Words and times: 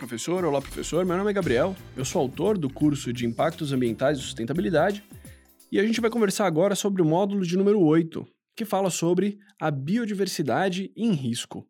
professor, 0.00 0.42
olá, 0.46 0.62
professor. 0.62 1.04
Meu 1.04 1.14
nome 1.14 1.30
é 1.30 1.34
Gabriel, 1.34 1.76
eu 1.94 2.06
sou 2.06 2.22
autor 2.22 2.56
do 2.56 2.70
curso 2.70 3.12
de 3.12 3.26
Impactos 3.26 3.70
Ambientais 3.70 4.18
e 4.18 4.22
Sustentabilidade 4.22 5.04
e 5.70 5.78
a 5.78 5.84
gente 5.84 6.00
vai 6.00 6.08
conversar 6.08 6.46
agora 6.46 6.74
sobre 6.74 7.02
o 7.02 7.04
módulo 7.04 7.44
de 7.44 7.54
número 7.54 7.78
8, 7.78 8.26
que 8.56 8.64
fala 8.64 8.88
sobre 8.88 9.38
a 9.60 9.70
biodiversidade 9.70 10.90
em 10.96 11.12
risco. 11.12 11.68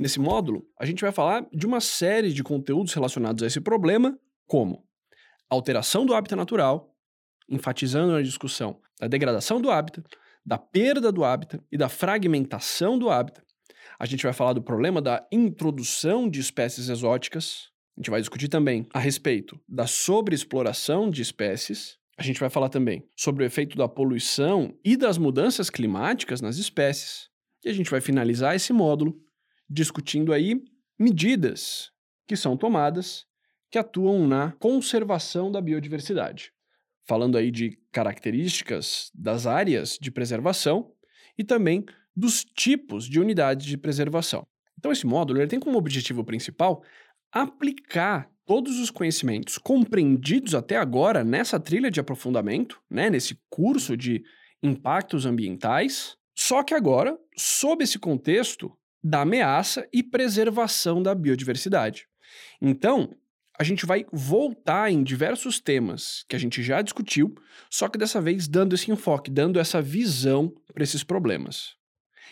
Nesse 0.00 0.18
módulo, 0.18 0.66
a 0.76 0.84
gente 0.84 1.00
vai 1.00 1.12
falar 1.12 1.46
de 1.52 1.64
uma 1.64 1.80
série 1.80 2.32
de 2.32 2.42
conteúdos 2.42 2.92
relacionados 2.92 3.44
a 3.44 3.46
esse 3.46 3.60
problema, 3.60 4.18
como 4.48 4.84
alteração 5.48 6.04
do 6.04 6.12
hábitat 6.12 6.34
natural, 6.34 6.92
enfatizando 7.48 8.12
na 8.14 8.20
discussão 8.20 8.80
da 8.98 9.06
degradação 9.06 9.60
do 9.60 9.70
hábitat, 9.70 10.04
da 10.44 10.58
perda 10.58 11.12
do 11.12 11.22
hábitat 11.22 11.62
e 11.70 11.78
da 11.78 11.88
fragmentação 11.88 12.98
do 12.98 13.10
hábitat. 13.10 13.49
A 13.98 14.06
gente 14.06 14.22
vai 14.22 14.32
falar 14.32 14.52
do 14.52 14.62
problema 14.62 15.00
da 15.00 15.26
introdução 15.30 16.28
de 16.28 16.40
espécies 16.40 16.88
exóticas. 16.88 17.68
A 17.96 18.00
gente 18.00 18.10
vai 18.10 18.20
discutir 18.20 18.48
também 18.48 18.86
a 18.92 18.98
respeito 18.98 19.60
da 19.68 19.86
sobreexploração 19.86 21.10
de 21.10 21.22
espécies. 21.22 21.98
A 22.16 22.22
gente 22.22 22.40
vai 22.40 22.50
falar 22.50 22.68
também 22.68 23.08
sobre 23.16 23.44
o 23.44 23.46
efeito 23.46 23.76
da 23.76 23.88
poluição 23.88 24.76
e 24.84 24.96
das 24.96 25.18
mudanças 25.18 25.70
climáticas 25.70 26.40
nas 26.40 26.56
espécies. 26.56 27.28
E 27.64 27.68
a 27.68 27.72
gente 27.72 27.90
vai 27.90 28.00
finalizar 28.00 28.54
esse 28.54 28.72
módulo 28.72 29.18
discutindo 29.68 30.32
aí 30.32 30.62
medidas 30.98 31.90
que 32.26 32.36
são 32.36 32.56
tomadas 32.56 33.26
que 33.70 33.78
atuam 33.78 34.26
na 34.26 34.52
conservação 34.52 35.50
da 35.50 35.60
biodiversidade 35.60 36.52
falando 37.10 37.36
aí 37.36 37.50
de 37.50 37.76
características 37.90 39.10
das 39.12 39.44
áreas 39.44 39.98
de 40.00 40.12
preservação 40.12 40.92
e 41.36 41.42
também 41.42 41.84
dos 42.20 42.44
tipos 42.44 43.06
de 43.06 43.18
unidades 43.18 43.66
de 43.66 43.78
preservação. 43.78 44.46
Então, 44.78 44.92
esse 44.92 45.06
módulo 45.06 45.40
ele 45.40 45.48
tem 45.48 45.58
como 45.58 45.78
objetivo 45.78 46.22
principal 46.22 46.82
aplicar 47.32 48.30
todos 48.44 48.78
os 48.78 48.90
conhecimentos 48.90 49.56
compreendidos 49.56 50.54
até 50.54 50.76
agora 50.76 51.24
nessa 51.24 51.58
trilha 51.58 51.90
de 51.90 52.00
aprofundamento, 52.00 52.80
né, 52.90 53.08
nesse 53.08 53.38
curso 53.48 53.96
de 53.96 54.22
impactos 54.62 55.24
ambientais, 55.24 56.16
só 56.34 56.62
que 56.62 56.74
agora 56.74 57.16
sob 57.36 57.82
esse 57.82 57.98
contexto 57.98 58.70
da 59.02 59.22
ameaça 59.22 59.88
e 59.92 60.02
preservação 60.02 61.02
da 61.02 61.14
biodiversidade. 61.14 62.06
Então, 62.60 63.14
a 63.58 63.64
gente 63.64 63.86
vai 63.86 64.04
voltar 64.12 64.90
em 64.90 65.02
diversos 65.02 65.58
temas 65.58 66.24
que 66.28 66.36
a 66.36 66.38
gente 66.38 66.62
já 66.62 66.82
discutiu, 66.82 67.34
só 67.70 67.88
que 67.88 67.98
dessa 67.98 68.20
vez 68.20 68.48
dando 68.48 68.74
esse 68.74 68.90
enfoque, 68.90 69.30
dando 69.30 69.58
essa 69.58 69.80
visão 69.80 70.52
para 70.74 70.82
esses 70.82 71.02
problemas. 71.04 71.79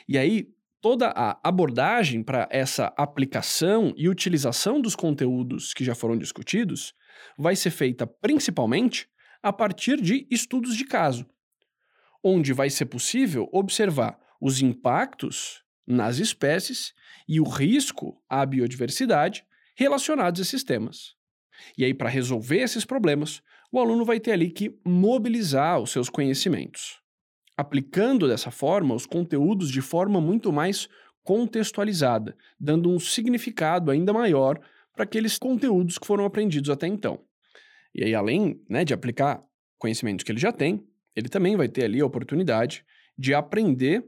E 0.08 0.16
aí, 0.16 0.48
toda 0.80 1.08
a 1.08 1.38
abordagem 1.46 2.22
para 2.22 2.48
essa 2.50 2.92
aplicação 2.96 3.92
e 3.96 4.08
utilização 4.08 4.80
dos 4.80 4.96
conteúdos 4.96 5.74
que 5.74 5.84
já 5.84 5.94
foram 5.94 6.16
discutidos 6.16 6.94
vai 7.36 7.54
ser 7.54 7.70
feita 7.70 8.06
principalmente 8.06 9.08
a 9.42 9.52
partir 9.52 10.00
de 10.00 10.26
estudos 10.30 10.76
de 10.76 10.84
caso, 10.84 11.26
onde 12.24 12.52
vai 12.52 12.70
ser 12.70 12.86
possível 12.86 13.48
observar 13.52 14.18
os 14.40 14.62
impactos 14.62 15.62
nas 15.86 16.18
espécies 16.18 16.94
e 17.28 17.40
o 17.40 17.44
risco 17.44 18.20
à 18.28 18.44
biodiversidade 18.46 19.44
relacionados 19.76 20.40
a 20.40 20.42
esses 20.42 20.64
temas. 20.64 21.16
E 21.76 21.84
aí, 21.84 21.92
para 21.92 22.08
resolver 22.08 22.58
esses 22.58 22.84
problemas, 22.84 23.42
o 23.70 23.78
aluno 23.78 24.04
vai 24.04 24.20
ter 24.20 24.32
ali 24.32 24.50
que 24.50 24.78
mobilizar 24.84 25.80
os 25.80 25.90
seus 25.90 26.08
conhecimentos, 26.08 27.00
aplicando 27.58 28.28
dessa 28.28 28.50
forma 28.50 28.94
os 28.94 29.04
conteúdos 29.04 29.70
de 29.70 29.82
forma 29.82 30.20
muito 30.20 30.52
mais 30.52 30.88
contextualizada, 31.24 32.36
dando 32.58 32.88
um 32.88 32.98
significado 32.98 33.90
ainda 33.90 34.12
maior 34.12 34.60
para 34.94 35.02
aqueles 35.02 35.36
conteúdos 35.36 35.98
que 35.98 36.06
foram 36.06 36.24
aprendidos 36.24 36.70
até 36.70 36.86
então. 36.86 37.20
E 37.94 38.04
aí, 38.04 38.14
além 38.14 38.62
né, 38.68 38.84
de 38.84 38.94
aplicar 38.94 39.42
conhecimentos 39.76 40.24
que 40.24 40.32
ele 40.32 40.40
já 40.40 40.52
tem, 40.52 40.86
ele 41.14 41.28
também 41.28 41.56
vai 41.56 41.68
ter 41.68 41.84
ali 41.84 42.00
a 42.00 42.06
oportunidade 42.06 42.84
de 43.18 43.34
aprender 43.34 44.04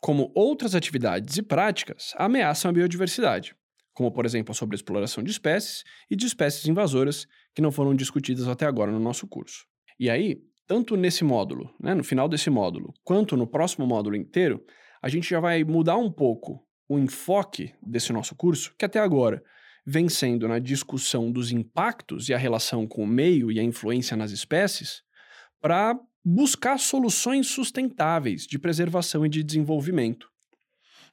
como 0.00 0.32
outras 0.34 0.74
atividades 0.74 1.36
e 1.36 1.42
práticas 1.42 2.14
ameaçam 2.16 2.70
a 2.70 2.72
biodiversidade 2.72 3.54
como 3.96 4.12
por 4.12 4.26
exemplo 4.26 4.52
a 4.52 4.54
sobreexploração 4.54 5.24
de 5.24 5.30
espécies 5.30 5.82
e 6.10 6.14
de 6.14 6.26
espécies 6.26 6.66
invasoras 6.66 7.26
que 7.54 7.62
não 7.62 7.72
foram 7.72 7.94
discutidas 7.94 8.46
até 8.46 8.66
agora 8.66 8.92
no 8.92 9.00
nosso 9.00 9.26
curso. 9.26 9.64
E 9.98 10.10
aí, 10.10 10.38
tanto 10.66 10.96
nesse 10.96 11.24
módulo, 11.24 11.72
né, 11.80 11.94
no 11.94 12.02
final 12.02 12.28
desse 12.28 12.50
módulo, 12.50 12.92
quanto 13.04 13.36
no 13.36 13.46
próximo 13.46 13.86
módulo 13.86 14.16
inteiro, 14.16 14.64
a 15.00 15.08
gente 15.08 15.28
já 15.28 15.40
vai 15.40 15.62
mudar 15.62 15.96
um 15.96 16.10
pouco 16.10 16.64
o 16.88 16.98
enfoque 16.98 17.72
desse 17.82 18.12
nosso 18.12 18.34
curso, 18.34 18.74
que 18.78 18.84
até 18.84 18.98
agora 18.98 19.42
vem 19.86 20.08
sendo 20.08 20.48
na 20.48 20.58
discussão 20.58 21.30
dos 21.30 21.52
impactos 21.52 22.28
e 22.28 22.34
a 22.34 22.38
relação 22.38 22.86
com 22.86 23.04
o 23.04 23.06
meio 23.06 23.52
e 23.52 23.60
a 23.60 23.62
influência 23.62 24.16
nas 24.16 24.32
espécies, 24.32 25.02
para 25.60 25.98
buscar 26.24 26.78
soluções 26.78 27.46
sustentáveis 27.46 28.46
de 28.46 28.58
preservação 28.58 29.24
e 29.24 29.28
de 29.28 29.44
desenvolvimento. 29.44 30.28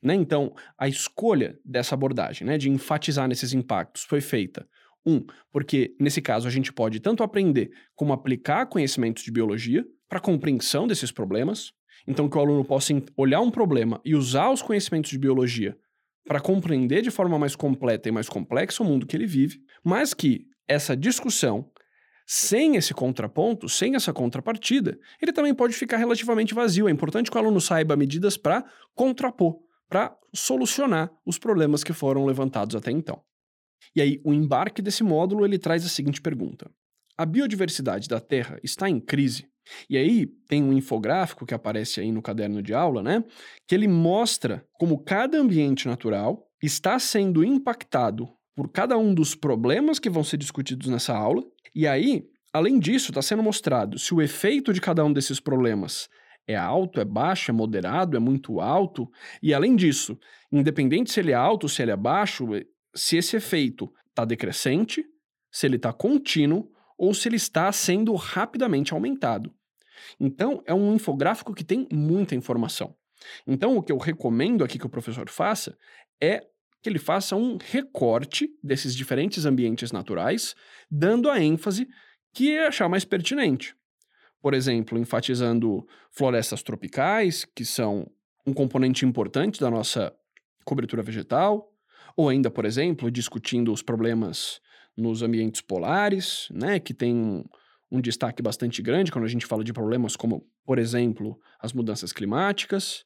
Né? 0.01 0.15
Então, 0.15 0.55
a 0.77 0.87
escolha 0.87 1.57
dessa 1.63 1.93
abordagem, 1.93 2.47
né, 2.47 2.57
de 2.57 2.69
enfatizar 2.69 3.27
nesses 3.27 3.53
impactos, 3.53 4.03
foi 4.03 4.19
feita. 4.19 4.67
Um, 5.05 5.25
porque 5.51 5.95
nesse 5.99 6.21
caso 6.21 6.47
a 6.47 6.51
gente 6.51 6.71
pode 6.71 6.99
tanto 6.99 7.23
aprender 7.23 7.71
como 7.95 8.13
aplicar 8.13 8.65
conhecimentos 8.67 9.23
de 9.23 9.31
biologia 9.31 9.85
para 10.07 10.19
compreensão 10.19 10.87
desses 10.87 11.11
problemas. 11.11 11.73
Então, 12.07 12.29
que 12.29 12.37
o 12.37 12.39
aluno 12.39 12.63
possa 12.65 12.93
olhar 13.15 13.41
um 13.41 13.51
problema 13.51 14.01
e 14.03 14.15
usar 14.15 14.49
os 14.49 14.61
conhecimentos 14.61 15.11
de 15.11 15.17
biologia 15.17 15.77
para 16.25 16.39
compreender 16.39 17.01
de 17.01 17.11
forma 17.11 17.37
mais 17.37 17.55
completa 17.55 18.09
e 18.09 18.11
mais 18.11 18.29
complexa 18.29 18.83
o 18.83 18.85
mundo 18.85 19.05
que 19.05 19.15
ele 19.15 19.25
vive, 19.25 19.61
mas 19.83 20.13
que 20.13 20.47
essa 20.67 20.95
discussão, 20.95 21.69
sem 22.25 22.75
esse 22.75 22.93
contraponto, 22.93 23.67
sem 23.67 23.95
essa 23.95 24.13
contrapartida, 24.13 24.97
ele 25.21 25.33
também 25.33 25.53
pode 25.53 25.73
ficar 25.73 25.97
relativamente 25.97 26.53
vazio. 26.53 26.87
É 26.87 26.91
importante 26.91 27.29
que 27.29 27.37
o 27.37 27.39
aluno 27.39 27.59
saiba 27.59 27.95
medidas 27.95 28.37
para 28.37 28.63
contrapor 28.95 29.59
para 29.89 30.15
solucionar 30.33 31.11
os 31.25 31.37
problemas 31.37 31.83
que 31.83 31.93
foram 31.93 32.25
levantados 32.25 32.75
até 32.75 32.89
então. 32.91 33.21
E 33.95 34.01
aí, 34.01 34.21
o 34.23 34.33
embarque 34.33 34.81
desse 34.81 35.03
módulo 35.03 35.45
ele 35.45 35.57
traz 35.57 35.85
a 35.85 35.89
seguinte 35.89 36.21
pergunta: 36.21 36.69
A 37.17 37.25
biodiversidade 37.25 38.07
da 38.07 38.19
Terra 38.19 38.59
está 38.63 38.89
em 38.89 38.99
crise? 38.99 39.47
E 39.89 39.97
aí 39.97 40.25
tem 40.47 40.63
um 40.63 40.73
infográfico 40.73 41.45
que 41.45 41.53
aparece 41.53 42.01
aí 42.01 42.11
no 42.11 42.21
caderno 42.21 42.61
de 42.61 42.73
aula, 42.73 43.01
né? 43.01 43.23
Que 43.67 43.75
ele 43.75 43.87
mostra 43.87 44.65
como 44.73 45.03
cada 45.03 45.39
ambiente 45.39 45.87
natural 45.87 46.45
está 46.61 46.99
sendo 46.99 47.43
impactado 47.43 48.29
por 48.55 48.69
cada 48.69 48.97
um 48.97 49.13
dos 49.13 49.35
problemas 49.35 49.99
que 49.99 50.09
vão 50.09 50.23
ser 50.23 50.37
discutidos 50.37 50.87
nessa 50.87 51.15
aula. 51.15 51.43
E 51.73 51.87
aí, 51.87 52.25
além 52.51 52.79
disso, 52.79 53.11
está 53.11 53.21
sendo 53.21 53.43
mostrado 53.43 53.97
se 53.97 54.13
o 54.13 54.21
efeito 54.21 54.71
de 54.73 54.81
cada 54.81 55.03
um 55.03 55.11
desses 55.11 55.39
problemas 55.39 56.09
é 56.47 56.55
alto, 56.55 56.99
é 56.99 57.05
baixo, 57.05 57.51
é 57.51 57.53
moderado, 57.53 58.17
é 58.17 58.19
muito 58.19 58.59
alto. 58.59 59.09
E 59.41 59.53
além 59.53 59.75
disso, 59.75 60.19
independente 60.51 61.11
se 61.11 61.19
ele 61.19 61.31
é 61.31 61.35
alto, 61.35 61.69
se 61.69 61.81
ele 61.81 61.91
é 61.91 61.97
baixo, 61.97 62.47
se 62.95 63.17
esse 63.17 63.35
efeito 63.35 63.91
está 64.09 64.25
decrescente, 64.25 65.05
se 65.51 65.65
ele 65.65 65.75
está 65.75 65.91
contínuo 65.91 66.71
ou 66.97 67.13
se 67.13 67.27
ele 67.27 67.35
está 67.35 67.71
sendo 67.71 68.13
rapidamente 68.15 68.93
aumentado. 68.93 69.53
Então, 70.19 70.61
é 70.65 70.73
um 70.73 70.93
infográfico 70.93 71.53
que 71.53 71.63
tem 71.63 71.87
muita 71.91 72.35
informação. 72.35 72.95
Então, 73.47 73.77
o 73.77 73.83
que 73.83 73.91
eu 73.91 73.97
recomendo 73.97 74.63
aqui 74.63 74.77
que 74.77 74.85
o 74.85 74.89
professor 74.89 75.29
faça 75.29 75.77
é 76.21 76.45
que 76.81 76.89
ele 76.89 76.99
faça 76.99 77.35
um 77.35 77.57
recorte 77.57 78.49
desses 78.61 78.93
diferentes 78.95 79.45
ambientes 79.45 79.91
naturais, 79.91 80.55
dando 80.91 81.29
a 81.29 81.41
ênfase 81.41 81.87
que 82.33 82.57
achar 82.57 82.89
mais 82.89 83.05
pertinente 83.05 83.75
por 84.43 84.53
exemplo, 84.53 84.97
enfatizando 84.99 85.87
florestas 86.11 86.61
tropicais, 86.61 87.45
que 87.45 87.63
são 87.63 88.11
um 88.45 88.53
componente 88.53 89.05
importante 89.05 89.57
da 89.57 89.71
nossa 89.71 90.13
cobertura 90.65 91.01
vegetal, 91.01 91.72
ou 92.15 92.29
ainda, 92.29 92.49
por 92.49 92.65
exemplo, 92.65 93.09
discutindo 93.09 93.71
os 93.71 93.81
problemas 93.81 94.61
nos 94.95 95.21
ambientes 95.21 95.61
polares, 95.61 96.47
né, 96.51 96.79
que 96.79 96.93
tem 96.93 97.15
um, 97.15 97.43
um 97.91 97.99
destaque 97.99 98.41
bastante 98.41 98.81
grande 98.81 99.11
quando 99.11 99.25
a 99.25 99.29
gente 99.29 99.45
fala 99.45 99.63
de 99.63 99.73
problemas 99.73 100.15
como, 100.15 100.45
por 100.65 100.77
exemplo, 100.77 101.39
as 101.59 101.73
mudanças 101.73 102.13
climáticas, 102.13 103.03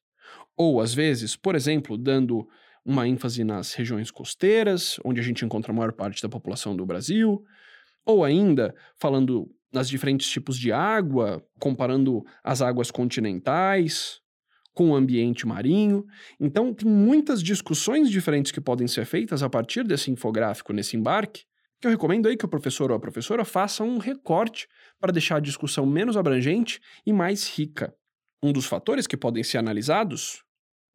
ou 0.55 0.81
às 0.81 0.93
vezes, 0.93 1.35
por 1.35 1.55
exemplo, 1.55 1.97
dando 1.97 2.47
uma 2.83 3.07
ênfase 3.07 3.43
nas 3.43 3.73
regiões 3.73 4.11
costeiras, 4.11 4.99
onde 5.03 5.19
a 5.19 5.23
gente 5.23 5.43
encontra 5.43 5.71
a 5.71 5.75
maior 5.75 5.93
parte 5.93 6.21
da 6.21 6.29
população 6.29 6.75
do 6.75 6.85
Brasil, 6.85 7.43
ou 8.05 8.23
ainda 8.23 8.73
falando 8.95 9.49
nas 9.71 9.89
diferentes 9.89 10.29
tipos 10.29 10.57
de 10.57 10.71
água, 10.71 11.45
comparando 11.59 12.25
as 12.43 12.61
águas 12.61 12.89
continentais 12.89 14.21
com 14.77 14.91
o 14.91 14.95
ambiente 14.95 15.47
marinho. 15.47 16.05
Então, 16.39 16.71
tem 16.71 16.87
muitas 16.87 17.41
discussões 17.41 18.11
diferentes 18.11 18.51
que 18.51 18.61
podem 18.61 18.87
ser 18.87 19.07
feitas 19.07 19.41
a 19.41 19.49
partir 19.49 19.83
desse 19.83 20.11
infográfico, 20.11 20.71
nesse 20.71 20.95
embarque, 20.95 21.45
que 21.81 21.87
eu 21.87 21.91
recomendo 21.91 22.27
aí 22.27 22.37
que 22.37 22.45
o 22.45 22.47
professor 22.47 22.91
ou 22.91 22.97
a 22.97 22.99
professora 22.99 23.43
faça 23.43 23.83
um 23.83 23.97
recorte 23.97 24.67
para 24.99 25.11
deixar 25.11 25.37
a 25.37 25.39
discussão 25.39 25.83
menos 25.83 26.15
abrangente 26.15 26.79
e 27.03 27.11
mais 27.11 27.49
rica. 27.49 27.91
Um 28.43 28.53
dos 28.53 28.67
fatores 28.67 29.07
que 29.07 29.17
podem 29.17 29.43
ser 29.43 29.57
analisados 29.57 30.43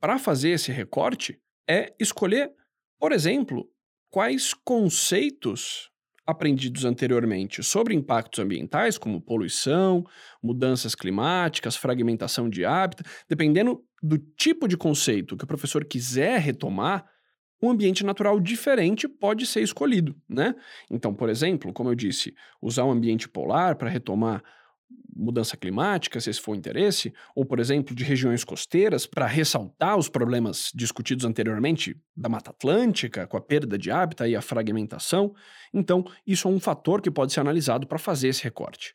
para 0.00 0.16
fazer 0.16 0.50
esse 0.50 0.70
recorte 0.70 1.40
é 1.68 1.92
escolher, 1.98 2.52
por 3.00 3.10
exemplo, 3.10 3.68
quais 4.12 4.54
conceitos 4.54 5.90
aprendidos 6.26 6.84
anteriormente 6.84 7.62
sobre 7.62 7.94
impactos 7.94 8.38
ambientais, 8.38 8.96
como 8.96 9.20
poluição, 9.20 10.04
mudanças 10.42 10.94
climáticas, 10.94 11.76
fragmentação 11.76 12.48
de 12.48 12.64
hábitat, 12.64 13.08
dependendo 13.28 13.82
do 14.02 14.18
tipo 14.18 14.66
de 14.68 14.76
conceito 14.76 15.36
que 15.36 15.44
o 15.44 15.48
professor 15.48 15.84
quiser 15.84 16.40
retomar, 16.40 17.04
um 17.62 17.70
ambiente 17.70 18.04
natural 18.04 18.40
diferente 18.40 19.06
pode 19.06 19.46
ser 19.46 19.62
escolhido, 19.62 20.16
né? 20.28 20.54
Então, 20.90 21.14
por 21.14 21.28
exemplo, 21.28 21.72
como 21.72 21.90
eu 21.90 21.94
disse, 21.94 22.34
usar 22.60 22.84
um 22.84 22.90
ambiente 22.90 23.28
polar 23.28 23.76
para 23.76 23.88
retomar 23.88 24.42
mudança 25.14 25.56
climática, 25.56 26.20
se 26.20 26.30
esse 26.30 26.40
for 26.40 26.52
o 26.52 26.54
interesse, 26.54 27.12
ou, 27.34 27.44
por 27.44 27.60
exemplo, 27.60 27.94
de 27.94 28.02
regiões 28.02 28.44
costeiras, 28.44 29.06
para 29.06 29.26
ressaltar 29.26 29.96
os 29.96 30.08
problemas 30.08 30.70
discutidos 30.74 31.24
anteriormente 31.24 31.96
da 32.16 32.28
Mata 32.28 32.50
Atlântica, 32.50 33.26
com 33.26 33.36
a 33.36 33.40
perda 33.40 33.78
de 33.78 33.90
hábitat 33.90 34.28
e 34.28 34.34
a 34.34 34.42
fragmentação. 34.42 35.34
Então, 35.72 36.04
isso 36.26 36.48
é 36.48 36.50
um 36.50 36.58
fator 36.58 37.00
que 37.00 37.10
pode 37.10 37.32
ser 37.32 37.40
analisado 37.40 37.86
para 37.86 37.98
fazer 37.98 38.28
esse 38.28 38.42
recorte. 38.42 38.94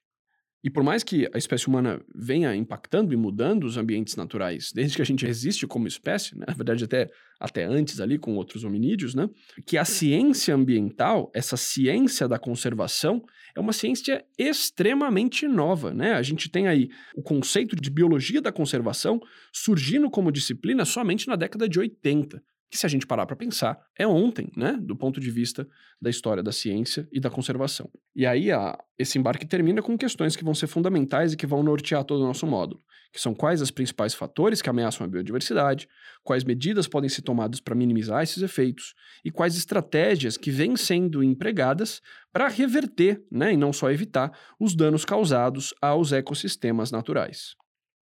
E 0.64 0.70
por 0.70 0.84
mais 0.84 1.04
que 1.04 1.30
a 1.34 1.38
espécie 1.38 1.68
humana 1.68 2.02
venha 2.14 2.56
impactando 2.56 3.14
e 3.14 3.18
mudando 3.18 3.64
os 3.64 3.78
ambientes 3.78 4.16
naturais, 4.16 4.72
desde 4.74 4.96
que 4.96 5.02
a 5.02 5.06
gente 5.06 5.26
existe 5.26 5.68
como 5.68 5.88
espécie, 5.88 6.38
né? 6.38 6.46
na 6.48 6.54
verdade 6.54 6.84
até, 6.84 7.08
até 7.40 7.64
antes 7.64 8.00
ali 8.00 8.18
com 8.18 8.36
outros 8.36 8.64
hominídeos, 8.64 9.14
né? 9.14 9.30
que 9.66 9.78
a 9.78 9.86
ciência 9.86 10.56
ambiental, 10.56 11.32
essa 11.34 11.56
ciência 11.56 12.28
da 12.28 12.40
conservação, 12.40 13.24
é 13.56 13.60
uma 13.60 13.72
ciência 13.72 14.26
extremamente 14.38 15.48
nova. 15.48 15.94
Né? 15.94 16.14
A 16.14 16.24
gente 16.24 16.50
tem 16.50 16.68
aí 16.68 16.90
o 17.16 17.22
conceito 17.22 17.76
de 17.76 17.90
biologia 17.92 18.42
da 18.42 18.52
conservação 18.52 19.22
surgindo 19.54 20.10
como 20.10 20.32
disciplina 20.32 20.86
somente 20.86 21.28
na 21.28 21.36
década 21.36 21.70
de 21.70 21.80
80 21.80 22.42
que 22.70 22.78
se 22.78 22.86
a 22.86 22.90
gente 22.90 23.08
parar 23.08 23.26
para 23.26 23.36
pensar, 23.36 23.80
é 23.98 24.06
ontem, 24.06 24.52
né, 24.56 24.78
do 24.80 24.96
ponto 24.96 25.20
de 25.20 25.32
vista 25.32 25.68
da 26.02 26.10
história 26.10 26.44
da 26.44 26.52
ciência 26.52 27.08
e 27.12 27.20
da 27.20 27.30
conservação. 27.30 27.90
E 28.16 28.26
aí 28.26 28.52
a, 28.52 28.78
esse 28.98 29.18
embarque 29.18 29.46
termina 29.46 29.82
com 29.82 29.98
questões 29.98 30.36
que 30.36 30.44
vão 30.44 30.54
ser 30.54 30.68
fundamentais 30.68 31.34
e 31.34 31.38
que 31.38 31.48
vão 31.48 31.64
nortear 31.64 32.04
todo 32.04 32.22
o 32.22 32.28
nosso 32.28 32.46
módulo, 32.46 32.84
que 33.14 33.22
são 33.22 33.34
quais 33.34 33.62
os 33.62 33.72
principais 33.72 34.14
fatores 34.14 34.62
que 34.62 34.70
ameaçam 34.70 35.06
a 35.06 35.10
biodiversidade, 35.10 35.88
quais 36.24 36.44
medidas 36.44 36.88
podem 36.88 37.10
ser 37.10 37.22
tomadas 37.22 37.62
para 37.62 37.74
minimizar 37.74 38.22
esses 38.22 38.44
efeitos 38.44 38.94
e 39.24 39.32
quais 39.32 39.56
estratégias 39.56 40.36
que 40.36 40.52
vêm 40.52 40.76
sendo 40.76 41.24
empregadas 41.24 42.02
para 42.34 42.50
reverter, 42.50 43.24
né, 43.32 43.54
e 43.54 43.58
não 43.58 43.72
só 43.72 43.90
evitar, 43.90 44.38
os 44.60 44.76
danos 44.76 45.06
causados 45.06 45.74
aos 45.82 46.12
ecossistemas 46.12 46.92
naturais. 46.92 47.56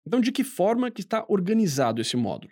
Então, 0.08 0.20
de 0.20 0.32
que 0.32 0.44
forma 0.44 0.92
que 0.92 1.02
está 1.02 1.26
organizado 1.28 2.02
esse 2.02 2.18
módulo? 2.18 2.52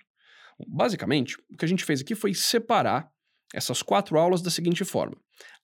Basicamente, 0.67 1.37
o 1.49 1.57
que 1.57 1.65
a 1.65 1.67
gente 1.67 1.83
fez 1.83 2.01
aqui 2.01 2.15
foi 2.15 2.33
separar 2.33 3.11
essas 3.53 3.81
quatro 3.81 4.17
aulas 4.17 4.41
da 4.41 4.49
seguinte 4.49 4.83
forma: 4.83 5.15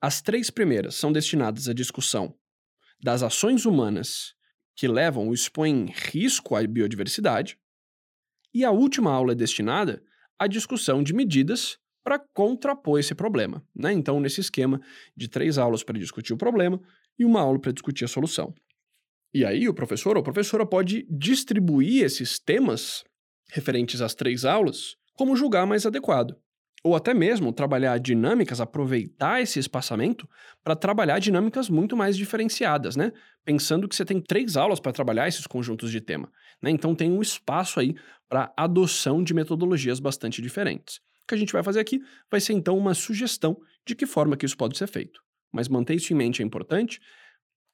as 0.01 0.21
três 0.21 0.49
primeiras 0.49 0.95
são 0.95 1.11
destinadas 1.11 1.67
à 1.67 1.73
discussão 1.73 2.35
das 3.01 3.23
ações 3.23 3.65
humanas 3.65 4.35
que 4.75 4.87
levam 4.87 5.27
ou 5.27 5.33
expõem 5.33 5.81
em 5.81 5.85
risco 5.91 6.55
à 6.55 6.65
biodiversidade, 6.65 7.57
e 8.53 8.63
a 8.63 8.71
última 8.71 9.11
aula 9.11 9.33
é 9.33 9.35
destinada 9.35 10.01
à 10.37 10.47
discussão 10.47 11.03
de 11.03 11.13
medidas 11.13 11.77
para 12.03 12.19
contrapor 12.33 12.99
esse 12.99 13.13
problema. 13.13 13.63
Né? 13.75 13.91
Então, 13.93 14.19
nesse 14.19 14.41
esquema 14.41 14.81
de 15.15 15.27
três 15.27 15.57
aulas 15.57 15.83
para 15.83 15.99
discutir 15.99 16.33
o 16.33 16.37
problema 16.37 16.81
e 17.17 17.25
uma 17.25 17.41
aula 17.41 17.59
para 17.59 17.71
discutir 17.71 18.05
a 18.05 18.07
solução. 18.07 18.53
E 19.33 19.45
aí, 19.45 19.67
o 19.67 19.73
professor 19.73 20.15
ou 20.15 20.21
a 20.21 20.23
professora 20.23 20.65
pode 20.65 21.05
distribuir 21.09 22.03
esses 22.03 22.39
temas 22.39 23.03
referentes 23.51 24.01
às 24.01 24.13
três 24.13 24.45
aulas, 24.45 24.95
como 25.15 25.35
julgar 25.35 25.65
mais 25.65 25.85
adequado. 25.85 26.35
Ou 26.81 26.95
até 26.95 27.13
mesmo 27.13 27.51
trabalhar 27.51 27.97
dinâmicas, 27.97 28.61
aproveitar 28.61 29.41
esse 29.41 29.59
espaçamento 29.59 30.29
para 30.63 30.75
trabalhar 30.75 31.19
dinâmicas 31.19 31.69
muito 31.69 31.95
mais 31.97 32.15
diferenciadas, 32.15 32.95
né? 32.95 33.11
Pensando 33.43 33.87
que 33.87 33.95
você 33.95 34.05
tem 34.05 34.21
três 34.21 34.55
aulas 34.55 34.79
para 34.79 34.93
trabalhar 34.93 35.27
esses 35.27 35.45
conjuntos 35.45 35.91
de 35.91 35.99
tema. 35.99 36.31
Né? 36.61 36.71
Então 36.71 36.95
tem 36.95 37.11
um 37.11 37.21
espaço 37.21 37.79
aí 37.79 37.95
para 38.29 38.53
adoção 38.55 39.21
de 39.21 39.33
metodologias 39.33 39.99
bastante 39.99 40.41
diferentes. 40.41 40.97
O 41.23 41.27
que 41.27 41.35
a 41.35 41.37
gente 41.37 41.51
vai 41.51 41.63
fazer 41.63 41.81
aqui 41.81 42.01
vai 42.31 42.39
ser 42.39 42.53
então 42.53 42.77
uma 42.77 42.93
sugestão 42.93 43.57
de 43.85 43.93
que 43.93 44.05
forma 44.05 44.37
que 44.37 44.45
isso 44.45 44.57
pode 44.57 44.77
ser 44.77 44.87
feito. 44.87 45.19
Mas 45.51 45.67
manter 45.67 45.95
isso 45.95 46.13
em 46.13 46.15
mente 46.15 46.41
é 46.41 46.45
importante, 46.45 46.99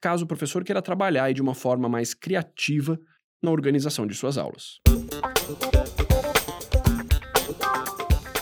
caso 0.02 0.24
o 0.24 0.28
professor 0.28 0.64
queira 0.64 0.82
trabalhar 0.82 1.32
de 1.34 1.42
uma 1.42 1.54
forma 1.54 1.88
mais 1.88 2.14
criativa 2.14 3.00
na 3.42 3.52
organização 3.52 4.08
de 4.08 4.16
suas 4.16 4.38
aulas. 4.38 4.80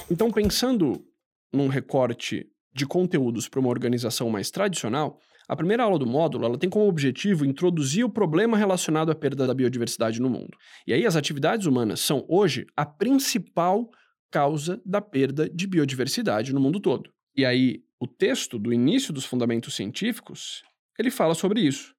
Então, 0.09 0.29
pensando 0.31 1.03
num 1.51 1.67
recorte 1.67 2.45
de 2.73 2.85
conteúdos 2.85 3.47
para 3.47 3.59
uma 3.59 3.69
organização 3.69 4.29
mais 4.29 4.49
tradicional, 4.51 5.19
a 5.47 5.55
primeira 5.55 5.83
aula 5.83 5.99
do 5.99 6.05
módulo 6.05 6.45
ela 6.45 6.57
tem 6.57 6.69
como 6.69 6.87
objetivo 6.87 7.45
introduzir 7.45 8.05
o 8.05 8.09
problema 8.09 8.57
relacionado 8.57 9.11
à 9.11 9.15
perda 9.15 9.45
da 9.45 9.53
biodiversidade 9.53 10.21
no 10.21 10.29
mundo. 10.29 10.57
E 10.87 10.93
aí 10.93 11.05
as 11.05 11.15
atividades 11.15 11.65
humanas 11.65 11.99
são 11.99 12.25
hoje 12.29 12.65
a 12.75 12.85
principal 12.85 13.89
causa 14.31 14.81
da 14.85 15.01
perda 15.01 15.49
de 15.49 15.67
biodiversidade 15.67 16.53
no 16.53 16.59
mundo 16.59 16.79
todo. 16.79 17.11
E 17.35 17.45
aí 17.45 17.83
o 17.99 18.07
texto 18.07 18.57
do 18.57 18.73
início 18.73 19.13
dos 19.13 19.25
fundamentos 19.25 19.75
científicos, 19.75 20.63
ele 20.97 21.11
fala 21.11 21.35
sobre 21.35 21.61
isso. 21.61 21.92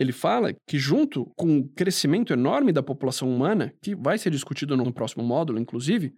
Ele 0.00 0.12
fala 0.12 0.54
que, 0.66 0.78
junto 0.78 1.30
com 1.36 1.58
o 1.58 1.68
crescimento 1.68 2.32
enorme 2.32 2.72
da 2.72 2.82
população 2.82 3.30
humana, 3.30 3.70
que 3.82 3.94
vai 3.94 4.16
ser 4.16 4.30
discutido 4.30 4.74
no 4.74 4.90
próximo 4.90 5.22
módulo, 5.22 5.58
inclusive, 5.58 6.14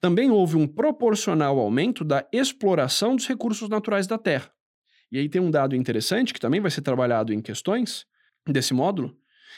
também 0.00 0.30
houve 0.30 0.54
um 0.54 0.64
proporcional 0.64 1.58
aumento 1.58 2.04
da 2.04 2.24
exploração 2.32 3.16
dos 3.16 3.26
recursos 3.26 3.68
naturais 3.68 4.06
da 4.06 4.16
Terra. 4.16 4.48
E 5.10 5.18
aí 5.18 5.28
tem 5.28 5.40
um 5.40 5.50
dado 5.50 5.74
interessante 5.74 6.32
que 6.32 6.38
também 6.38 6.60
vai 6.60 6.70
ser 6.70 6.82
trabalhado 6.82 7.32
em 7.32 7.42
questões 7.42 8.06
desse 8.46 8.72
módulo, 8.72 9.16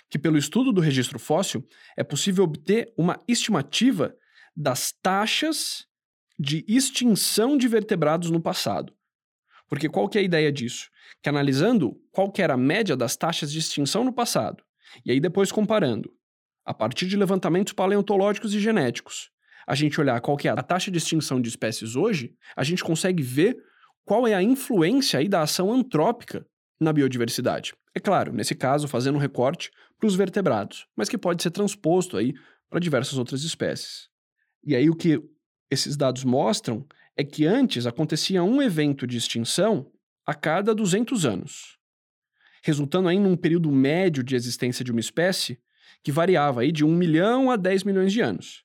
que 0.09 0.19
pelo 0.19 0.39
estudo 0.39 0.73
do 0.73 0.81
registro 0.81 1.19
fóssil 1.19 1.63
é 1.95 2.03
possível 2.03 2.45
obter 2.45 2.91
uma 2.97 3.23
estimativa 3.29 4.17
das 4.57 4.93
taxas 5.03 5.85
de 6.39 6.65
extinção 6.67 7.59
de 7.59 7.69
vertebrados 7.69 8.31
no 8.31 8.41
passado. 8.41 8.95
Porque 9.69 9.89
qual 9.89 10.09
que 10.09 10.19
é 10.19 10.21
a 10.21 10.25
ideia 10.25 10.51
disso? 10.51 10.89
Que 11.23 11.29
analisando 11.29 12.01
qual 12.11 12.31
que 12.31 12.43
era 12.43 12.55
a 12.55 12.59
média 12.59 12.97
das 12.97 13.17
taxas 13.17 13.53
de 13.53 13.59
extinção 13.59 14.05
no 14.05 14.13
passado, 14.13 14.63
e 15.05 15.11
aí 15.11 15.21
depois 15.21 15.53
comparando, 15.53 16.11
a 16.65 16.73
partir 16.75 17.07
de 17.07 17.17
levantamentos 17.17 17.73
paleontológicos 17.73 18.55
e 18.55 18.61
genéticos, 18.61 19.31
a 19.67 19.75
gente 19.75 20.01
olhar 20.01 20.21
qual 20.21 20.37
que 20.37 20.49
é 20.49 20.51
a 20.51 20.63
taxa 20.63 20.91
de 20.91 20.99
extinção 20.99 21.41
de 21.41 21.49
espécies 21.49 21.95
hoje, 21.95 22.35
a 22.57 22.65
gente 22.65 22.83
consegue 22.83 23.23
ver 23.23 23.57
qual 24.05 24.27
é 24.27 24.35
a 24.35 24.43
influência 24.43 25.19
aí 25.19 25.29
da 25.29 25.43
ação 25.43 25.71
antrópica 25.71 26.47
na 26.81 26.93
biodiversidade. 26.93 27.75
É 27.95 28.01
claro, 28.01 28.33
nesse 28.33 28.55
caso, 28.55 28.89
fazendo 28.89 29.17
um 29.17 29.21
recorte 29.21 29.71
para 29.99 30.07
os 30.07 30.15
vertebrados, 30.15 30.87
mas 30.97 31.09
que 31.09 31.19
pode 31.19 31.43
ser 31.43 31.51
transposto 31.51 32.17
aí 32.17 32.33
para 32.71 32.81
diversas 32.81 33.19
outras 33.19 33.43
espécies. 33.43 34.09
E 34.65 34.75
aí 34.75 34.89
o 34.89 34.95
que 34.95 35.21
esses 35.71 35.97
dados 35.97 36.25
mostram 36.25 36.87
é 37.19 37.25
que 37.25 37.45
antes 37.45 37.85
acontecia 37.85 38.45
um 38.45 38.63
evento 38.63 39.05
de 39.05 39.17
extinção 39.17 39.91
a 40.25 40.33
cada 40.33 40.73
200 40.73 41.27
anos, 41.27 41.77
resultando 42.63 43.09
aí 43.09 43.19
num 43.19 43.37
período 43.37 43.73
médio 43.73 44.23
de 44.23 44.37
existência 44.37 44.85
de 44.85 44.93
uma 44.93 45.01
espécie 45.01 45.61
que 46.05 46.13
variava 46.13 46.61
aí 46.61 46.71
de 46.71 46.85
1 46.85 46.95
milhão 46.95 47.51
a 47.51 47.57
10 47.57 47.83
milhões 47.83 48.13
de 48.13 48.21
anos. 48.21 48.63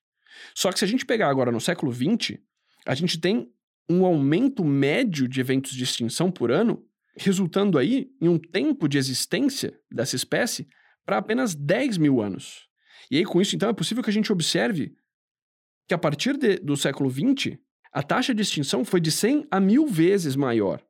Só 0.53 0.71
que 0.71 0.77
se 0.77 0.85
a 0.85 0.87
gente 0.87 1.03
pegar 1.03 1.29
agora 1.29 1.51
no 1.51 1.59
século 1.59 1.91
XX, 1.91 2.37
a 2.85 2.93
gente 2.93 3.19
tem 3.19 3.51
um 3.89 4.05
aumento 4.05 4.63
médio 4.63 5.27
de 5.27 5.39
eventos 5.39 5.71
de 5.71 5.83
extinção 5.83 6.31
por 6.31 6.51
ano, 6.51 6.85
resultando 7.17 7.79
aí 7.79 8.11
em 8.21 8.27
um 8.27 8.37
tempo 8.37 8.87
de 8.87 8.99
existência 8.99 9.73
dessa 9.91 10.15
espécie 10.15 10.67
para 11.03 11.17
apenas 11.17 11.55
10 11.55 11.97
mil 11.97 12.21
anos. 12.21 12.67
E 13.09 13.17
aí, 13.17 13.25
com 13.25 13.41
isso, 13.41 13.55
então, 13.55 13.69
é 13.69 13.73
possível 13.73 14.03
que 14.03 14.09
a 14.09 14.13
gente 14.13 14.31
observe 14.31 14.95
que 15.87 15.93
a 15.93 15.97
partir 15.97 16.37
de, 16.37 16.57
do 16.57 16.77
século 16.77 17.09
XX, 17.09 17.57
a 17.93 18.01
taxa 18.01 18.33
de 18.33 18.41
extinção 18.41 18.83
foi 18.83 18.99
de 18.99 19.11
100 19.11 19.47
a 19.51 19.59
mil 19.59 19.85
vezes 19.85 20.35
maior 20.35 20.83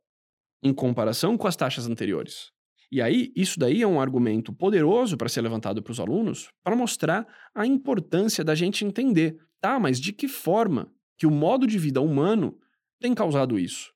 em 0.63 0.73
comparação 0.73 1.37
com 1.37 1.45
as 1.45 1.55
taxas 1.57 1.85
anteriores. 1.85 2.51
E 2.89 3.01
aí, 3.01 3.33
isso 3.35 3.59
daí 3.59 3.81
é 3.81 3.87
um 3.87 3.99
argumento 3.99 4.53
poderoso 4.53 5.17
para 5.17 5.27
ser 5.27 5.41
levantado 5.41 5.83
para 5.83 5.91
os 5.91 5.99
alunos 5.99 6.47
para 6.63 6.75
mostrar 6.75 7.27
a 7.53 7.65
importância 7.67 8.43
da 8.43 8.55
gente 8.55 8.85
entender, 8.85 9.37
tá, 9.59 9.77
mas 9.77 9.99
de 9.99 10.13
que 10.13 10.29
forma 10.29 10.89
que 11.17 11.27
o 11.27 11.31
modo 11.31 11.67
de 11.67 11.77
vida 11.77 11.99
humano 11.99 12.57
tem 13.01 13.13
causado 13.13 13.59
isso? 13.59 13.91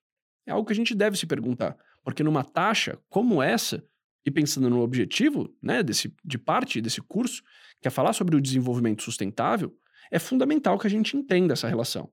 É 0.46 0.52
algo 0.52 0.66
que 0.66 0.72
a 0.72 0.76
gente 0.76 0.94
deve 0.94 1.16
se 1.16 1.26
perguntar, 1.26 1.78
porque 2.04 2.22
numa 2.22 2.44
taxa 2.44 2.98
como 3.08 3.42
essa, 3.42 3.82
e 4.26 4.30
pensando 4.30 4.68
no 4.68 4.82
objetivo 4.82 5.48
né, 5.62 5.82
desse, 5.82 6.14
de 6.22 6.36
parte 6.36 6.80
desse 6.82 7.00
curso, 7.00 7.42
que 7.80 7.88
é 7.88 7.90
falar 7.90 8.12
sobre 8.12 8.36
o 8.36 8.40
desenvolvimento 8.40 9.02
sustentável, 9.02 9.74
é 10.10 10.18
fundamental 10.18 10.78
que 10.78 10.86
a 10.86 10.90
gente 10.90 11.16
entenda 11.16 11.54
essa 11.54 11.68
relação. 11.68 12.12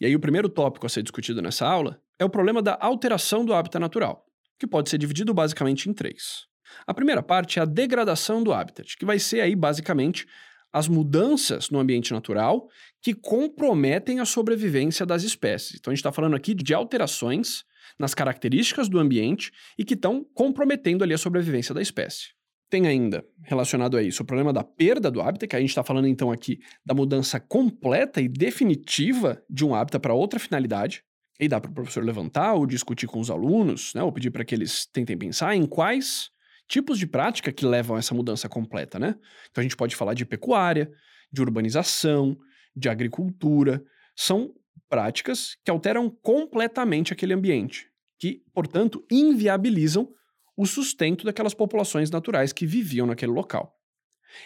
E 0.00 0.06
aí, 0.06 0.14
o 0.14 0.20
primeiro 0.20 0.48
tópico 0.48 0.86
a 0.86 0.88
ser 0.88 1.02
discutido 1.02 1.40
nessa 1.40 1.66
aula 1.66 2.00
é 2.18 2.24
o 2.24 2.30
problema 2.30 2.62
da 2.62 2.76
alteração 2.80 3.44
do 3.44 3.54
hábitat 3.54 3.80
natural, 3.80 4.26
que 4.58 4.66
pode 4.66 4.90
ser 4.90 4.98
dividido 4.98 5.34
basicamente 5.34 5.88
em 5.88 5.92
três. 5.92 6.46
A 6.86 6.94
primeira 6.94 7.22
parte 7.22 7.58
é 7.58 7.62
a 7.62 7.66
degradação 7.66 8.42
do 8.42 8.52
habitat, 8.52 8.96
que 8.96 9.04
vai 9.04 9.18
ser 9.18 9.40
aí 9.40 9.54
basicamente 9.54 10.26
as 10.72 10.88
mudanças 10.88 11.70
no 11.70 11.78
ambiente 11.78 12.12
natural 12.12 12.68
que 13.00 13.14
comprometem 13.14 14.18
a 14.18 14.24
sobrevivência 14.24 15.06
das 15.06 15.22
espécies. 15.22 15.78
Então 15.78 15.92
a 15.92 15.94
gente 15.94 16.00
está 16.00 16.10
falando 16.10 16.34
aqui 16.34 16.52
de 16.52 16.74
alterações 16.74 17.64
nas 17.98 18.14
características 18.14 18.88
do 18.88 18.98
ambiente 18.98 19.52
e 19.78 19.84
que 19.84 19.94
estão 19.94 20.24
comprometendo 20.34 21.04
ali 21.04 21.14
a 21.14 21.18
sobrevivência 21.18 21.74
da 21.74 21.80
espécie. 21.80 22.30
Tem 22.74 22.88
ainda, 22.88 23.24
relacionado 23.44 23.96
a 23.96 24.02
isso, 24.02 24.24
o 24.24 24.26
problema 24.26 24.52
da 24.52 24.64
perda 24.64 25.08
do 25.08 25.22
hábitat, 25.22 25.46
que 25.46 25.54
a 25.54 25.60
gente 25.60 25.68
está 25.68 25.84
falando 25.84 26.08
então 26.08 26.32
aqui 26.32 26.58
da 26.84 26.92
mudança 26.92 27.38
completa 27.38 28.20
e 28.20 28.26
definitiva 28.26 29.40
de 29.48 29.64
um 29.64 29.76
hábitat 29.76 30.02
para 30.02 30.12
outra 30.12 30.40
finalidade. 30.40 31.04
E 31.38 31.46
dá 31.46 31.60
para 31.60 31.70
o 31.70 31.74
professor 31.74 32.02
levantar 32.02 32.54
ou 32.54 32.66
discutir 32.66 33.06
com 33.06 33.20
os 33.20 33.30
alunos, 33.30 33.94
né, 33.94 34.02
ou 34.02 34.10
pedir 34.10 34.32
para 34.32 34.44
que 34.44 34.52
eles 34.52 34.86
tentem 34.86 35.16
pensar 35.16 35.54
em 35.54 35.66
quais 35.66 36.30
tipos 36.66 36.98
de 36.98 37.06
prática 37.06 37.52
que 37.52 37.64
levam 37.64 37.94
a 37.94 38.00
essa 38.00 38.12
mudança 38.12 38.48
completa, 38.48 38.98
né? 38.98 39.14
Então 39.52 39.62
a 39.62 39.62
gente 39.62 39.76
pode 39.76 39.94
falar 39.94 40.14
de 40.14 40.26
pecuária, 40.26 40.90
de 41.32 41.42
urbanização, 41.42 42.36
de 42.74 42.88
agricultura. 42.88 43.84
São 44.16 44.52
práticas 44.88 45.56
que 45.64 45.70
alteram 45.70 46.10
completamente 46.10 47.12
aquele 47.12 47.34
ambiente, 47.34 47.86
que, 48.18 48.42
portanto, 48.52 49.06
inviabilizam 49.08 50.08
o 50.56 50.66
sustento 50.66 51.24
daquelas 51.24 51.54
populações 51.54 52.10
naturais 52.10 52.52
que 52.52 52.66
viviam 52.66 53.06
naquele 53.06 53.32
local. 53.32 53.74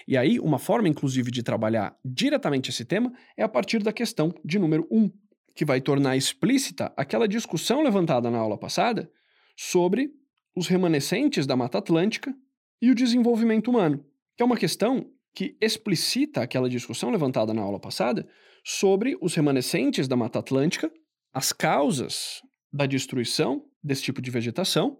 E 0.06 0.16
aí, 0.16 0.38
uma 0.38 0.58
forma, 0.58 0.88
inclusive, 0.88 1.30
de 1.30 1.42
trabalhar 1.42 1.96
diretamente 2.04 2.70
esse 2.70 2.84
tema 2.84 3.12
é 3.36 3.42
a 3.42 3.48
partir 3.48 3.82
da 3.82 3.92
questão 3.92 4.34
de 4.44 4.58
número 4.58 4.86
1, 4.90 5.10
que 5.54 5.64
vai 5.64 5.80
tornar 5.80 6.16
explícita 6.16 6.92
aquela 6.96 7.26
discussão 7.26 7.82
levantada 7.82 8.30
na 8.30 8.38
aula 8.38 8.58
passada 8.58 9.10
sobre 9.56 10.10
os 10.54 10.66
remanescentes 10.66 11.46
da 11.46 11.56
Mata 11.56 11.78
Atlântica 11.78 12.34
e 12.80 12.90
o 12.90 12.94
desenvolvimento 12.94 13.68
humano, 13.68 14.04
que 14.36 14.42
é 14.42 14.46
uma 14.46 14.56
questão 14.56 15.10
que 15.34 15.56
explicita 15.60 16.42
aquela 16.42 16.68
discussão 16.68 17.10
levantada 17.10 17.52
na 17.54 17.62
aula 17.62 17.78
passada 17.80 18.28
sobre 18.64 19.16
os 19.20 19.34
remanescentes 19.34 20.06
da 20.08 20.16
Mata 20.16 20.38
Atlântica, 20.38 20.92
as 21.32 21.52
causas 21.52 22.42
da 22.72 22.86
destruição 22.86 23.64
desse 23.82 24.02
tipo 24.02 24.20
de 24.20 24.30
vegetação. 24.30 24.98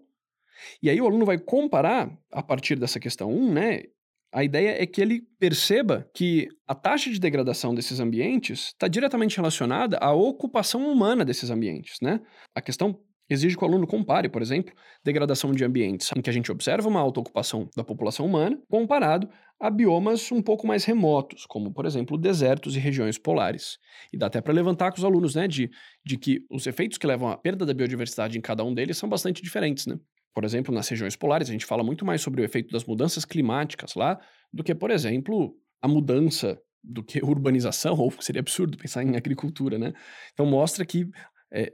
E 0.81 0.89
aí 0.89 0.99
o 0.99 1.05
aluno 1.05 1.25
vai 1.25 1.37
comparar, 1.37 2.11
a 2.31 2.43
partir 2.43 2.75
dessa 2.75 2.99
questão 2.99 3.31
1, 3.31 3.53
né, 3.53 3.83
a 4.31 4.43
ideia 4.43 4.81
é 4.81 4.85
que 4.85 5.01
ele 5.01 5.21
perceba 5.39 6.07
que 6.13 6.47
a 6.67 6.75
taxa 6.75 7.09
de 7.09 7.19
degradação 7.19 7.73
desses 7.73 7.99
ambientes 7.99 8.67
está 8.67 8.87
diretamente 8.87 9.35
relacionada 9.35 9.97
à 9.97 10.13
ocupação 10.13 10.91
humana 10.91 11.25
desses 11.25 11.49
ambientes, 11.49 11.97
né? 12.01 12.21
A 12.53 12.61
questão 12.61 12.99
exige 13.29 13.55
que 13.55 13.63
o 13.63 13.67
aluno 13.67 13.85
compare, 13.85 14.27
por 14.27 14.41
exemplo, 14.41 14.73
degradação 15.03 15.51
de 15.51 15.63
ambientes 15.63 16.09
em 16.15 16.21
que 16.21 16.29
a 16.29 16.33
gente 16.33 16.51
observa 16.51 16.87
uma 16.87 16.99
alta 16.99 17.19
ocupação 17.19 17.69
da 17.75 17.83
população 17.83 18.25
humana, 18.25 18.59
comparado 18.67 19.29
a 19.59 19.69
biomas 19.69 20.31
um 20.31 20.41
pouco 20.41 20.65
mais 20.65 20.85
remotos, 20.85 21.45
como, 21.45 21.71
por 21.71 21.85
exemplo, 21.85 22.17
desertos 22.17 22.75
e 22.75 22.79
regiões 22.79 23.17
polares. 23.17 23.77
E 24.11 24.17
dá 24.17 24.27
até 24.27 24.41
para 24.41 24.53
levantar 24.53 24.91
com 24.91 24.97
os 24.97 25.03
alunos, 25.03 25.35
né, 25.35 25.47
de, 25.47 25.69
de 26.03 26.17
que 26.17 26.39
os 26.49 26.65
efeitos 26.65 26.97
que 26.97 27.05
levam 27.05 27.29
à 27.29 27.37
perda 27.37 27.65
da 27.65 27.73
biodiversidade 27.73 28.37
em 28.37 28.41
cada 28.41 28.63
um 28.63 28.73
deles 28.73 28.97
são 28.97 29.07
bastante 29.07 29.41
diferentes, 29.41 29.85
né? 29.85 29.99
Por 30.39 30.45
exemplo, 30.45 30.73
nas 30.73 30.87
regiões 30.87 31.17
polares, 31.17 31.49
a 31.49 31.51
gente 31.51 31.65
fala 31.65 31.83
muito 31.83 32.05
mais 32.05 32.21
sobre 32.21 32.41
o 32.41 32.45
efeito 32.45 32.71
das 32.71 32.85
mudanças 32.85 33.25
climáticas 33.25 33.93
lá 33.93 34.17
do 34.53 34.63
que, 34.63 34.73
por 34.73 34.89
exemplo, 34.89 35.53
a 35.81 35.87
mudança 35.87 36.57
do 36.81 37.03
que 37.03 37.19
urbanização, 37.21 37.93
ou 37.97 38.09
seria 38.21 38.39
absurdo 38.39 38.77
pensar 38.77 39.03
em 39.03 39.17
agricultura, 39.17 39.77
né? 39.77 39.91
Então 40.31 40.45
mostra 40.45 40.85
que 40.85 41.09
é, 41.51 41.73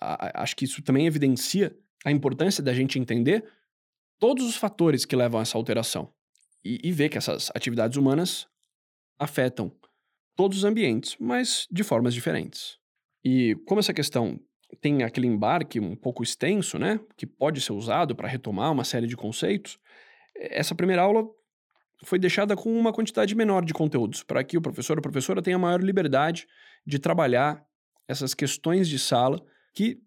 a, 0.00 0.44
acho 0.44 0.54
que 0.54 0.64
isso 0.64 0.80
também 0.80 1.08
evidencia 1.08 1.76
a 2.04 2.12
importância 2.12 2.62
da 2.62 2.72
gente 2.72 3.00
entender 3.00 3.44
todos 4.20 4.46
os 4.46 4.54
fatores 4.54 5.04
que 5.04 5.16
levam 5.16 5.40
a 5.40 5.42
essa 5.42 5.58
alteração 5.58 6.14
e, 6.64 6.78
e 6.84 6.92
ver 6.92 7.08
que 7.08 7.18
essas 7.18 7.50
atividades 7.52 7.98
humanas 7.98 8.46
afetam 9.18 9.72
todos 10.36 10.58
os 10.58 10.64
ambientes, 10.64 11.16
mas 11.18 11.66
de 11.68 11.82
formas 11.82 12.14
diferentes. 12.14 12.78
E 13.24 13.56
como 13.66 13.80
essa 13.80 13.92
questão 13.92 14.38
tem 14.80 15.02
aquele 15.02 15.26
embarque 15.26 15.80
um 15.80 15.94
pouco 15.94 16.22
extenso, 16.22 16.78
né, 16.78 17.00
que 17.16 17.26
pode 17.26 17.60
ser 17.60 17.72
usado 17.72 18.14
para 18.14 18.28
retomar 18.28 18.72
uma 18.72 18.84
série 18.84 19.06
de 19.06 19.16
conceitos, 19.16 19.78
essa 20.36 20.74
primeira 20.74 21.02
aula 21.02 21.24
foi 22.04 22.18
deixada 22.18 22.56
com 22.56 22.76
uma 22.76 22.92
quantidade 22.92 23.34
menor 23.34 23.64
de 23.64 23.72
conteúdos, 23.72 24.22
para 24.22 24.42
que 24.44 24.58
o 24.58 24.60
professor 24.60 24.96
ou 24.96 25.02
professora 25.02 25.40
tenha 25.40 25.58
maior 25.58 25.80
liberdade 25.80 26.46
de 26.86 26.98
trabalhar 26.98 27.64
essas 28.06 28.34
questões 28.34 28.88
de 28.88 28.98
sala 28.98 29.40
que, 29.72 30.00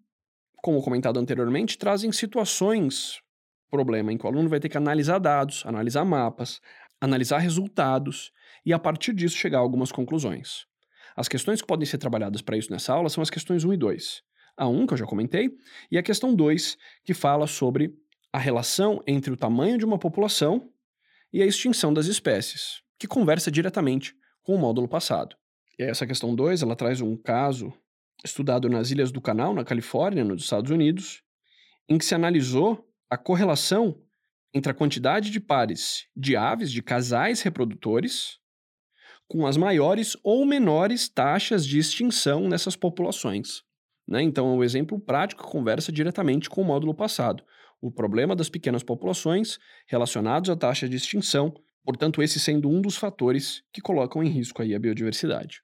como 0.62 0.82
comentado 0.82 1.18
anteriormente, 1.18 1.78
trazem 1.78 2.12
situações 2.12 3.20
problema 3.70 4.12
em 4.12 4.16
que 4.16 4.24
o 4.24 4.28
aluno 4.28 4.48
vai 4.48 4.60
ter 4.60 4.68
que 4.68 4.78
analisar 4.78 5.18
dados, 5.18 5.64
analisar 5.66 6.04
mapas, 6.04 6.60
analisar 7.00 7.38
resultados 7.38 8.32
e, 8.64 8.72
a 8.72 8.78
partir 8.78 9.12
disso, 9.12 9.36
chegar 9.36 9.58
a 9.58 9.60
algumas 9.60 9.90
conclusões. 9.90 10.66
As 11.16 11.28
questões 11.28 11.60
que 11.60 11.66
podem 11.66 11.84
ser 11.84 11.98
trabalhadas 11.98 12.40
para 12.40 12.56
isso 12.56 12.70
nessa 12.70 12.92
aula 12.92 13.08
são 13.08 13.22
as 13.22 13.30
questões 13.30 13.64
1 13.64 13.72
e 13.72 13.76
2 13.76 14.27
a 14.58 14.68
1, 14.68 14.86
que 14.86 14.94
eu 14.94 14.98
já 14.98 15.06
comentei, 15.06 15.50
e 15.90 15.96
a 15.96 16.02
questão 16.02 16.34
2, 16.34 16.76
que 17.04 17.14
fala 17.14 17.46
sobre 17.46 17.94
a 18.32 18.38
relação 18.38 19.02
entre 19.06 19.32
o 19.32 19.36
tamanho 19.36 19.78
de 19.78 19.84
uma 19.84 19.98
população 19.98 20.70
e 21.32 21.40
a 21.40 21.46
extinção 21.46 21.94
das 21.94 22.06
espécies, 22.06 22.82
que 22.98 23.06
conversa 23.06 23.50
diretamente 23.50 24.14
com 24.42 24.54
o 24.54 24.58
módulo 24.58 24.88
passado. 24.88 25.36
E 25.78 25.82
essa 25.82 26.06
questão 26.06 26.34
2, 26.34 26.62
ela 26.62 26.74
traz 26.74 27.00
um 27.00 27.16
caso 27.16 27.72
estudado 28.24 28.68
nas 28.68 28.90
Ilhas 28.90 29.12
do 29.12 29.20
Canal, 29.20 29.54
na 29.54 29.64
Califórnia, 29.64 30.24
nos 30.24 30.42
Estados 30.42 30.70
Unidos, 30.70 31.22
em 31.88 31.96
que 31.96 32.04
se 32.04 32.14
analisou 32.14 32.84
a 33.08 33.16
correlação 33.16 34.02
entre 34.52 34.72
a 34.72 34.74
quantidade 34.74 35.30
de 35.30 35.38
pares 35.38 36.06
de 36.16 36.36
aves, 36.36 36.72
de 36.72 36.82
casais 36.82 37.42
reprodutores, 37.42 38.38
com 39.28 39.46
as 39.46 39.56
maiores 39.56 40.16
ou 40.24 40.44
menores 40.44 41.08
taxas 41.08 41.66
de 41.66 41.78
extinção 41.78 42.48
nessas 42.48 42.74
populações. 42.74 43.62
Né? 44.08 44.22
Então, 44.22 44.56
o 44.56 44.64
exemplo 44.64 44.98
prático 44.98 45.46
conversa 45.46 45.92
diretamente 45.92 46.48
com 46.48 46.62
o 46.62 46.64
módulo 46.64 46.94
passado. 46.94 47.44
O 47.80 47.90
problema 47.90 48.34
das 48.34 48.48
pequenas 48.48 48.82
populações 48.82 49.58
relacionados 49.86 50.48
à 50.48 50.56
taxa 50.56 50.88
de 50.88 50.96
extinção, 50.96 51.54
portanto, 51.84 52.22
esse 52.22 52.40
sendo 52.40 52.70
um 52.70 52.80
dos 52.80 52.96
fatores 52.96 53.62
que 53.70 53.82
colocam 53.82 54.22
em 54.22 54.28
risco 54.28 54.62
aí 54.62 54.74
a 54.74 54.78
biodiversidade. 54.78 55.62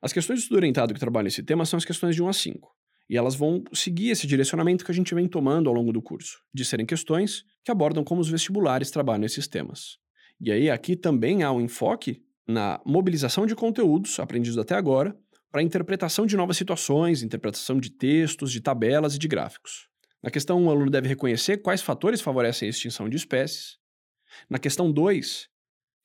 As 0.00 0.12
questões 0.12 0.38
de 0.38 0.42
estudo 0.44 0.58
orientado 0.58 0.94
que 0.94 1.00
trabalham 1.00 1.26
esse 1.26 1.42
tema 1.42 1.66
são 1.66 1.76
as 1.76 1.84
questões 1.84 2.14
de 2.14 2.22
1 2.22 2.28
a 2.28 2.32
5. 2.32 2.70
E 3.10 3.16
elas 3.16 3.34
vão 3.34 3.64
seguir 3.72 4.10
esse 4.10 4.26
direcionamento 4.26 4.84
que 4.84 4.92
a 4.92 4.94
gente 4.94 5.12
vem 5.14 5.26
tomando 5.26 5.68
ao 5.68 5.74
longo 5.74 5.92
do 5.92 6.00
curso, 6.00 6.40
de 6.54 6.64
serem 6.64 6.86
questões 6.86 7.44
que 7.64 7.72
abordam 7.72 8.04
como 8.04 8.20
os 8.20 8.30
vestibulares 8.30 8.90
trabalham 8.90 9.26
esses 9.26 9.48
temas. 9.48 9.98
E 10.40 10.52
aí, 10.52 10.70
aqui 10.70 10.94
também 10.94 11.42
há 11.42 11.50
um 11.50 11.60
enfoque 11.60 12.22
na 12.46 12.80
mobilização 12.86 13.44
de 13.44 13.56
conteúdos 13.56 14.18
aprendidos 14.20 14.56
até 14.56 14.76
agora 14.76 15.14
para 15.50 15.62
interpretação 15.62 16.26
de 16.26 16.36
novas 16.36 16.56
situações, 16.56 17.22
interpretação 17.22 17.78
de 17.78 17.90
textos, 17.90 18.52
de 18.52 18.60
tabelas 18.60 19.14
e 19.14 19.18
de 19.18 19.26
gráficos. 19.26 19.88
Na 20.22 20.30
questão 20.30 20.58
1, 20.58 20.62
um, 20.62 20.66
o 20.66 20.70
aluno 20.70 20.90
deve 20.90 21.08
reconhecer 21.08 21.58
quais 21.58 21.82
fatores 21.82 22.20
favorecem 22.20 22.66
a 22.66 22.70
extinção 22.70 23.08
de 23.08 23.16
espécies. 23.16 23.78
Na 24.48 24.58
questão 24.58 24.92
2, 24.92 25.48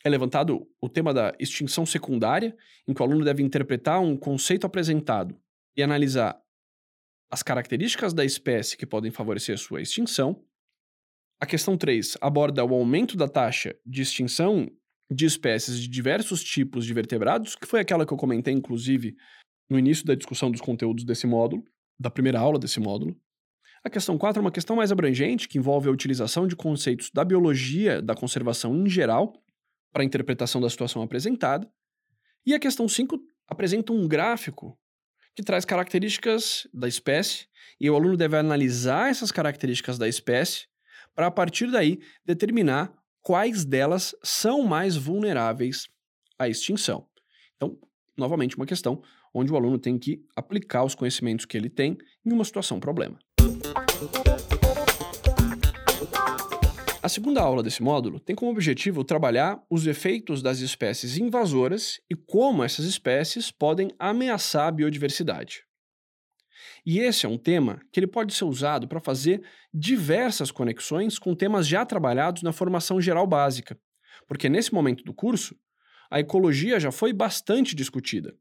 é 0.03 0.09
levantado 0.09 0.67
o 0.81 0.89
tema 0.89 1.13
da 1.13 1.33
extinção 1.39 1.85
secundária, 1.85 2.55
em 2.87 2.93
que 2.93 3.01
o 3.01 3.05
aluno 3.05 3.25
deve 3.25 3.43
interpretar 3.43 3.99
um 3.99 4.15
conceito 4.15 4.65
apresentado 4.65 5.37
e 5.75 5.83
analisar 5.83 6.39
as 7.29 7.43
características 7.43 8.13
da 8.13 8.23
espécie 8.23 8.77
que 8.77 8.85
podem 8.85 9.11
favorecer 9.11 9.57
sua 9.57 9.81
extinção. 9.81 10.43
A 11.39 11.45
questão 11.45 11.77
3 11.77 12.17
aborda 12.21 12.63
o 12.63 12.73
aumento 12.73 13.17
da 13.17 13.27
taxa 13.27 13.75
de 13.85 14.01
extinção 14.01 14.69
de 15.11 15.25
espécies 15.25 15.79
de 15.79 15.87
diversos 15.87 16.43
tipos 16.43 16.85
de 16.85 16.93
vertebrados, 16.93 17.55
que 17.55 17.67
foi 17.67 17.79
aquela 17.79 18.05
que 18.05 18.13
eu 18.13 18.17
comentei, 18.17 18.53
inclusive, 18.53 19.15
no 19.69 19.77
início 19.77 20.05
da 20.05 20.15
discussão 20.15 20.49
dos 20.51 20.61
conteúdos 20.61 21.03
desse 21.03 21.27
módulo, 21.27 21.63
da 21.99 22.09
primeira 22.09 22.39
aula 22.39 22.59
desse 22.59 22.79
módulo. 22.79 23.15
A 23.83 23.89
questão 23.89 24.17
4 24.17 24.39
é 24.39 24.41
uma 24.41 24.51
questão 24.51 24.75
mais 24.75 24.91
abrangente, 24.91 25.47
que 25.47 25.59
envolve 25.59 25.87
a 25.87 25.91
utilização 25.91 26.47
de 26.47 26.55
conceitos 26.55 27.11
da 27.13 27.23
biologia 27.23 28.01
da 28.01 28.15
conservação 28.15 28.75
em 28.75 28.89
geral 28.89 29.33
para 29.93 30.01
a 30.01 30.05
interpretação 30.05 30.59
da 30.59 30.69
situação 30.69 31.01
apresentada. 31.01 31.69
E 32.45 32.53
a 32.53 32.59
questão 32.59 32.87
5 32.87 33.17
apresenta 33.47 33.93
um 33.93 34.07
gráfico 34.07 34.77
que 35.35 35.43
traz 35.43 35.65
características 35.65 36.67
da 36.73 36.87
espécie, 36.87 37.47
e 37.79 37.89
o 37.89 37.95
aluno 37.95 38.17
deve 38.17 38.37
analisar 38.37 39.09
essas 39.09 39.31
características 39.31 39.97
da 39.97 40.07
espécie 40.07 40.65
para, 41.13 41.27
a 41.27 41.31
partir 41.31 41.69
daí, 41.69 41.99
determinar 42.25 42.91
quais 43.25 43.65
delas 43.65 44.15
são 44.21 44.61
mais 44.61 44.95
vulneráveis 44.95 45.87
à 46.37 46.47
extinção. 46.47 47.07
Então, 47.55 47.75
novamente, 48.15 48.55
uma 48.55 48.67
questão 48.67 49.01
onde 49.33 49.51
o 49.51 49.55
aluno 49.55 49.79
tem 49.79 49.97
que 49.97 50.23
aplicar 50.35 50.83
os 50.83 50.93
conhecimentos 50.93 51.43
que 51.43 51.57
ele 51.57 51.67
tem 51.67 51.97
em 52.23 52.31
uma 52.31 52.45
situação 52.45 52.79
problema. 52.79 53.17
A 57.01 57.09
segunda 57.09 57.41
aula 57.41 57.63
desse 57.63 57.81
módulo 57.81 58.19
tem 58.19 58.35
como 58.35 58.51
objetivo 58.51 59.03
trabalhar 59.03 59.59
os 59.71 59.87
efeitos 59.87 60.43
das 60.43 60.59
espécies 60.59 61.17
invasoras 61.17 61.99
e 62.07 62.15
como 62.15 62.63
essas 62.63 62.85
espécies 62.85 63.51
podem 63.51 63.89
ameaçar 63.97 64.67
a 64.67 64.71
biodiversidade. 64.71 65.63
E 66.85 66.99
esse 66.99 67.25
é 67.25 67.29
um 67.29 67.37
tema 67.37 67.81
que 67.91 67.99
ele 67.99 68.07
pode 68.07 68.33
ser 68.33 68.45
usado 68.45 68.87
para 68.87 68.99
fazer 68.99 69.43
diversas 69.73 70.51
conexões 70.51 71.17
com 71.17 71.33
temas 71.33 71.67
já 71.67 71.83
trabalhados 71.83 72.43
na 72.43 72.53
formação 72.53 73.01
geral 73.01 73.25
básica, 73.25 73.79
porque 74.27 74.47
nesse 74.47 74.73
momento 74.73 75.03
do 75.03 75.13
curso 75.13 75.55
a 76.11 76.19
ecologia 76.19 76.79
já 76.79 76.91
foi 76.91 77.11
bastante 77.11 77.75
discutida. 77.75 78.35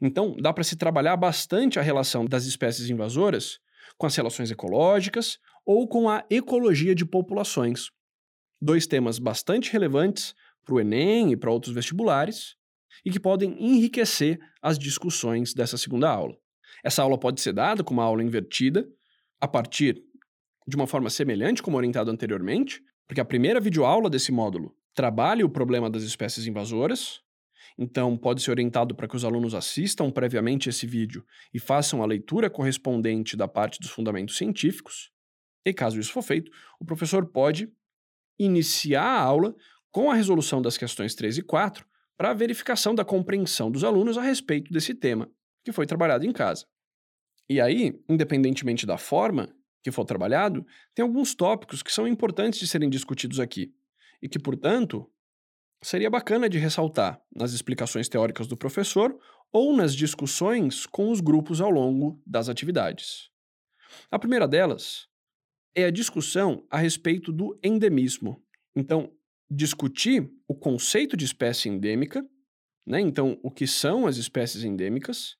Então, 0.00 0.36
dá 0.36 0.52
para 0.52 0.62
se 0.62 0.76
trabalhar 0.76 1.16
bastante 1.16 1.78
a 1.78 1.82
relação 1.82 2.26
das 2.26 2.44
espécies 2.44 2.90
invasoras 2.90 3.58
com 3.96 4.06
as 4.06 4.14
relações 4.14 4.50
ecológicas 4.50 5.38
ou 5.64 5.88
com 5.88 6.08
a 6.08 6.24
ecologia 6.30 6.94
de 6.94 7.04
populações. 7.04 7.90
Dois 8.60 8.86
temas 8.86 9.18
bastante 9.18 9.72
relevantes 9.72 10.34
para 10.64 10.74
o 10.74 10.80
Enem 10.80 11.32
e 11.32 11.36
para 11.36 11.50
outros 11.50 11.74
vestibulares 11.74 12.54
e 13.04 13.10
que 13.10 13.18
podem 13.18 13.56
enriquecer 13.58 14.38
as 14.60 14.78
discussões 14.78 15.54
dessa 15.54 15.76
segunda 15.76 16.08
aula. 16.10 16.41
Essa 16.82 17.02
aula 17.02 17.18
pode 17.18 17.40
ser 17.40 17.52
dada 17.52 17.84
como 17.84 18.00
uma 18.00 18.06
aula 18.06 18.22
invertida, 18.22 18.88
a 19.40 19.46
partir 19.46 20.02
de 20.66 20.76
uma 20.76 20.86
forma 20.86 21.10
semelhante 21.10 21.62
como 21.62 21.76
orientado 21.76 22.10
anteriormente, 22.10 22.82
porque 23.06 23.20
a 23.20 23.24
primeira 23.24 23.60
videoaula 23.60 24.08
desse 24.08 24.32
módulo 24.32 24.76
trabalha 24.94 25.44
o 25.44 25.50
problema 25.50 25.90
das 25.90 26.02
espécies 26.02 26.46
invasoras, 26.46 27.20
então 27.78 28.16
pode 28.16 28.42
ser 28.42 28.50
orientado 28.50 28.94
para 28.94 29.08
que 29.08 29.16
os 29.16 29.24
alunos 29.24 29.54
assistam 29.54 30.10
previamente 30.10 30.68
esse 30.68 30.86
vídeo 30.86 31.24
e 31.52 31.58
façam 31.58 32.02
a 32.02 32.06
leitura 32.06 32.50
correspondente 32.50 33.36
da 33.36 33.48
parte 33.48 33.80
dos 33.80 33.90
fundamentos 33.90 34.36
científicos. 34.36 35.10
E 35.64 35.72
caso 35.72 35.98
isso 35.98 36.12
for 36.12 36.22
feito, 36.22 36.50
o 36.78 36.84
professor 36.84 37.26
pode 37.26 37.72
iniciar 38.38 39.04
a 39.04 39.20
aula 39.20 39.54
com 39.90 40.10
a 40.10 40.14
resolução 40.14 40.60
das 40.60 40.76
questões 40.76 41.14
3 41.14 41.38
e 41.38 41.42
4 41.42 41.86
para 42.16 42.30
a 42.30 42.34
verificação 42.34 42.94
da 42.94 43.04
compreensão 43.04 43.70
dos 43.70 43.84
alunos 43.84 44.18
a 44.18 44.22
respeito 44.22 44.72
desse 44.72 44.94
tema 44.94 45.30
que 45.64 45.72
foi 45.72 45.86
trabalhado 45.86 46.26
em 46.26 46.32
casa. 46.32 46.66
E 47.48 47.60
aí, 47.60 48.00
independentemente 48.08 48.86
da 48.86 48.96
forma 48.96 49.54
que 49.82 49.90
for 49.90 50.04
trabalhado, 50.04 50.64
tem 50.94 51.02
alguns 51.02 51.34
tópicos 51.34 51.82
que 51.82 51.92
são 51.92 52.06
importantes 52.06 52.60
de 52.60 52.66
serem 52.66 52.88
discutidos 52.88 53.40
aqui 53.40 53.74
e 54.22 54.28
que, 54.28 54.38
portanto, 54.38 55.10
seria 55.82 56.08
bacana 56.08 56.48
de 56.48 56.58
ressaltar 56.58 57.20
nas 57.34 57.52
explicações 57.52 58.08
teóricas 58.08 58.46
do 58.46 58.56
professor 58.56 59.18
ou 59.52 59.76
nas 59.76 59.94
discussões 59.94 60.86
com 60.86 61.10
os 61.10 61.20
grupos 61.20 61.60
ao 61.60 61.70
longo 61.70 62.22
das 62.24 62.48
atividades. 62.48 63.30
A 64.10 64.18
primeira 64.18 64.46
delas 64.46 65.08
é 65.74 65.84
a 65.84 65.90
discussão 65.90 66.64
a 66.70 66.78
respeito 66.78 67.32
do 67.32 67.58
endemismo. 67.62 68.42
Então, 68.74 69.12
discutir 69.50 70.30
o 70.48 70.54
conceito 70.54 71.16
de 71.16 71.24
espécie 71.24 71.68
endêmica, 71.68 72.24
né? 72.86 73.00
então, 73.00 73.38
o 73.42 73.50
que 73.50 73.66
são 73.66 74.06
as 74.06 74.16
espécies 74.16 74.64
endêmicas, 74.64 75.36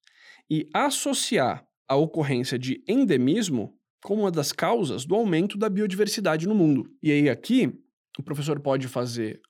e 0.50 0.68
associar 0.74 1.66
a 1.92 1.96
ocorrência 1.96 2.58
de 2.58 2.82
endemismo 2.88 3.78
como 4.02 4.22
uma 4.22 4.30
das 4.30 4.50
causas 4.50 5.04
do 5.04 5.14
aumento 5.14 5.58
da 5.58 5.68
biodiversidade 5.68 6.48
no 6.48 6.54
mundo. 6.54 6.90
E 7.02 7.12
aí, 7.12 7.28
aqui, 7.28 7.78
o 8.18 8.22
professor 8.22 8.58
pode 8.58 8.88
fazer 8.88 9.40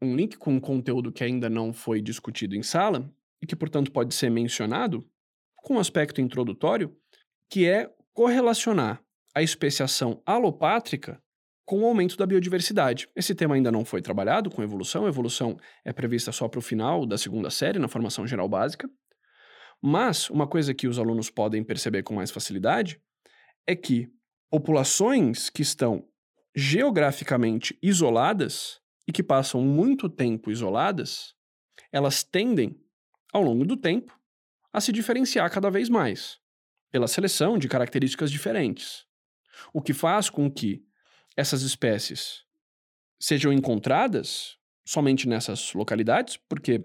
um 0.00 0.16
link 0.16 0.38
com 0.38 0.54
um 0.54 0.60
conteúdo 0.60 1.12
que 1.12 1.22
ainda 1.22 1.50
não 1.50 1.72
foi 1.72 2.00
discutido 2.00 2.56
em 2.56 2.62
sala 2.62 3.12
e 3.42 3.46
que, 3.46 3.54
portanto, 3.54 3.92
pode 3.92 4.14
ser 4.14 4.30
mencionado 4.30 5.06
com 5.56 5.74
um 5.74 5.78
aspecto 5.78 6.20
introdutório, 6.20 6.96
que 7.48 7.66
é 7.66 7.88
correlacionar 8.14 9.02
a 9.34 9.42
especiação 9.42 10.22
alopátrica 10.24 11.22
com 11.66 11.82
o 11.82 11.84
aumento 11.84 12.16
da 12.16 12.26
biodiversidade. 12.26 13.06
Esse 13.14 13.34
tema 13.34 13.54
ainda 13.54 13.70
não 13.70 13.84
foi 13.84 14.00
trabalhado 14.00 14.50
com 14.50 14.62
evolução, 14.62 15.04
a 15.04 15.08
evolução 15.08 15.58
é 15.84 15.92
prevista 15.92 16.32
só 16.32 16.48
para 16.48 16.58
o 16.58 16.62
final 16.62 17.04
da 17.04 17.18
segunda 17.18 17.50
série, 17.50 17.78
na 17.78 17.86
formação 17.86 18.26
geral 18.26 18.48
básica. 18.48 18.88
Mas 19.82 20.30
uma 20.30 20.46
coisa 20.46 20.72
que 20.72 20.86
os 20.86 20.96
alunos 20.96 21.28
podem 21.28 21.64
perceber 21.64 22.04
com 22.04 22.14
mais 22.14 22.30
facilidade 22.30 23.02
é 23.66 23.74
que 23.74 24.08
populações 24.48 25.50
que 25.50 25.62
estão 25.62 26.08
geograficamente 26.54 27.76
isoladas 27.82 28.80
e 29.08 29.12
que 29.12 29.22
passam 29.22 29.60
muito 29.60 30.08
tempo 30.08 30.52
isoladas, 30.52 31.34
elas 31.90 32.22
tendem, 32.22 32.80
ao 33.32 33.42
longo 33.42 33.64
do 33.64 33.76
tempo, 33.76 34.16
a 34.72 34.80
se 34.80 34.92
diferenciar 34.92 35.50
cada 35.50 35.68
vez 35.68 35.88
mais, 35.88 36.38
pela 36.90 37.08
seleção 37.08 37.58
de 37.58 37.68
características 37.68 38.30
diferentes. 38.30 39.04
O 39.72 39.82
que 39.82 39.92
faz 39.92 40.30
com 40.30 40.50
que 40.50 40.84
essas 41.36 41.62
espécies 41.62 42.44
sejam 43.18 43.52
encontradas 43.52 44.58
somente 44.84 45.26
nessas 45.28 45.72
localidades, 45.72 46.36
porque 46.48 46.84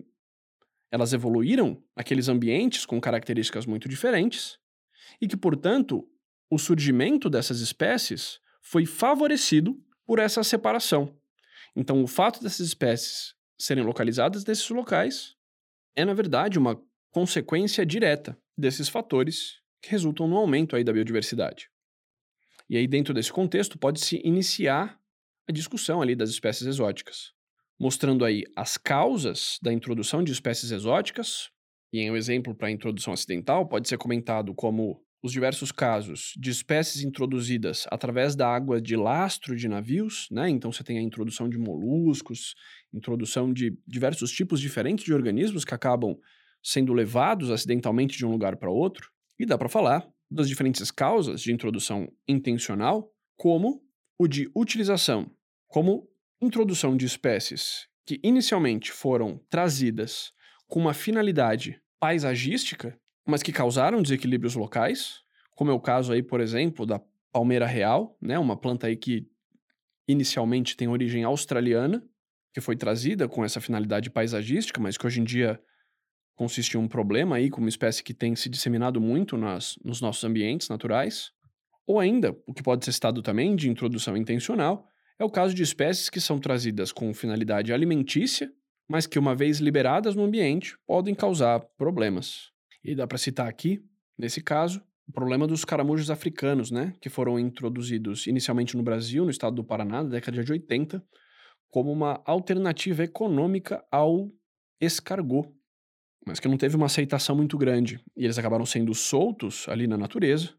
elas 0.91 1.13
evoluíram 1.13 1.83
naqueles 1.95 2.27
ambientes 2.27 2.85
com 2.85 2.99
características 2.99 3.65
muito 3.65 3.89
diferentes, 3.89 4.57
e 5.21 5.27
que, 5.27 5.37
portanto, 5.37 6.07
o 6.49 6.57
surgimento 6.57 7.29
dessas 7.29 7.59
espécies 7.59 8.39
foi 8.61 8.85
favorecido 8.85 9.81
por 10.05 10.19
essa 10.19 10.43
separação. 10.43 11.17
Então, 11.75 12.01
o 12.03 12.07
fato 12.07 12.41
dessas 12.41 12.67
espécies 12.67 13.35
serem 13.57 13.83
localizadas 13.83 14.45
nesses 14.45 14.69
locais 14.69 15.35
é, 15.95 16.05
na 16.05 16.13
verdade, 16.13 16.59
uma 16.59 16.79
consequência 17.11 17.83
direta 17.83 18.37
desses 18.55 18.87
fatores 18.87 19.59
que 19.81 19.89
resultam 19.89 20.27
no 20.27 20.37
aumento 20.37 20.75
aí 20.75 20.83
da 20.83 20.93
biodiversidade. 20.93 21.69
E 22.69 22.77
aí, 22.77 22.87
dentro 22.87 23.13
desse 23.13 23.33
contexto, 23.33 23.79
pode-se 23.79 24.21
iniciar 24.23 24.99
a 25.47 25.51
discussão 25.51 26.01
ali 26.01 26.15
das 26.15 26.29
espécies 26.29 26.67
exóticas, 26.67 27.33
mostrando 27.79 28.25
aí 28.25 28.43
as 28.55 28.77
causas 28.77 29.57
da 29.61 29.71
introdução 29.71 30.23
de 30.23 30.31
espécies 30.31 30.71
exóticas, 30.71 31.49
e 31.93 31.99
em 31.99 32.11
um 32.11 32.15
exemplo 32.15 32.53
para 32.53 32.67
a 32.67 32.71
introdução 32.71 33.13
acidental, 33.13 33.67
pode 33.67 33.87
ser 33.87 33.97
comentado 33.97 34.53
como 34.53 35.01
os 35.23 35.31
diversos 35.31 35.71
casos 35.71 36.33
de 36.37 36.51
espécies 36.51 37.03
introduzidas 37.03 37.85
através 37.89 38.35
da 38.35 38.47
água 38.47 38.79
de 38.79 38.95
lastro 38.95 39.55
de 39.55 39.67
navios, 39.67 40.27
né? 40.31 40.49
Então 40.49 40.71
você 40.71 40.83
tem 40.83 40.97
a 40.97 41.01
introdução 41.01 41.49
de 41.49 41.57
moluscos, 41.57 42.55
introdução 42.93 43.51
de 43.51 43.77
diversos 43.85 44.31
tipos 44.31 44.61
diferentes 44.61 45.05
de 45.05 45.13
organismos 45.13 45.65
que 45.65 45.73
acabam 45.73 46.15
sendo 46.63 46.93
levados 46.93 47.49
acidentalmente 47.49 48.17
de 48.17 48.25
um 48.25 48.31
lugar 48.31 48.57
para 48.57 48.69
outro. 48.69 49.09
E 49.39 49.45
dá 49.45 49.57
para 49.57 49.69
falar 49.69 50.07
das 50.29 50.47
diferentes 50.47 50.91
causas 50.91 51.41
de 51.41 51.51
introdução 51.51 52.11
intencional, 52.27 53.11
como 53.35 53.81
o 54.19 54.27
de 54.27 54.49
utilização, 54.55 55.31
como 55.67 56.07
introdução 56.41 56.95
de 56.95 57.05
espécies 57.05 57.87
que 58.05 58.19
inicialmente 58.23 58.91
foram 58.91 59.39
trazidas 59.49 60.31
com 60.67 60.79
uma 60.79 60.93
finalidade 60.93 61.81
paisagística 61.99 62.97
mas 63.27 63.43
que 63.43 63.51
causaram 63.51 64.01
desequilíbrios 64.01 64.55
locais, 64.55 65.19
como 65.53 65.69
é 65.69 65.73
o 65.73 65.79
caso 65.81 66.13
aí, 66.13 66.23
por 66.23 66.39
exemplo, 66.39 66.85
da 66.85 67.01
palmeira 67.31 67.65
real, 67.65 68.17
né, 68.21 68.39
uma 68.39 68.55
planta 68.55 68.87
aí 68.87 68.95
que 68.95 69.27
inicialmente 70.07 70.77
tem 70.77 70.87
origem 70.87 71.25
australiana, 71.25 72.01
que 72.53 72.61
foi 72.61 72.77
trazida 72.77 73.27
com 73.27 73.43
essa 73.43 73.59
finalidade 73.59 74.09
paisagística, 74.09 74.79
mas 74.79 74.97
que 74.97 75.05
hoje 75.05 75.19
em 75.19 75.25
dia 75.25 75.61
consiste 76.35 76.75
em 76.75 76.77
um 76.77 76.87
problema 76.87 77.35
aí 77.35 77.49
com 77.49 77.59
uma 77.59 77.69
espécie 77.69 78.01
que 78.01 78.13
tem 78.13 78.33
se 78.35 78.47
disseminado 78.47 79.01
muito 79.01 79.35
nas, 79.35 79.77
nos 79.83 79.99
nossos 79.99 80.23
ambientes 80.23 80.69
naturais. 80.69 81.31
Ou 81.85 81.99
ainda, 81.99 82.35
o 82.47 82.53
que 82.53 82.63
pode 82.63 82.85
ser 82.85 82.93
citado 82.93 83.21
também 83.21 83.55
de 83.55 83.69
introdução 83.69 84.15
intencional, 84.15 84.87
é 85.19 85.25
o 85.25 85.29
caso 85.29 85.53
de 85.53 85.63
espécies 85.63 86.09
que 86.09 86.21
são 86.21 86.39
trazidas 86.39 86.91
com 86.91 87.13
finalidade 87.13 87.73
alimentícia, 87.73 88.51
mas 88.87 89.05
que, 89.05 89.19
uma 89.19 89.35
vez 89.35 89.59
liberadas 89.59 90.15
no 90.15 90.23
ambiente, 90.23 90.77
podem 90.85 91.13
causar 91.13 91.59
problemas. 91.77 92.51
E 92.83 92.95
dá 92.95 93.05
para 93.05 93.17
citar 93.17 93.47
aqui, 93.47 93.83
nesse 94.17 94.41
caso, 94.41 94.81
o 95.07 95.11
problema 95.11 95.47
dos 95.47 95.65
caramujos 95.65 96.11
africanos, 96.11 96.69
né, 96.69 96.93
que 97.01 97.09
foram 97.09 97.39
introduzidos 97.39 98.27
inicialmente 98.27 98.77
no 98.77 98.83
Brasil, 98.83 99.23
no 99.23 99.31
estado 99.31 99.55
do 99.55 99.63
Paraná, 99.63 100.03
na 100.03 100.09
década 100.09 100.43
de 100.43 100.51
80, 100.51 101.03
como 101.69 101.91
uma 101.91 102.21
alternativa 102.25 103.03
econômica 103.03 103.83
ao 103.91 104.31
escargot, 104.79 105.49
mas 106.25 106.39
que 106.39 106.47
não 106.47 106.57
teve 106.57 106.75
uma 106.75 106.85
aceitação 106.87 107.35
muito 107.35 107.57
grande. 107.57 107.99
E 108.15 108.25
eles 108.25 108.37
acabaram 108.37 108.65
sendo 108.65 108.93
soltos 108.93 109.67
ali 109.69 109.87
na 109.87 109.97
natureza, 109.97 110.53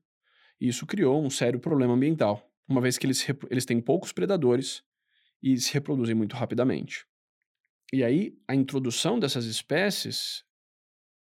e 0.61 0.69
isso 0.69 0.87
criou 0.87 1.23
um 1.23 1.31
sério 1.31 1.61
problema 1.61 1.95
ambiental, 1.95 2.43
uma 2.69 2.81
vez 2.81 2.99
que 2.99 3.07
eles, 3.07 3.27
eles 3.51 3.65
têm 3.65 3.81
poucos 3.81 4.13
predadores 4.13 4.83
e 5.43 5.57
se 5.57 5.73
reproduzem 5.73 6.15
muito 6.15 6.37
rapidamente. 6.37 7.07
E 7.93 8.05
aí, 8.05 8.37
a 8.47 8.55
introdução 8.55 9.19
dessas 9.19 9.47
espécies 9.47 10.45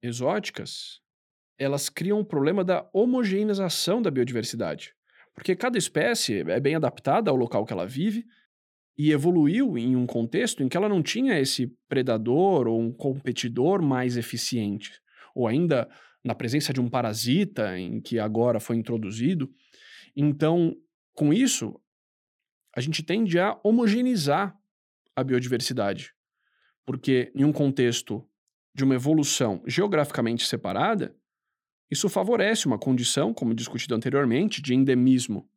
exóticas, 0.02 1.00
elas 1.58 1.88
criam 1.88 2.20
um 2.20 2.24
problema 2.24 2.64
da 2.64 2.88
homogeneização 2.92 4.00
da 4.00 4.10
biodiversidade. 4.10 4.94
Porque 5.34 5.54
cada 5.54 5.76
espécie 5.76 6.40
é 6.40 6.60
bem 6.60 6.74
adaptada 6.74 7.30
ao 7.30 7.36
local 7.36 7.66
que 7.66 7.72
ela 7.72 7.86
vive 7.86 8.24
e 8.96 9.10
evoluiu 9.10 9.76
em 9.76 9.96
um 9.96 10.06
contexto 10.06 10.62
em 10.62 10.68
que 10.68 10.76
ela 10.76 10.88
não 10.88 11.02
tinha 11.02 11.38
esse 11.38 11.66
predador 11.88 12.68
ou 12.68 12.80
um 12.80 12.92
competidor 12.92 13.82
mais 13.82 14.16
eficiente, 14.16 15.00
ou 15.34 15.48
ainda 15.48 15.88
na 16.24 16.34
presença 16.34 16.72
de 16.72 16.80
um 16.80 16.88
parasita 16.88 17.78
em 17.78 18.00
que 18.00 18.18
agora 18.18 18.60
foi 18.60 18.76
introduzido. 18.76 19.52
Então, 20.16 20.74
com 21.14 21.32
isso, 21.32 21.80
a 22.74 22.80
gente 22.80 23.02
tende 23.02 23.38
a 23.38 23.58
homogeneizar 23.62 24.58
a 25.14 25.22
biodiversidade, 25.22 26.12
porque 26.84 27.30
em 27.34 27.44
um 27.44 27.52
contexto 27.52 28.26
de 28.74 28.82
uma 28.82 28.96
evolução 28.96 29.62
geograficamente 29.66 30.46
separada, 30.46 31.14
isso 31.90 32.08
favorece 32.08 32.66
uma 32.66 32.78
condição, 32.78 33.32
como 33.32 33.54
discutido 33.54 33.94
anteriormente, 33.94 34.60
de 34.60 34.74
endemismo 34.74 35.48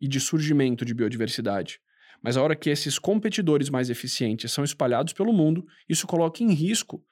e 0.00 0.08
de 0.08 0.18
surgimento 0.18 0.84
de 0.84 0.92
biodiversidade. 0.92 1.80
Mas 2.20 2.36
a 2.36 2.42
hora 2.42 2.56
que 2.56 2.70
esses 2.70 2.98
competidores 2.98 3.70
mais 3.70 3.90
eficientes 3.90 4.50
são 4.50 4.64
espalhados 4.64 5.12
pelo 5.12 5.32
mundo, 5.32 5.64
isso 5.88 6.06
coloca 6.06 6.42
em 6.42 6.52
risco 6.52 7.04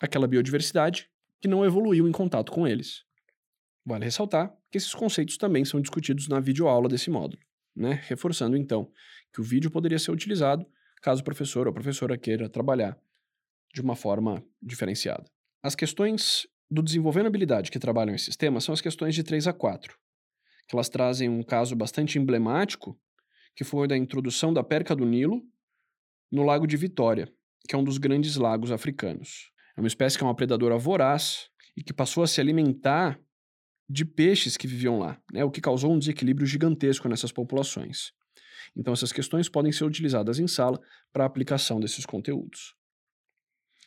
aquela 0.00 0.26
biodiversidade 0.26 1.10
que 1.40 1.48
não 1.48 1.64
evoluiu 1.64 2.08
em 2.08 2.12
contato 2.12 2.50
com 2.50 2.66
eles. 2.66 3.04
Vale 3.84 4.04
ressaltar 4.04 4.54
que 4.70 4.78
esses 4.78 4.94
conceitos 4.94 5.36
também 5.36 5.64
são 5.64 5.80
discutidos 5.80 6.28
na 6.28 6.40
videoaula 6.40 6.88
desse 6.88 7.10
módulo, 7.10 7.42
né? 7.80 8.00
reforçando 8.04 8.56
então 8.56 8.90
que 9.32 9.40
o 9.40 9.44
vídeo 9.44 9.70
poderia 9.70 9.98
ser 9.98 10.10
utilizado 10.10 10.66
caso 11.02 11.22
o 11.22 11.24
professor 11.24 11.66
ou 11.66 11.72
professora 11.72 12.18
queira 12.18 12.48
trabalhar 12.48 12.98
de 13.72 13.80
uma 13.80 13.96
forma 13.96 14.44
diferenciada. 14.60 15.24
As 15.62 15.74
questões 15.74 16.46
do 16.70 16.82
desenvolvendo 16.82 17.26
habilidade 17.26 17.70
que 17.70 17.78
trabalham 17.78 18.14
esses 18.14 18.36
temas 18.36 18.64
são 18.64 18.72
as 18.72 18.80
questões 18.80 19.14
de 19.14 19.22
3 19.22 19.46
a 19.46 19.52
4, 19.52 19.96
que 20.68 20.76
elas 20.76 20.88
trazem 20.88 21.28
um 21.28 21.42
caso 21.42 21.74
bastante 21.74 22.18
emblemático, 22.18 22.98
que 23.56 23.64
foi 23.64 23.88
da 23.88 23.96
introdução 23.96 24.52
da 24.52 24.62
perca 24.62 24.94
do 24.94 25.06
Nilo 25.06 25.42
no 26.30 26.42
Lago 26.42 26.66
de 26.66 26.76
Vitória, 26.76 27.32
que 27.66 27.74
é 27.74 27.78
um 27.78 27.84
dos 27.84 27.98
grandes 27.98 28.36
lagos 28.36 28.70
africanos. 28.70 29.50
É 29.76 29.80
uma 29.80 29.88
espécie 29.88 30.18
que 30.18 30.24
é 30.24 30.26
uma 30.26 30.36
predadora 30.36 30.76
voraz 30.76 31.48
e 31.76 31.82
que 31.82 31.92
passou 31.92 32.22
a 32.22 32.26
se 32.26 32.40
alimentar 32.40 33.18
de 33.92 34.04
peixes 34.04 34.56
que 34.56 34.68
viviam 34.68 35.00
lá, 35.00 35.20
né, 35.32 35.42
o 35.42 35.50
que 35.50 35.60
causou 35.60 35.92
um 35.92 35.98
desequilíbrio 35.98 36.46
gigantesco 36.46 37.08
nessas 37.08 37.32
populações. 37.32 38.12
Então, 38.76 38.92
essas 38.92 39.10
questões 39.10 39.48
podem 39.48 39.72
ser 39.72 39.84
utilizadas 39.84 40.38
em 40.38 40.46
sala 40.46 40.80
para 41.12 41.24
a 41.24 41.26
aplicação 41.26 41.80
desses 41.80 42.06
conteúdos. 42.06 42.76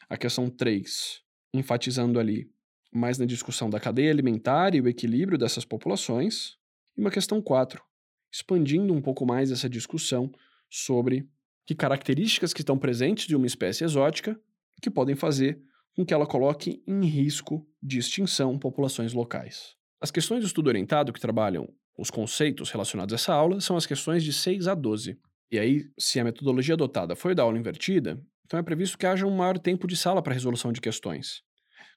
A 0.10 0.18
questão 0.18 0.50
3, 0.50 1.22
enfatizando 1.54 2.20
ali 2.20 2.52
mais 2.92 3.18
na 3.18 3.26
discussão 3.26 3.70
da 3.70 3.80
cadeia 3.80 4.12
alimentar 4.12 4.76
e 4.76 4.82
o 4.82 4.90
equilíbrio 4.90 5.38
dessas 5.38 5.64
populações. 5.64 6.58
E 6.98 7.02
uma 7.02 7.10
questão 7.10 7.42
4, 7.42 7.82
expandindo 8.30 8.94
um 8.94 9.02
pouco 9.02 9.26
mais 9.26 9.52
essa 9.52 9.70
discussão 9.70 10.30
sobre 10.70 11.26
que 11.66 11.74
características 11.74 12.54
que 12.54 12.62
estão 12.62 12.78
presentes 12.78 13.26
de 13.26 13.38
uma 13.38 13.48
espécie 13.48 13.86
exótica 13.86 14.38
que 14.82 14.92
podem 14.92 15.16
fazer 15.16 15.64
com 15.96 16.06
que 16.06 16.14
ela 16.14 16.28
coloque 16.28 16.84
em 16.86 17.06
risco 17.06 17.66
de 17.82 18.00
extinção 18.00 18.60
populações 18.60 19.14
locais. 19.14 19.78
As 20.04 20.12
questões 20.12 20.42
do 20.42 20.48
estudo 20.48 20.68
orientado 20.68 21.14
que 21.14 21.20
trabalham 21.20 21.66
os 21.98 22.12
conceitos 22.12 22.70
relacionados 22.70 23.14
a 23.14 23.16
essa 23.16 23.34
aula 23.34 23.62
são 23.62 23.78
as 23.78 23.86
questões 23.86 24.22
de 24.22 24.34
6 24.34 24.68
a 24.68 24.76
12. 24.76 25.18
E 25.50 25.58
aí, 25.58 25.86
se 25.98 26.20
a 26.20 26.26
metodologia 26.26 26.74
adotada 26.74 27.16
foi 27.16 27.34
da 27.34 27.44
aula 27.44 27.58
invertida, 27.58 28.22
então 28.44 28.60
é 28.60 28.64
previsto 28.64 28.98
que 28.98 29.06
haja 29.06 29.26
um 29.26 29.34
maior 29.34 29.58
tempo 29.58 29.88
de 29.88 29.96
sala 29.96 30.22
para 30.22 30.34
resolução 30.34 30.74
de 30.74 30.82
questões. 30.82 31.42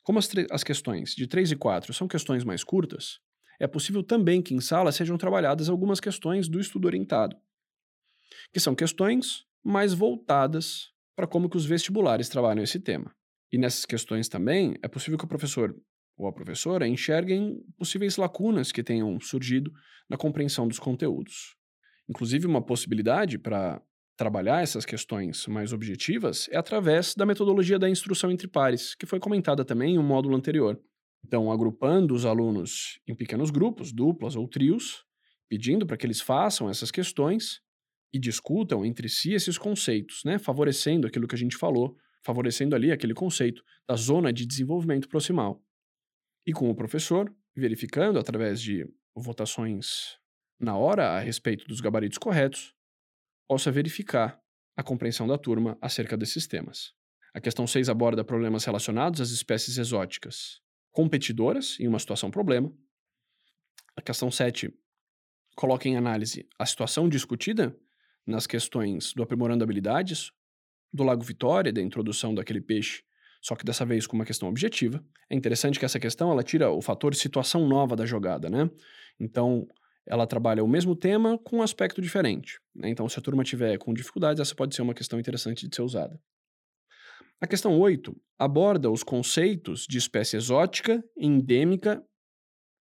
Como 0.05 0.21
as, 0.21 0.31
as 0.53 0.63
questões 0.63 1.17
de 1.17 1.27
3 1.27 1.51
e 1.51 1.57
4 1.57 1.93
são 1.93 2.07
questões 2.07 2.45
mais 2.45 2.63
curtas, 2.63 3.19
é 3.59 3.67
possível 3.67 4.05
também 4.05 4.41
que 4.41 4.55
em 4.55 4.61
sala 4.61 4.93
sejam 4.93 5.19
trabalhadas 5.19 5.69
algumas 5.69 5.99
questões 5.99 6.49
do 6.49 6.61
estudo 6.61 6.85
orientado, 6.85 7.37
que 8.53 8.61
são 8.61 8.73
questões 8.73 9.43
mais 9.65 9.93
voltadas 9.93 10.93
para 11.17 11.27
como 11.27 11.51
que 11.51 11.57
os 11.57 11.67
vestibulares 11.67 12.29
trabalham 12.29 12.63
esse 12.63 12.79
tema. 12.79 13.13
E 13.51 13.59
nessas 13.59 13.85
questões 13.85 14.29
também 14.29 14.77
é 14.81 14.87
possível 14.87 15.19
que 15.19 15.25
o 15.25 15.29
professor 15.29 15.75
ou 16.17 16.27
a 16.27 16.33
professora 16.33 16.89
enxerguem 16.89 17.63
possíveis 17.77 18.17
lacunas 18.17 18.73
que 18.73 18.83
tenham 18.83 19.21
surgido 19.21 19.73
na 20.09 20.17
compreensão 20.17 20.67
dos 20.67 20.79
conteúdos. 20.79 21.57
Inclusive, 22.09 22.47
uma 22.47 22.63
possibilidade 22.63 23.39
para 23.39 23.83
trabalhar 24.17 24.63
essas 24.63 24.87
questões 24.87 25.47
mais 25.47 25.73
objetivas 25.73 26.49
é 26.51 26.57
através 26.57 27.15
da 27.15 27.27
metodologia 27.27 27.79
da 27.79 27.91
instrução 27.91 28.31
entre 28.31 28.49
pares, 28.49 28.95
que 28.95 29.05
foi 29.05 29.21
comentada 29.21 29.65
também 29.65 29.95
em 29.95 29.99
um 29.99 30.03
módulo 30.03 30.35
anterior. 30.35 30.81
Então, 31.25 31.51
agrupando 31.53 32.15
os 32.15 32.25
alunos 32.25 32.99
em 33.07 33.15
pequenos 33.15 33.51
grupos, 33.51 33.93
duplas 33.93 34.37
ou 34.37 34.49
trios, 34.49 35.05
pedindo 35.49 35.85
para 35.85 35.97
que 35.97 36.07
eles 36.07 36.21
façam 36.21 36.71
essas 36.71 36.91
questões 36.91 37.61
e 38.13 38.19
discutam 38.19 38.85
entre 38.87 39.09
si 39.09 39.33
esses 39.33 39.59
conceitos, 39.59 40.23
né? 40.25 40.39
favorecendo 40.39 41.07
aquilo 41.07 41.27
que 41.27 41.35
a 41.35 41.39
gente 41.39 41.57
falou, 41.57 41.97
favorecendo 42.23 42.75
ali 42.75 42.91
aquele 42.91 43.13
conceito 43.13 43.63
da 43.87 43.97
zona 43.97 44.33
de 44.33 44.47
desenvolvimento 44.47 45.09
proximal 45.09 45.63
e 46.47 46.53
com 46.53 46.71
o 46.71 46.75
professor, 46.75 47.35
verificando 47.55 48.19
através 48.19 48.61
de 48.63 48.87
votações 49.15 50.19
na 50.59 50.77
hora 50.77 51.11
a 51.11 51.19
respeito 51.19 51.67
dos 51.67 51.81
gabaritos 51.81 52.19
corretos, 52.19 52.75
possa 53.49 53.73
verificar 53.73 54.41
a 54.77 54.83
compreensão 54.83 55.27
da 55.27 55.37
turma 55.37 55.77
acerca 55.81 56.17
desses 56.17 56.47
temas. 56.47 56.95
A 57.35 57.41
questão 57.41 57.67
6 57.67 57.89
aborda 57.89 58.25
problemas 58.25 58.65
relacionados 58.65 59.21
às 59.21 59.31
espécies 59.31 59.77
exóticas 59.77 60.61
competidoras 60.93 61.79
em 61.81 61.89
uma 61.89 61.99
situação 61.99 62.31
problema. 62.31 62.73
A 63.95 64.01
questão 64.01 64.31
7 64.31 64.73
coloca 65.55 65.89
em 65.89 65.97
análise 65.97 66.49
a 66.59 66.65
situação 66.65 67.09
discutida 67.09 67.77
nas 68.27 68.47
questões 68.47 69.13
do 69.13 69.23
aprimorando 69.23 69.65
habilidades, 69.65 70.33
do 70.93 71.03
Lago 71.03 71.23
Vitória, 71.23 71.73
da 71.73 71.83
introdução 71.83 72.35
daquele 72.35 72.61
peixe 72.61 73.03
só 73.47 73.55
que 73.55 73.65
dessa 73.65 73.87
vez 73.87 74.09
com 74.09 74.17
uma 74.17 74.25
questão 74.25 74.49
objetiva. 74.49 75.01
É 75.31 75.37
interessante 75.37 75.79
que 75.79 75.85
essa 75.85 76.01
questão 76.01 76.33
ela 76.33 76.43
tira 76.43 76.69
o 76.69 76.83
fator 76.83 77.15
situação 77.15 77.69
nova 77.69 77.95
da 77.95 78.05
jogada, 78.05 78.51
né? 78.51 78.69
Então, 79.21 79.69
ela 80.05 80.27
trabalha 80.27 80.65
o 80.65 80.69
mesmo 80.69 80.97
tema 80.97 81.39
com 81.39 81.59
um 81.59 81.63
aspecto 81.63 82.03
diferente. 82.03 82.59
Né? 82.75 82.89
Então, 82.89 83.09
se 83.09 83.17
a 83.21 83.23
turma 83.23 83.45
tiver 83.45 83.79
com 83.79 83.95
dificuldades, 83.95 84.41
essa 84.41 84.53
pode 84.53 84.75
ser 84.75 84.83
uma 84.83 84.95
questão 84.95 85.21
interessante 85.21 85.69
de 85.69 85.77
ser 85.77 85.83
usada. 85.83 86.21
A 87.41 87.47
questão 87.47 87.79
8 87.79 88.17
aborda 88.37 88.91
os 88.91 89.05
conceitos 89.05 89.87
de 89.89 89.97
espécie 89.97 90.37
exótica, 90.37 91.05
endêmica 91.17 92.03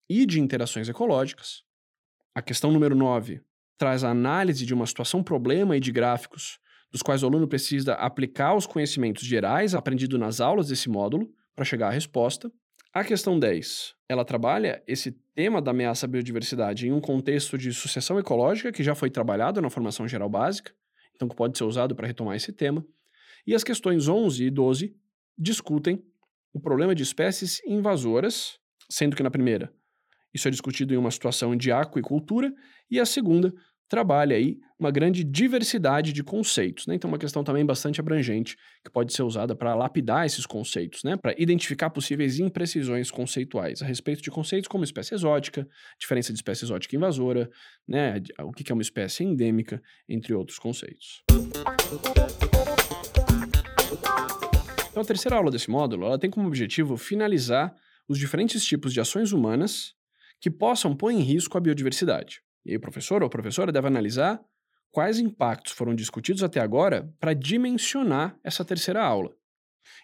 e 0.06 0.26
de 0.26 0.38
interações 0.38 0.86
ecológicas. 0.86 1.62
A 2.34 2.42
questão 2.42 2.70
número 2.70 2.94
9 2.94 3.40
traz 3.78 4.04
a 4.04 4.10
análise 4.10 4.66
de 4.66 4.74
uma 4.74 4.86
situação 4.86 5.22
problema 5.22 5.78
e 5.78 5.80
de 5.80 5.90
gráficos 5.90 6.58
dos 6.92 7.02
quais 7.02 7.22
o 7.22 7.26
aluno 7.26 7.48
precisa 7.48 7.94
aplicar 7.94 8.54
os 8.54 8.66
conhecimentos 8.66 9.24
gerais 9.24 9.74
aprendidos 9.74 10.20
nas 10.20 10.40
aulas 10.40 10.68
desse 10.68 10.90
módulo 10.90 11.28
para 11.54 11.64
chegar 11.64 11.88
à 11.88 11.90
resposta. 11.90 12.52
A 12.92 13.02
questão 13.02 13.38
10, 13.38 13.94
ela 14.08 14.24
trabalha 14.24 14.82
esse 14.86 15.12
tema 15.34 15.62
da 15.62 15.70
ameaça 15.70 16.04
à 16.04 16.08
biodiversidade 16.08 16.86
em 16.86 16.92
um 16.92 17.00
contexto 17.00 17.56
de 17.56 17.72
sucessão 17.72 18.18
ecológica 18.18 18.70
que 18.70 18.84
já 18.84 18.94
foi 18.94 19.08
trabalhado 19.10 19.62
na 19.62 19.70
formação 19.70 20.06
geral 20.06 20.28
básica, 20.28 20.74
então 21.14 21.26
que 21.26 21.34
pode 21.34 21.56
ser 21.56 21.64
usado 21.64 21.96
para 21.96 22.06
retomar 22.06 22.36
esse 22.36 22.52
tema. 22.52 22.84
E 23.46 23.54
as 23.54 23.64
questões 23.64 24.08
11 24.08 24.44
e 24.44 24.50
12 24.50 24.94
discutem 25.38 26.04
o 26.52 26.60
problema 26.60 26.94
de 26.94 27.02
espécies 27.02 27.62
invasoras, 27.66 28.58
sendo 28.90 29.16
que 29.16 29.22
na 29.22 29.30
primeira 29.30 29.72
isso 30.34 30.48
é 30.48 30.50
discutido 30.50 30.94
em 30.94 30.96
uma 30.96 31.10
situação 31.10 31.54
de 31.54 31.70
aquicultura, 31.70 32.52
e 32.90 32.98
a 32.98 33.04
segunda 33.04 33.52
trabalha 33.92 34.34
aí 34.34 34.58
uma 34.80 34.90
grande 34.90 35.22
diversidade 35.22 36.14
de 36.14 36.24
conceitos, 36.24 36.86
né? 36.86 36.94
Então, 36.94 37.10
uma 37.10 37.18
questão 37.18 37.44
também 37.44 37.64
bastante 37.64 38.00
abrangente 38.00 38.56
que 38.82 38.90
pode 38.90 39.12
ser 39.12 39.22
usada 39.22 39.54
para 39.54 39.74
lapidar 39.74 40.24
esses 40.24 40.46
conceitos, 40.46 41.04
né? 41.04 41.14
Para 41.14 41.34
identificar 41.38 41.90
possíveis 41.90 42.38
imprecisões 42.38 43.10
conceituais 43.10 43.82
a 43.82 43.84
respeito 43.84 44.22
de 44.22 44.30
conceitos 44.30 44.66
como 44.66 44.82
espécie 44.82 45.14
exótica, 45.14 45.68
diferença 45.98 46.32
de 46.32 46.38
espécie 46.38 46.64
exótica 46.64 46.96
invasora, 46.96 47.50
né? 47.86 48.14
O 48.40 48.50
que 48.50 48.72
é 48.72 48.74
uma 48.74 48.80
espécie 48.80 49.24
endêmica, 49.24 49.82
entre 50.08 50.32
outros 50.32 50.58
conceitos. 50.58 51.22
Então, 54.90 55.02
a 55.02 55.04
terceira 55.04 55.36
aula 55.36 55.50
desse 55.50 55.70
módulo, 55.70 56.06
ela 56.06 56.18
tem 56.18 56.30
como 56.30 56.48
objetivo 56.48 56.96
finalizar 56.96 57.74
os 58.08 58.18
diferentes 58.18 58.64
tipos 58.64 58.94
de 58.94 59.00
ações 59.00 59.32
humanas 59.32 59.94
que 60.40 60.50
possam 60.50 60.96
pôr 60.96 61.10
em 61.10 61.20
risco 61.20 61.58
a 61.58 61.60
biodiversidade. 61.60 62.40
E 62.64 62.76
o 62.76 62.80
professor 62.80 63.22
ou 63.22 63.28
professora 63.28 63.72
deve 63.72 63.86
analisar 63.86 64.40
quais 64.90 65.18
impactos 65.18 65.72
foram 65.72 65.94
discutidos 65.94 66.42
até 66.42 66.60
agora 66.60 67.12
para 67.18 67.34
dimensionar 67.34 68.36
essa 68.44 68.64
terceira 68.64 69.02
aula. 69.02 69.34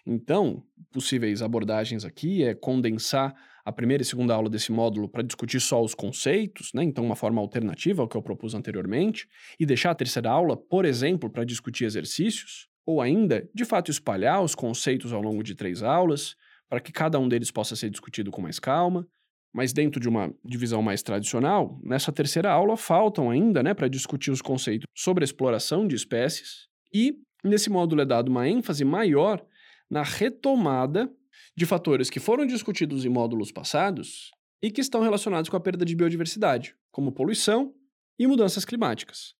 Então, 0.05 0.63
possíveis 0.91 1.41
abordagens 1.41 2.03
aqui 2.03 2.43
é 2.43 2.53
condensar 2.53 3.33
a 3.63 3.71
primeira 3.71 4.01
e 4.01 4.05
segunda 4.05 4.33
aula 4.33 4.49
desse 4.49 4.71
módulo 4.71 5.07
para 5.07 5.21
discutir 5.21 5.59
só 5.59 5.81
os 5.81 5.93
conceitos, 5.93 6.71
né? 6.73 6.83
então 6.83 7.05
uma 7.05 7.15
forma 7.15 7.39
alternativa 7.39 8.01
ao 8.01 8.07
que 8.07 8.17
eu 8.17 8.21
propus 8.21 8.55
anteriormente, 8.55 9.27
e 9.59 9.65
deixar 9.65 9.91
a 9.91 9.95
terceira 9.95 10.29
aula, 10.29 10.57
por 10.57 10.85
exemplo, 10.85 11.29
para 11.29 11.43
discutir 11.43 11.85
exercícios, 11.85 12.67
ou 12.85 13.01
ainda, 13.01 13.47
de 13.53 13.63
fato, 13.65 13.91
espalhar 13.91 14.41
os 14.41 14.55
conceitos 14.55 15.13
ao 15.13 15.21
longo 15.21 15.43
de 15.43 15.53
três 15.53 15.83
aulas, 15.83 16.35
para 16.67 16.79
que 16.79 16.91
cada 16.91 17.19
um 17.19 17.27
deles 17.27 17.51
possa 17.51 17.75
ser 17.75 17.89
discutido 17.89 18.31
com 18.31 18.41
mais 18.41 18.59
calma, 18.59 19.07
mas 19.53 19.73
dentro 19.73 19.99
de 19.99 20.07
uma 20.07 20.33
divisão 20.43 20.81
mais 20.81 21.01
tradicional, 21.01 21.79
nessa 21.83 22.11
terceira 22.11 22.51
aula 22.51 22.77
faltam 22.77 23.29
ainda 23.29 23.63
né, 23.63 23.73
para 23.73 23.87
discutir 23.87 24.31
os 24.31 24.41
conceitos 24.41 24.85
sobre 24.95 25.23
exploração 25.23 25.87
de 25.87 25.95
espécies 25.95 26.67
e, 26.93 27.15
nesse 27.43 27.69
módulo, 27.69 28.01
é 28.01 28.05
dado 28.05 28.29
uma 28.29 28.47
ênfase 28.47 28.85
maior 28.85 29.43
na 29.89 30.03
retomada 30.03 31.11
de 31.55 31.65
fatores 31.65 32.09
que 32.09 32.19
foram 32.19 32.45
discutidos 32.45 33.05
em 33.05 33.09
módulos 33.09 33.51
passados 33.51 34.31
e 34.61 34.69
que 34.69 34.81
estão 34.81 35.01
relacionados 35.01 35.49
com 35.49 35.57
a 35.57 35.59
perda 35.59 35.83
de 35.83 35.95
biodiversidade, 35.95 36.75
como 36.91 37.11
poluição 37.11 37.73
e 38.17 38.27
mudanças 38.27 38.65
climáticas. 38.65 39.33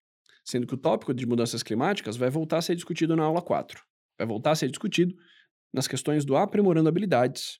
Sendo 0.43 0.65
que 0.65 0.73
o 0.73 0.77
tópico 0.77 1.13
de 1.13 1.25
mudanças 1.25 1.61
climáticas 1.61 2.17
vai 2.17 2.29
voltar 2.29 2.57
a 2.57 2.61
ser 2.61 2.75
discutido 2.75 3.15
na 3.15 3.23
aula 3.23 3.41
4. 3.41 3.83
Vai 4.17 4.27
voltar 4.27 4.51
a 4.51 4.55
ser 4.55 4.69
discutido 4.69 5.13
nas 5.73 5.87
questões 5.87 6.25
do 6.25 6.35
aprimorando 6.35 6.89
habilidades, 6.89 7.59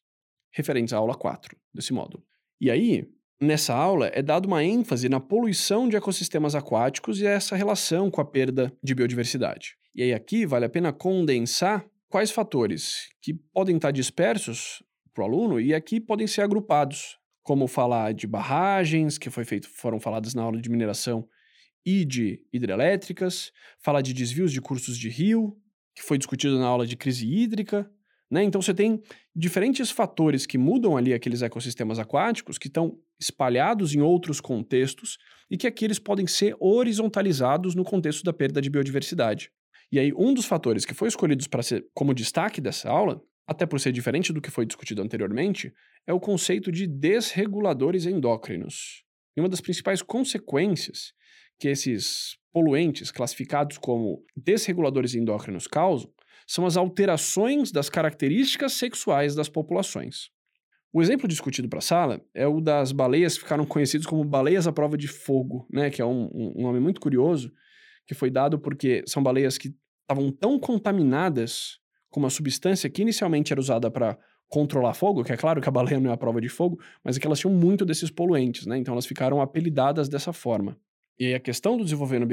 referentes 0.52 0.94
à 0.94 0.98
aula 0.98 1.16
4 1.16 1.56
desse 1.74 1.94
módulo. 1.94 2.29
E 2.60 2.70
aí, 2.70 3.08
Nessa 3.42 3.74
aula 3.74 4.12
é 4.14 4.22
dada 4.22 4.46
uma 4.46 4.66
ênfase 4.66 5.08
na 5.08 5.18
poluição 5.18 5.88
de 5.88 5.96
ecossistemas 5.96 6.56
aquáticos 6.56 7.22
e 7.22 7.26
essa 7.26 7.56
relação 7.56 8.12
com 8.12 8.20
a 8.20 8.26
perda 8.26 8.70
de 8.84 8.94
biodiversidade. 8.94 9.78
E 9.96 10.04
aí 10.04 10.14
aqui 10.14 10.46
vale 10.46 10.66
a 10.66 10.70
pena 10.70 10.92
condensar 10.92 11.86
quais 12.10 12.32
fatores 12.32 13.08
que 13.22 13.34
podem 13.34 13.78
estar 13.78 13.92
dispersos 13.92 14.84
para 15.14 15.22
o 15.22 15.26
aluno 15.26 15.58
e 15.58 15.74
aqui 15.74 16.02
podem 16.02 16.28
ser 16.28 16.42
agrupados, 16.42 17.18
como 17.42 17.66
falar 17.66 18.14
de 18.14 18.28
barragens 18.28 19.18
que 19.18 19.30
foi 19.30 19.46
feito, 19.46 19.70
foram 19.70 20.02
faladas 20.02 20.34
na 20.34 20.42
aula 20.42 20.60
de 20.60 20.70
mineração 20.70 21.26
e 21.86 22.04
de 22.04 22.44
hidrelétricas, 22.52 23.54
falar 23.80 24.02
de 24.02 24.14
desvios 24.14 24.52
de 24.52 24.60
cursos 24.60 24.98
de 24.98 25.08
rio, 25.08 25.58
que 25.96 26.04
foi 26.04 26.18
discutido 26.18 26.60
na 26.60 26.68
aula 26.68 26.86
de 26.86 26.98
crise 26.98 27.26
hídrica, 27.26 27.90
né? 28.30 28.44
Então 28.44 28.62
você 28.62 28.74
tem 28.74 29.02
diferentes 29.36 29.90
fatores 29.90 30.46
que 30.46 30.58
mudam 30.58 30.96
ali 30.96 31.14
aqueles 31.14 31.42
ecossistemas 31.42 31.98
aquáticos 31.98 32.58
que 32.58 32.68
estão 32.68 32.98
espalhados 33.20 33.96
em 33.96 34.02
outros 34.02 34.40
contextos 34.40 35.18
e 35.50 35.58
que 35.58 35.66
aqui 35.66 35.86
eles 35.86 36.00
podem 36.00 36.28
ser 36.28 36.56
horizontalizados 36.60 37.74
no 37.74 37.84
contexto 37.84 38.24
da 38.24 38.32
perda 38.32 38.62
de 38.62 38.70
biodiversidade. 38.70 39.52
E 39.92 40.00
aí 40.00 40.14
um 40.16 40.34
dos 40.34 40.46
fatores 40.46 40.86
que 40.86 40.94
foi 40.94 41.08
escolhido 41.08 41.48
para 41.50 41.64
ser 41.64 41.88
como 41.94 42.14
destaque 42.14 42.62
dessa 42.62 42.90
aula, 42.90 43.22
até 43.48 43.66
por 43.66 43.80
ser 43.80 43.92
diferente 43.92 44.32
do 44.32 44.42
que 44.42 44.52
foi 44.52 44.66
discutido 44.66 45.02
anteriormente, 45.02 45.74
é 46.06 46.14
o 46.14 46.20
conceito 46.20 46.72
de 46.72 46.86
desreguladores 46.86 48.06
endócrinos. 48.06 49.04
E 49.36 49.42
uma 49.42 49.50
das 49.50 49.62
principais 49.62 50.04
consequências 50.04 51.14
que 51.60 51.68
esses 51.68 52.38
poluentes 52.54 53.12
classificados 53.12 53.78
como 53.78 54.24
desreguladores 54.36 55.16
endócrinos 55.16 55.66
causam 55.66 56.12
são 56.50 56.66
as 56.66 56.76
alterações 56.76 57.72
das 57.72 57.92
características 57.92 58.74
sexuais 58.74 59.36
das 59.36 59.48
populações. 59.48 60.32
O 60.92 61.00
exemplo 61.00 61.28
discutido 61.28 61.70
para 61.70 61.78
a 61.78 61.82
sala 61.82 62.20
é 62.34 62.48
o 62.48 62.60
das 62.60 62.92
baleias 62.92 63.36
que 63.36 63.44
ficaram 63.44 63.64
conhecidas 63.68 64.08
como 64.08 64.24
baleias 64.24 64.66
à 64.66 64.72
prova 64.72 64.98
de 64.98 65.08
fogo, 65.08 65.68
né? 65.72 65.92
que 65.92 66.02
é 66.02 66.06
um, 66.06 66.28
um 66.34 66.64
nome 66.64 66.80
muito 66.80 67.00
curioso, 67.00 67.54
que 68.08 68.16
foi 68.16 68.32
dado 68.32 68.58
porque 68.58 69.04
são 69.06 69.22
baleias 69.22 69.60
que 69.60 69.76
estavam 70.02 70.32
tão 70.32 70.60
contaminadas 70.60 71.78
com 72.10 72.20
uma 72.20 72.32
substância 72.32 72.90
que 72.90 73.04
inicialmente 73.04 73.54
era 73.54 73.62
usada 73.62 73.92
para 73.92 74.18
controlar 74.48 74.96
fogo, 74.96 75.24
que 75.24 75.32
é 75.32 75.38
claro 75.38 75.62
que 75.62 75.70
a 75.70 75.72
baleia 75.72 76.00
não 76.00 76.10
é 76.10 76.14
a 76.16 76.18
prova 76.18 76.42
de 76.42 76.50
fogo, 76.50 76.80
mas 77.04 77.16
é 77.16 77.20
que 77.20 77.28
elas 77.28 77.38
tinham 77.38 77.54
muito 77.54 77.86
desses 77.86 78.10
poluentes, 78.10 78.66
né? 78.66 78.76
Então 78.76 78.96
elas 78.96 79.06
ficaram 79.06 79.40
apelidadas 79.40 80.10
dessa 80.10 80.34
forma. 80.34 80.76
E 81.20 81.36
a 81.36 81.40
questão 81.40 81.78
do 81.78 81.84
desenvolvendo 81.84 82.26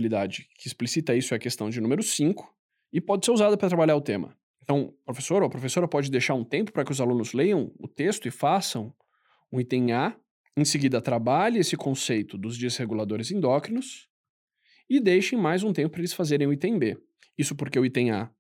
que 0.59 0.67
explicita 0.67 1.15
isso 1.15 1.35
é 1.35 1.37
a 1.37 1.41
questão 1.41 1.69
de 1.69 1.83
número 1.83 2.03
5, 2.03 2.57
e 2.97 3.01
pode 3.01 3.27
ser 3.27 3.31
usada 3.31 3.59
para 3.59 3.69
trabalhar 3.69 3.95
o 3.95 4.01
tema. 4.01 4.35
Então, 4.63 4.95
professor 5.05 5.43
ou 5.43 5.51
professora 5.51 5.87
pode 5.87 6.11
deixar 6.11 6.33
um 6.33 6.43
tempo 6.43 6.73
para 6.73 6.83
que 6.83 6.91
os 6.91 6.99
alunos 6.99 7.35
leiam 7.35 7.71
o 7.79 7.87
texto 7.87 8.27
e 8.27 8.31
façam 8.31 8.91
um 9.53 9.61
item 9.61 9.93
A, 9.93 10.17
em 10.57 10.65
seguida 10.65 10.99
trabalhe 11.03 11.59
esse 11.59 11.77
conceito 11.77 12.39
dos 12.39 12.57
desreguladores 12.57 13.31
endócrinos 13.31 14.09
e 14.89 14.99
deixem 14.99 15.39
mais 15.39 15.63
um 15.63 15.75
tempo 15.75 15.91
para 15.91 16.01
eles 16.01 16.15
fazerem 16.15 16.47
o 16.47 16.55
item 16.55 16.79
B. 16.79 16.97
Isso 17.37 17.55
porque 17.55 17.79
o 17.79 17.85
item 17.85 18.13
A 18.13 18.31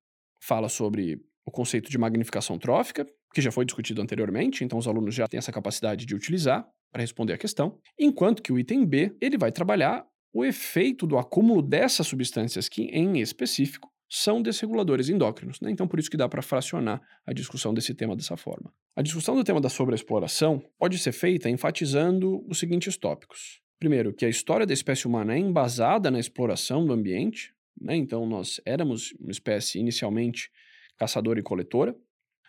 fala 0.40 0.71
sobre 0.71 1.21
o 1.45 1.51
conceito 1.51 1.90
de 1.90 1.99
magnificação 1.99 2.59
trófica, 2.59 3.07
que 3.35 3.42
já 3.42 3.53
foi 3.53 3.66
discutido 3.66 4.01
anteriormente, 4.01 4.64
então 4.64 4.79
os 4.79 4.88
alunos 4.88 5.14
já 5.14 5.29
têm 5.29 5.37
essa 5.37 5.53
capacidade 5.53 6.07
de 6.07 6.14
utilizar 6.14 6.66
para 6.90 7.03
responder 7.03 7.35
a 7.35 7.38
questão, 7.38 7.79
enquanto 7.99 8.42
que 8.42 8.55
o 8.55 8.59
item 8.59 8.87
B, 8.87 9.14
ele 9.21 9.37
vai 9.37 9.53
trabalhar 9.53 10.07
o 10.33 10.42
efeito 10.47 11.07
do 11.07 11.19
acúmulo 11.19 11.61
dessas 11.61 12.07
substâncias 12.07 12.71
que, 12.71 12.85
em 12.85 13.21
específico, 13.21 13.95
são 14.09 14.40
desreguladores 14.40 15.09
endócrinos. 15.09 15.61
Né? 15.61 15.71
Então, 15.71 15.87
por 15.87 15.99
isso 15.99 16.11
que 16.11 16.16
dá 16.16 16.29
para 16.29 16.42
fracionar 16.42 17.01
a 17.27 17.33
discussão 17.33 17.75
desse 17.75 17.95
tema 17.95 18.16
dessa 18.16 18.37
forma. 18.37 18.73
A 18.95 19.03
discussão 19.03 19.35
do 19.35 19.45
tema 19.45 19.61
da 19.61 19.69
sobreexploração 19.69 20.62
pode 20.79 20.99
ser 20.99 21.12
feita 21.12 21.51
enfatizando 21.51 22.45
os 22.49 22.59
seguintes 22.59 22.97
tópicos. 22.97 23.61
Primeiro, 23.79 24.14
que 24.14 24.25
a 24.25 24.29
história 24.29 24.64
da 24.64 24.73
espécie 24.73 25.07
humana 25.07 25.35
é 25.35 25.38
embasada 25.38 26.11
na 26.11 26.19
exploração 26.19 26.87
do 26.87 26.92
ambiente, 26.92 27.53
né? 27.79 27.97
então 27.97 28.27
nós 28.27 28.61
éramos 28.64 29.12
uma 29.21 29.31
espécie 29.31 29.79
inicialmente 29.79 30.51
caçadora 30.97 31.38
e 31.38 31.42
coletora. 31.42 31.95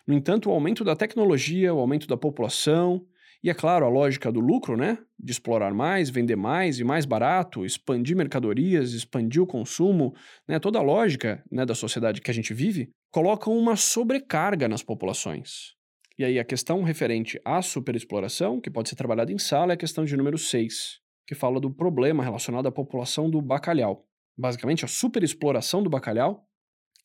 No 0.05 0.13
entanto, 0.13 0.49
o 0.49 0.53
aumento 0.53 0.85
da 0.85 0.95
tecnologia, 0.95 1.73
o 1.73 1.79
aumento 1.79 2.07
da 2.07 2.15
população 2.15 3.05
e, 3.43 3.49
é 3.49 3.53
claro, 3.53 3.85
a 3.85 3.89
lógica 3.89 4.31
do 4.31 4.39
lucro, 4.39 4.75
né? 4.75 4.97
De 5.19 5.31
explorar 5.31 5.73
mais, 5.73 6.09
vender 6.09 6.35
mais 6.35 6.79
e 6.79 6.83
mais 6.83 7.05
barato, 7.05 7.65
expandir 7.65 8.15
mercadorias, 8.15 8.93
expandir 8.93 9.41
o 9.41 9.47
consumo, 9.47 10.13
né? 10.47 10.59
Toda 10.59 10.79
a 10.79 10.81
lógica 10.81 11.43
né, 11.51 11.65
da 11.65 11.75
sociedade 11.75 12.21
que 12.21 12.31
a 12.31 12.33
gente 12.33 12.53
vive, 12.53 12.89
colocam 13.11 13.57
uma 13.57 13.75
sobrecarga 13.75 14.67
nas 14.67 14.83
populações. 14.83 15.75
E 16.17 16.25
aí 16.25 16.39
a 16.39 16.43
questão 16.43 16.81
referente 16.81 17.39
à 17.45 17.61
superexploração, 17.61 18.59
que 18.59 18.71
pode 18.71 18.89
ser 18.89 18.95
trabalhada 18.95 19.31
em 19.31 19.37
sala, 19.37 19.73
é 19.73 19.75
a 19.75 19.77
questão 19.77 20.03
de 20.03 20.17
número 20.17 20.37
6, 20.37 20.99
que 21.27 21.35
fala 21.35 21.59
do 21.59 21.69
problema 21.69 22.23
relacionado 22.23 22.67
à 22.67 22.71
população 22.71 23.29
do 23.29 23.39
bacalhau. 23.39 24.03
Basicamente, 24.35 24.83
a 24.83 24.87
superexploração 24.87 25.83
do 25.83 25.89
bacalhau, 25.89 26.43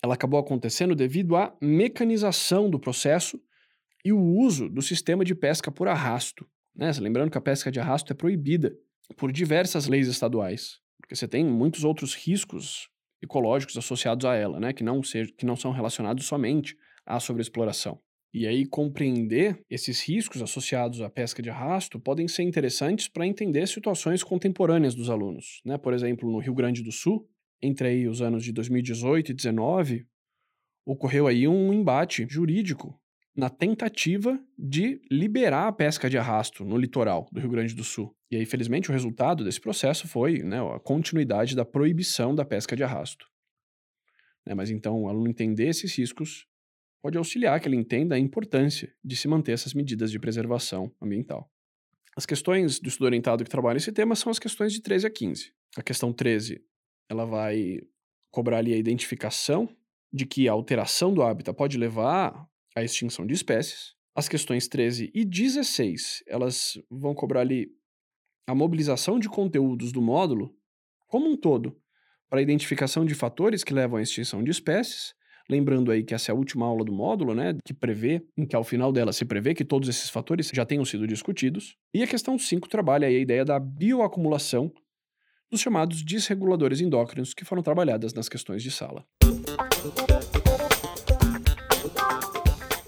ela 0.02 0.14
acabou 0.14 0.40
acontecendo 0.40 0.94
devido 0.94 1.36
à 1.36 1.54
mecanização 1.60 2.70
do 2.70 2.78
processo 2.80 3.38
e 4.04 4.12
o 4.12 4.20
uso 4.20 4.68
do 4.68 4.82
sistema 4.82 5.24
de 5.24 5.34
pesca 5.34 5.70
por 5.70 5.88
arrasto. 5.88 6.46
Né? 6.74 6.90
Lembrando 7.00 7.30
que 7.30 7.38
a 7.38 7.42
pesca 7.42 7.70
de 7.70 7.78
arrasto 7.78 8.12
é 8.12 8.16
proibida 8.16 8.74
por 9.16 9.30
diversas 9.30 9.86
leis 9.86 10.08
estaduais, 10.08 10.80
porque 11.00 11.14
você 11.14 11.28
tem 11.28 11.44
muitos 11.44 11.84
outros 11.84 12.14
riscos 12.14 12.88
ecológicos 13.22 13.76
associados 13.76 14.24
a 14.24 14.34
ela, 14.34 14.58
né? 14.58 14.72
que, 14.72 14.82
não 14.82 15.02
ser, 15.02 15.32
que 15.36 15.46
não 15.46 15.56
são 15.56 15.70
relacionados 15.70 16.26
somente 16.26 16.76
à 17.06 17.20
sobreexploração. 17.20 18.00
E 18.34 18.46
aí, 18.46 18.64
compreender 18.64 19.62
esses 19.68 20.00
riscos 20.02 20.40
associados 20.40 21.02
à 21.02 21.10
pesca 21.10 21.42
de 21.42 21.50
arrasto 21.50 22.00
podem 22.00 22.26
ser 22.26 22.42
interessantes 22.42 23.06
para 23.06 23.26
entender 23.26 23.68
situações 23.68 24.22
contemporâneas 24.22 24.94
dos 24.94 25.10
alunos. 25.10 25.60
Né? 25.66 25.76
Por 25.76 25.92
exemplo, 25.92 26.30
no 26.32 26.38
Rio 26.38 26.54
Grande 26.54 26.82
do 26.82 26.90
Sul, 26.90 27.28
entre 27.60 27.88
aí 27.88 28.08
os 28.08 28.22
anos 28.22 28.42
de 28.42 28.50
2018 28.50 29.32
e 29.32 29.34
2019, 29.34 30.06
ocorreu 30.86 31.26
aí 31.26 31.46
um 31.46 31.74
embate 31.74 32.26
jurídico 32.28 32.98
na 33.34 33.48
tentativa 33.48 34.38
de 34.58 35.00
liberar 35.10 35.68
a 35.68 35.72
pesca 35.72 36.08
de 36.08 36.18
arrasto 36.18 36.64
no 36.64 36.76
litoral 36.76 37.28
do 37.32 37.40
Rio 37.40 37.50
Grande 37.50 37.74
do 37.74 37.82
Sul. 37.82 38.14
E 38.30 38.36
aí, 38.36 38.44
felizmente, 38.44 38.90
o 38.90 38.92
resultado 38.92 39.42
desse 39.42 39.60
processo 39.60 40.06
foi 40.06 40.42
né, 40.42 40.58
a 40.60 40.78
continuidade 40.78 41.56
da 41.56 41.64
proibição 41.64 42.34
da 42.34 42.44
pesca 42.44 42.76
de 42.76 42.82
arrasto. 42.82 43.26
Né, 44.46 44.54
mas 44.54 44.70
então, 44.70 45.02
o 45.02 45.08
aluno 45.08 45.28
entender 45.28 45.68
esses 45.68 45.96
riscos 45.96 46.46
pode 47.02 47.18
auxiliar 47.18 47.58
que 47.60 47.68
ele 47.68 47.76
entenda 47.76 48.14
a 48.14 48.18
importância 48.18 48.92
de 49.02 49.16
se 49.16 49.26
manter 49.26 49.52
essas 49.52 49.74
medidas 49.74 50.10
de 50.10 50.18
preservação 50.18 50.92
ambiental. 51.00 51.50
As 52.14 52.26
questões 52.26 52.78
do 52.78 52.88
estudo 52.88 53.06
orientado 53.06 53.42
que 53.42 53.50
trabalha 53.50 53.78
esse 53.78 53.90
tema 53.90 54.14
são 54.14 54.30
as 54.30 54.38
questões 54.38 54.72
de 54.72 54.82
13 54.82 55.06
a 55.06 55.10
15. 55.10 55.52
A 55.78 55.82
questão 55.82 56.12
13, 56.12 56.62
ela 57.08 57.24
vai 57.24 57.80
cobrar 58.30 58.58
ali 58.58 58.74
a 58.74 58.76
identificação 58.76 59.68
de 60.12 60.26
que 60.26 60.46
a 60.46 60.52
alteração 60.52 61.12
do 61.12 61.22
hábitat 61.22 61.56
pode 61.56 61.78
levar 61.78 62.46
a 62.76 62.82
extinção 62.82 63.26
de 63.26 63.34
espécies. 63.34 63.94
As 64.14 64.28
questões 64.28 64.68
13 64.68 65.10
e 65.14 65.24
16, 65.24 66.22
elas 66.26 66.78
vão 66.90 67.14
cobrar 67.14 67.40
ali 67.40 67.68
a 68.46 68.54
mobilização 68.54 69.18
de 69.18 69.28
conteúdos 69.28 69.92
do 69.92 70.02
módulo 70.02 70.54
como 71.06 71.28
um 71.28 71.36
todo 71.36 71.76
para 72.28 72.40
a 72.40 72.42
identificação 72.42 73.04
de 73.04 73.14
fatores 73.14 73.62
que 73.62 73.74
levam 73.74 73.98
à 73.98 74.02
extinção 74.02 74.42
de 74.42 74.50
espécies. 74.50 75.14
Lembrando 75.48 75.90
aí 75.90 76.02
que 76.02 76.14
essa 76.14 76.30
é 76.30 76.32
a 76.32 76.36
última 76.36 76.64
aula 76.64 76.84
do 76.84 76.92
módulo, 76.92 77.34
né, 77.34 77.54
que 77.64 77.74
prevê, 77.74 78.24
em 78.36 78.46
que 78.46 78.56
ao 78.56 78.64
final 78.64 78.92
dela 78.92 79.12
se 79.12 79.24
prevê 79.24 79.54
que 79.54 79.64
todos 79.64 79.88
esses 79.88 80.08
fatores 80.08 80.50
já 80.52 80.64
tenham 80.64 80.84
sido 80.84 81.06
discutidos. 81.06 81.76
E 81.92 82.02
a 82.02 82.06
questão 82.06 82.38
5 82.38 82.68
trabalha 82.68 83.06
a 83.08 83.10
ideia 83.10 83.44
da 83.44 83.58
bioacumulação 83.58 84.72
dos 85.50 85.60
chamados 85.60 86.02
desreguladores 86.02 86.80
endócrinos 86.80 87.34
que 87.34 87.44
foram 87.44 87.62
trabalhadas 87.62 88.14
nas 88.14 88.28
questões 88.28 88.62
de 88.62 88.70
sala. 88.70 89.04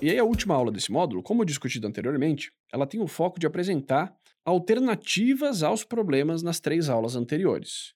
E 0.04 0.10
aí 0.10 0.18
a 0.18 0.24
última 0.24 0.54
aula 0.54 0.70
desse 0.70 0.92
módulo, 0.92 1.22
como 1.22 1.46
discutido 1.46 1.86
anteriormente, 1.86 2.52
ela 2.70 2.86
tem 2.86 3.00
o 3.00 3.06
foco 3.06 3.40
de 3.40 3.46
apresentar 3.46 4.14
alternativas 4.44 5.62
aos 5.62 5.82
problemas 5.82 6.42
nas 6.42 6.60
três 6.60 6.90
aulas 6.90 7.16
anteriores. 7.16 7.94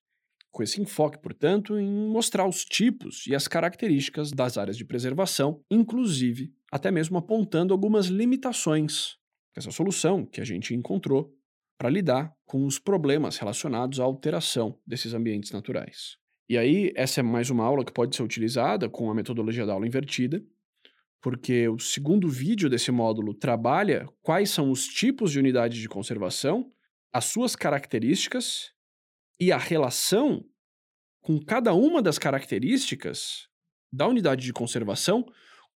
Com 0.51 0.63
esse 0.63 0.81
enfoque, 0.81 1.19
portanto, 1.19 1.79
em 1.79 1.87
mostrar 2.09 2.49
os 2.49 2.65
tipos 2.65 3.27
e 3.27 3.35
as 3.35 3.47
características 3.47 4.33
das 4.33 4.57
áreas 4.57 4.79
de 4.79 4.87
preservação, 4.87 5.61
inclusive 5.71 6.51
até 6.73 6.91
mesmo 6.91 7.19
apontando 7.19 7.75
algumas 7.75 8.07
limitações 8.07 9.19
essa 9.55 9.71
solução 9.71 10.25
que 10.25 10.41
a 10.41 10.45
gente 10.47 10.75
encontrou 10.75 11.31
para 11.77 11.91
lidar 11.91 12.33
com 12.47 12.65
os 12.65 12.79
problemas 12.79 13.37
relacionados 13.37 14.01
à 14.01 14.05
alteração 14.05 14.79
desses 14.87 15.13
ambientes 15.13 15.51
naturais. 15.51 16.17
E 16.49 16.57
aí, 16.57 16.91
essa 16.97 17.21
é 17.21 17.23
mais 17.23 17.51
uma 17.51 17.67
aula 17.67 17.85
que 17.85 17.93
pode 17.93 18.17
ser 18.17 18.23
utilizada 18.23 18.89
com 18.89 19.11
a 19.11 19.15
metodologia 19.15 19.67
da 19.67 19.75
aula 19.75 19.87
invertida, 19.87 20.43
porque 21.21 21.69
o 21.69 21.79
segundo 21.79 22.29
vídeo 22.29 22.69
desse 22.71 22.91
módulo 22.91 23.35
trabalha 23.35 24.07
quais 24.23 24.51
são 24.51 24.71
os 24.71 24.87
tipos 24.87 25.33
de 25.33 25.39
unidades 25.39 25.79
de 25.79 25.89
conservação, 25.89 26.71
as 27.13 27.25
suas 27.25 27.57
características 27.57 28.73
e 29.41 29.51
a 29.51 29.59
relação 29.59 30.45
com 31.21 31.39
cada 31.41 31.75
uma 31.75 32.01
das 32.01 32.19
características 32.19 33.49
da 33.93 34.07
unidade 34.07 34.45
de 34.45 34.53
conservação 34.53 35.25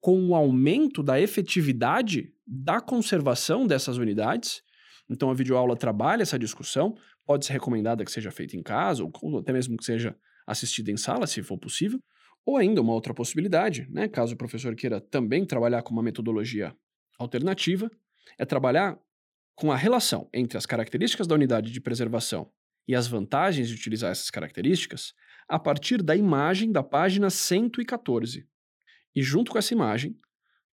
com 0.02 0.30
o 0.30 0.36
aumento 0.36 1.04
da 1.04 1.20
efetividade 1.20 2.34
da 2.46 2.82
conservação 2.82 3.68
dessas 3.68 3.98
unidades 3.98 4.62
Então 5.10 5.30
a 5.30 5.34
videoaula 5.34 5.76
trabalha 5.76 6.22
essa 6.22 6.38
discussão, 6.38 6.96
pode 7.26 7.46
ser 7.46 7.54
recomendada 7.54 8.06
que 8.06 8.12
seja 8.12 8.32
feita 8.32 8.56
em 8.56 8.62
casa, 8.64 9.04
ou 9.04 9.40
até 9.40 9.52
mesmo 9.52 9.76
que 9.76 9.84
seja 9.84 10.16
assistida 10.46 10.92
em 10.92 10.98
sala, 10.98 11.26
se 11.28 11.42
for 11.42 11.58
possível. 11.58 12.00
Ou 12.50 12.58
ainda 12.58 12.82
uma 12.82 12.94
outra 12.94 13.14
possibilidade, 13.14 13.88
né, 13.92 14.08
caso 14.08 14.34
o 14.34 14.36
professor 14.36 14.76
queira 14.76 15.00
também 15.00 15.46
trabalhar 15.46 15.84
com 15.84 15.92
uma 15.92 16.02
metodologia 16.02 16.76
alternativa, 17.20 17.92
é 18.40 18.44
trabalhar 18.44 19.00
com 19.54 19.72
a 19.72 19.76
relação 19.76 20.28
entre 20.34 20.58
as 20.58 20.66
características 20.66 21.28
da 21.28 21.36
unidade 21.36 21.72
de 21.72 21.80
preservação 21.80 22.52
e 22.88 22.96
as 22.96 23.06
vantagens 23.06 23.68
de 23.68 23.76
utilizar 23.76 24.10
essas 24.10 24.32
características 24.32 25.14
a 25.48 25.60
partir 25.60 26.02
da 26.02 26.16
imagem 26.16 26.72
da 26.72 26.82
página 26.82 27.30
114. 27.30 28.48
E 29.16 29.22
junto 29.22 29.52
com 29.52 29.60
essa 29.60 29.76
imagem, 29.76 30.20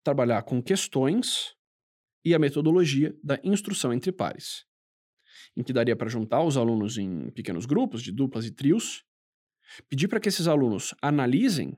trabalhar 0.03 0.45
com 0.45 0.63
questões 0.63 1.55
e 2.25 2.35
a 2.35 2.39
metodologia 2.39 3.15
da 3.23 3.39
instrução 3.45 3.93
entre 3.93 4.13
pares, 4.13 4.65
em 5.55 5.63
que 5.63 5.75
daria 5.75 5.95
para 5.95 6.09
juntar 6.09 6.43
os 6.43 6.57
alunos 6.57 6.97
em 6.97 7.29
pequenos 7.33 7.67
grupos, 7.67 8.03
de 8.03 8.13
duplas 8.13 8.47
e 8.47 8.51
trios, 8.51 9.06
pedir 9.83 10.09
para 10.09 10.21
que 10.21 10.29
esses 10.29 10.49
alunos 10.49 10.95
analisem 11.01 11.77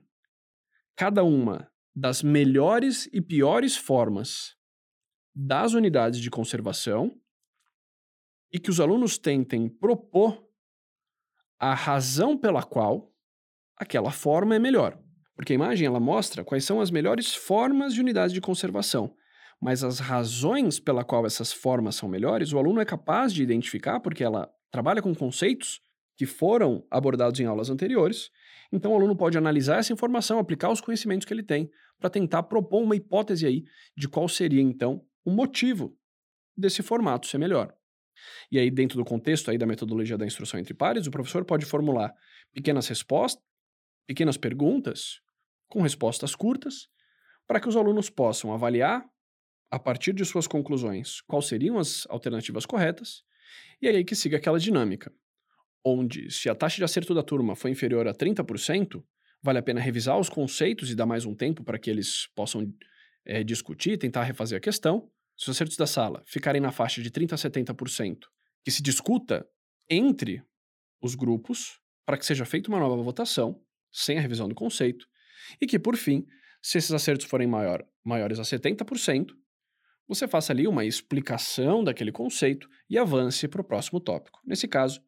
cada 0.95 1.23
uma 1.23 1.71
das 1.95 2.21
melhores 2.21 3.09
e 3.11 3.21
piores 3.21 3.75
formas 3.75 4.55
das 5.35 5.73
unidades 5.73 6.19
de 6.19 6.29
conservação 6.29 7.19
e 8.51 8.59
que 8.59 8.69
os 8.69 8.79
alunos 8.79 9.17
tentem 9.17 9.69
propor 9.69 10.47
a 11.59 11.73
razão 11.73 12.37
pela 12.37 12.63
qual 12.63 13.13
aquela 13.77 14.11
forma 14.11 14.55
é 14.55 14.59
melhor. 14.59 14.97
Porque 15.35 15.53
a 15.53 15.55
imagem 15.55 15.87
ela 15.87 15.99
mostra 15.99 16.43
quais 16.43 16.65
são 16.65 16.81
as 16.81 16.91
melhores 16.91 17.33
formas 17.33 17.93
de 17.93 18.01
unidades 18.01 18.33
de 18.33 18.41
conservação, 18.41 19.15
mas 19.61 19.83
as 19.83 19.99
razões 19.99 20.79
pela 20.79 21.03
qual 21.03 21.25
essas 21.25 21.51
formas 21.51 21.95
são 21.95 22.09
melhores, 22.09 22.51
o 22.51 22.57
aluno 22.57 22.81
é 22.81 22.85
capaz 22.85 23.33
de 23.33 23.43
identificar 23.43 23.99
porque 23.99 24.23
ela 24.23 24.49
trabalha 24.71 25.01
com 25.01 25.13
conceitos 25.13 25.81
que 26.19 26.25
foram 26.25 26.85
abordados 26.91 27.39
em 27.39 27.45
aulas 27.45 27.69
anteriores. 27.69 28.29
Então 28.73 28.91
o 28.91 28.95
aluno 28.95 29.15
pode 29.15 29.37
analisar 29.37 29.79
essa 29.79 29.93
informação, 29.93 30.37
aplicar 30.37 30.69
os 30.69 30.81
conhecimentos 30.81 31.25
que 31.25 31.33
ele 31.33 31.41
tem 31.41 31.71
para 31.97 32.09
tentar 32.09 32.43
propor 32.43 32.83
uma 32.83 32.93
hipótese 32.93 33.45
aí 33.45 33.63
de 33.95 34.09
qual 34.09 34.27
seria 34.27 34.61
então 34.61 35.01
o 35.23 35.31
motivo 35.31 35.97
desse 36.57 36.83
formato 36.83 37.25
ser 37.25 37.37
melhor. 37.37 37.73
E 38.51 38.59
aí, 38.59 38.69
dentro 38.69 38.97
do 38.97 39.05
contexto 39.05 39.49
aí 39.49 39.57
da 39.57 39.65
metodologia 39.65 40.17
da 40.17 40.25
instrução 40.25 40.59
entre 40.59 40.73
pares, 40.73 41.07
o 41.07 41.11
professor 41.11 41.45
pode 41.45 41.65
formular 41.65 42.13
pequenas 42.51 42.85
respostas, 42.89 43.41
pequenas 44.05 44.35
perguntas 44.35 45.21
com 45.69 45.81
respostas 45.81 46.35
curtas, 46.35 46.89
para 47.47 47.61
que 47.61 47.69
os 47.69 47.77
alunos 47.77 48.09
possam 48.09 48.51
avaliar, 48.51 49.05
a 49.71 49.79
partir 49.79 50.11
de 50.11 50.25
suas 50.25 50.47
conclusões, 50.47 51.21
quais 51.21 51.45
seriam 51.45 51.79
as 51.79 52.05
alternativas 52.09 52.65
corretas, 52.65 53.23
e 53.81 53.87
aí 53.87 54.03
que 54.03 54.17
siga 54.17 54.35
aquela 54.35 54.59
dinâmica, 54.59 55.13
onde, 55.83 56.29
se 56.31 56.49
a 56.49 56.55
taxa 56.55 56.77
de 56.77 56.83
acerto 56.83 57.13
da 57.13 57.23
turma 57.23 57.55
for 57.55 57.69
inferior 57.69 58.07
a 58.07 58.13
30%, 58.13 59.03
vale 59.41 59.59
a 59.59 59.61
pena 59.61 59.79
revisar 59.79 60.19
os 60.19 60.29
conceitos 60.29 60.91
e 60.91 60.95
dar 60.95 61.05
mais 61.05 61.25
um 61.25 61.33
tempo 61.33 61.63
para 61.63 61.79
que 61.79 61.89
eles 61.89 62.27
possam 62.35 62.73
é, 63.25 63.43
discutir, 63.43 63.97
tentar 63.97 64.23
refazer 64.23 64.57
a 64.57 64.61
questão, 64.61 65.09
se 65.37 65.49
os 65.49 65.55
acertos 65.55 65.77
da 65.77 65.87
sala 65.87 66.21
ficarem 66.25 66.61
na 66.61 66.71
faixa 66.71 67.01
de 67.01 67.09
30% 67.09 67.33
a 67.33 67.35
70%, 67.35 68.17
que 68.63 68.71
se 68.71 68.83
discuta 68.83 69.47
entre 69.89 70.43
os 71.01 71.15
grupos 71.15 71.79
para 72.05 72.17
que 72.17 72.25
seja 72.25 72.45
feita 72.45 72.69
uma 72.69 72.79
nova 72.79 73.01
votação, 73.01 73.61
sem 73.91 74.17
a 74.17 74.21
revisão 74.21 74.49
do 74.49 74.55
conceito, 74.55 75.07
e 75.61 75.65
que, 75.65 75.79
por 75.79 75.95
fim, 75.95 76.25
se 76.61 76.77
esses 76.77 76.91
acertos 76.91 77.25
forem 77.25 77.47
maior, 77.47 77.85
maiores 78.03 78.39
a 78.39 78.43
70%, 78.43 79.27
você 80.07 80.27
faça 80.27 80.51
ali 80.51 80.67
uma 80.67 80.83
explicação 80.83 81.83
daquele 81.83 82.11
conceito 82.11 82.67
e 82.89 82.97
avance 82.97 83.47
para 83.47 83.61
o 83.61 83.63
próximo 83.63 83.99
tópico. 83.99 84.41
Nesse 84.43 84.67
caso, 84.67 84.99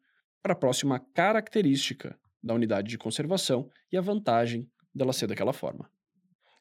para 0.42 0.52
a 0.52 0.56
próxima 0.56 0.98
característica 1.14 2.18
da 2.42 2.54
unidade 2.54 2.88
de 2.88 2.98
conservação 2.98 3.70
e 3.90 3.96
a 3.96 4.00
vantagem 4.00 4.68
dela 4.94 5.12
ser 5.12 5.26
daquela 5.26 5.52
forma. 5.52 5.88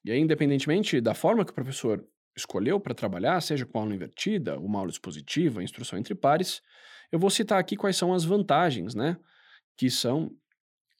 E 0.06 0.12
aí, 0.12 0.20
independentemente 0.20 1.02
da 1.02 1.14
forma 1.14 1.44
que 1.44 1.52
o 1.52 1.56
professor 1.56 2.06
escolheu 2.36 2.80
para 2.80 2.94
trabalhar, 2.94 3.42
seja 3.42 3.66
com 3.66 3.80
aula 3.80 3.94
invertida, 3.94 4.60
uma 4.60 4.80
aula 4.80 4.92
expositiva, 4.92 5.64
instrução 5.64 5.98
entre 5.98 6.16
pares, 6.16 6.62
eu 7.12 7.20
vou 7.20 7.30
citar 7.30 7.60
aqui 7.60 7.76
quais 7.76 7.98
são 7.98 8.14
as 8.14 8.24
vantagens, 8.24 8.96
né? 8.96 9.18
Que 9.78 9.90
são 9.90 10.32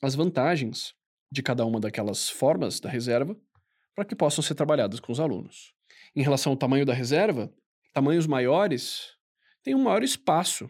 as 0.02 0.14
vantagens 0.14 0.94
de 1.32 1.42
cada 1.42 1.66
uma 1.66 1.80
daquelas 1.80 2.30
formas 2.30 2.80
da 2.80 2.90
reserva 2.90 3.36
para 3.96 4.04
que 4.04 4.16
possam 4.16 4.44
ser 4.44 4.56
trabalhadas 4.56 5.00
com 5.00 5.12
os 5.12 5.20
alunos. 5.20 5.74
Em 6.16 6.22
relação 6.22 6.52
ao 6.52 6.58
tamanho 6.58 6.86
da 6.86 6.94
reserva, 6.94 7.54
tamanhos 7.94 8.28
maiores 8.28 9.16
têm 9.64 9.76
um 9.76 9.84
maior 9.84 10.04
espaço, 10.04 10.70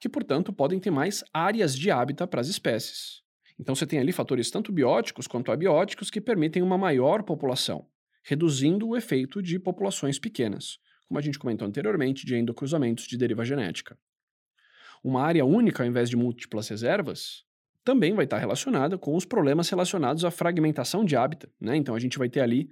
que, 0.00 0.08
portanto, 0.08 0.52
podem 0.52 0.80
ter 0.80 0.90
mais 0.90 1.22
áreas 1.32 1.76
de 1.76 1.90
hábitat 1.90 2.28
para 2.28 2.40
as 2.40 2.48
espécies. 2.48 3.22
Então, 3.58 3.74
você 3.74 3.86
tem 3.86 3.98
ali 3.98 4.10
fatores 4.10 4.50
tanto 4.50 4.72
bióticos 4.72 5.26
quanto 5.26 5.52
abióticos 5.52 6.10
que 6.10 6.20
permitem 6.20 6.62
uma 6.62 6.78
maior 6.78 7.22
população 7.22 7.86
reduzindo 8.22 8.88
o 8.88 8.96
efeito 8.96 9.42
de 9.42 9.58
populações 9.58 10.18
pequenas, 10.18 10.78
como 11.08 11.18
a 11.18 11.22
gente 11.22 11.38
comentou 11.38 11.66
anteriormente, 11.66 12.26
de 12.26 12.36
endocruzamentos 12.36 13.06
de 13.06 13.16
deriva 13.16 13.44
genética. 13.44 13.98
Uma 15.02 15.22
área 15.22 15.44
única, 15.44 15.82
ao 15.82 15.88
invés 15.88 16.10
de 16.10 16.16
múltiplas 16.16 16.68
reservas, 16.68 17.44
também 17.82 18.14
vai 18.14 18.24
estar 18.24 18.38
relacionada 18.38 18.98
com 18.98 19.16
os 19.16 19.24
problemas 19.24 19.68
relacionados 19.68 20.24
à 20.24 20.30
fragmentação 20.30 21.04
de 21.04 21.16
hábitat. 21.16 21.52
Né? 21.58 21.76
Então, 21.76 21.94
a 21.94 21.98
gente 21.98 22.18
vai 22.18 22.28
ter 22.28 22.40
ali 22.40 22.70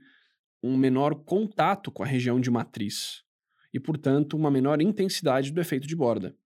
um 0.62 0.76
menor 0.76 1.14
contato 1.14 1.90
com 1.90 2.02
a 2.02 2.06
região 2.06 2.38
de 2.38 2.50
matriz 2.50 3.24
e, 3.72 3.80
portanto, 3.80 4.36
uma 4.36 4.50
menor 4.50 4.82
intensidade 4.82 5.50
do 5.50 5.60
efeito 5.60 5.86
de 5.86 5.96
borda. 5.96 6.36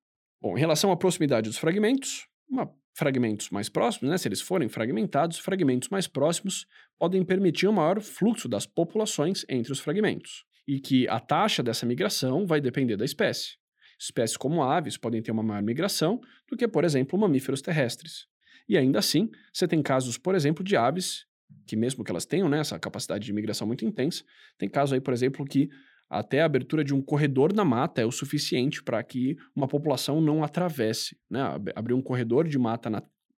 Bom, 0.42 0.56
em 0.56 0.60
relação 0.60 0.90
à 0.90 0.96
proximidade 0.96 1.48
dos 1.48 1.56
fragmentos, 1.56 2.26
uma 2.50 2.68
fragmentos 2.94 3.48
mais 3.48 3.68
próximos, 3.68 4.10
né, 4.10 4.18
se 4.18 4.26
eles 4.26 4.40
forem 4.40 4.68
fragmentados, 4.68 5.38
fragmentos 5.38 5.88
mais 5.88 6.08
próximos 6.08 6.66
podem 6.98 7.24
permitir 7.24 7.68
um 7.68 7.72
maior 7.72 8.00
fluxo 8.00 8.48
das 8.48 8.66
populações 8.66 9.46
entre 9.48 9.70
os 9.70 9.78
fragmentos, 9.78 10.44
e 10.66 10.80
que 10.80 11.06
a 11.06 11.20
taxa 11.20 11.62
dessa 11.62 11.86
migração 11.86 12.44
vai 12.44 12.60
depender 12.60 12.96
da 12.96 13.04
espécie. 13.04 13.52
Espécies 13.96 14.36
como 14.36 14.64
aves 14.64 14.96
podem 14.96 15.22
ter 15.22 15.30
uma 15.30 15.44
maior 15.44 15.62
migração 15.62 16.20
do 16.50 16.56
que, 16.56 16.66
por 16.66 16.84
exemplo, 16.84 17.16
mamíferos 17.16 17.62
terrestres. 17.62 18.26
E 18.68 18.76
ainda 18.76 18.98
assim, 18.98 19.30
você 19.52 19.68
tem 19.68 19.80
casos, 19.80 20.18
por 20.18 20.34
exemplo, 20.34 20.64
de 20.64 20.76
aves 20.76 21.24
que 21.66 21.76
mesmo 21.76 22.02
que 22.02 22.10
elas 22.10 22.26
tenham 22.26 22.48
né, 22.48 22.58
essa 22.58 22.78
capacidade 22.78 23.24
de 23.24 23.32
migração 23.32 23.66
muito 23.66 23.84
intensa, 23.84 24.24
tem 24.58 24.68
casos 24.68 24.92
aí, 24.92 25.00
por 25.00 25.12
exemplo, 25.12 25.44
que 25.44 25.68
até 26.12 26.42
a 26.42 26.44
abertura 26.44 26.84
de 26.84 26.92
um 26.92 27.00
corredor 27.00 27.54
na 27.54 27.64
mata 27.64 28.02
é 28.02 28.04
o 28.04 28.12
suficiente 28.12 28.82
para 28.82 29.02
que 29.02 29.34
uma 29.56 29.66
população 29.66 30.20
não 30.20 30.44
atravesse. 30.44 31.16
Né? 31.30 31.40
Abrir 31.74 31.94
um 31.94 32.02
corredor 32.02 32.46
de 32.46 32.58
mata 32.58 32.90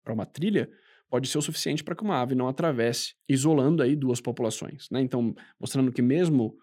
para 0.02 0.12
uma 0.12 0.26
trilha 0.26 0.68
pode 1.08 1.28
ser 1.28 1.38
o 1.38 1.42
suficiente 1.42 1.84
para 1.84 1.94
que 1.94 2.02
uma 2.02 2.20
ave 2.20 2.34
não 2.34 2.48
atravesse, 2.48 3.14
isolando 3.28 3.80
aí 3.80 3.94
duas 3.94 4.20
populações. 4.20 4.88
Né? 4.90 5.00
Então, 5.00 5.32
mostrando 5.58 5.92
que 5.92 6.02
mesmo 6.02 6.58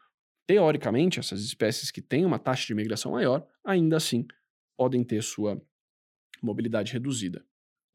teoricamente 0.45 1.17
essas 1.17 1.45
espécies 1.45 1.89
que 1.89 2.01
têm 2.01 2.25
uma 2.25 2.37
taxa 2.37 2.67
de 2.67 2.75
migração 2.75 3.13
maior, 3.13 3.47
ainda 3.63 3.95
assim 3.95 4.25
podem 4.77 5.05
ter 5.05 5.23
sua 5.23 5.61
mobilidade 6.43 6.91
reduzida. 6.91 7.41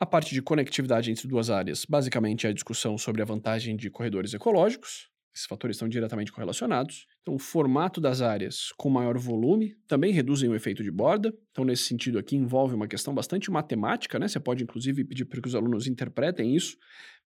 A 0.00 0.06
parte 0.06 0.32
de 0.32 0.40
conectividade 0.40 1.10
entre 1.10 1.28
duas 1.28 1.50
áreas, 1.50 1.84
basicamente 1.84 2.46
é 2.46 2.50
a 2.50 2.54
discussão 2.54 2.96
sobre 2.96 3.20
a 3.20 3.26
vantagem 3.26 3.76
de 3.76 3.90
corredores 3.90 4.32
ecológicos, 4.32 5.10
esses 5.36 5.46
fatores 5.46 5.76
estão 5.76 5.86
diretamente 5.86 6.32
correlacionados. 6.32 7.06
Então, 7.20 7.34
o 7.34 7.38
formato 7.38 8.00
das 8.00 8.22
áreas 8.22 8.72
com 8.78 8.88
maior 8.88 9.18
volume 9.18 9.76
também 9.86 10.10
reduzem 10.10 10.48
o 10.48 10.54
efeito 10.54 10.82
de 10.82 10.90
borda. 10.90 11.30
Então, 11.50 11.62
nesse 11.62 11.82
sentido 11.82 12.18
aqui, 12.18 12.34
envolve 12.34 12.74
uma 12.74 12.88
questão 12.88 13.14
bastante 13.14 13.50
matemática, 13.50 14.18
né? 14.18 14.28
Você 14.28 14.40
pode, 14.40 14.64
inclusive, 14.64 15.04
pedir 15.04 15.26
para 15.26 15.38
que 15.42 15.46
os 15.46 15.54
alunos 15.54 15.86
interpretem 15.86 16.56
isso, 16.56 16.78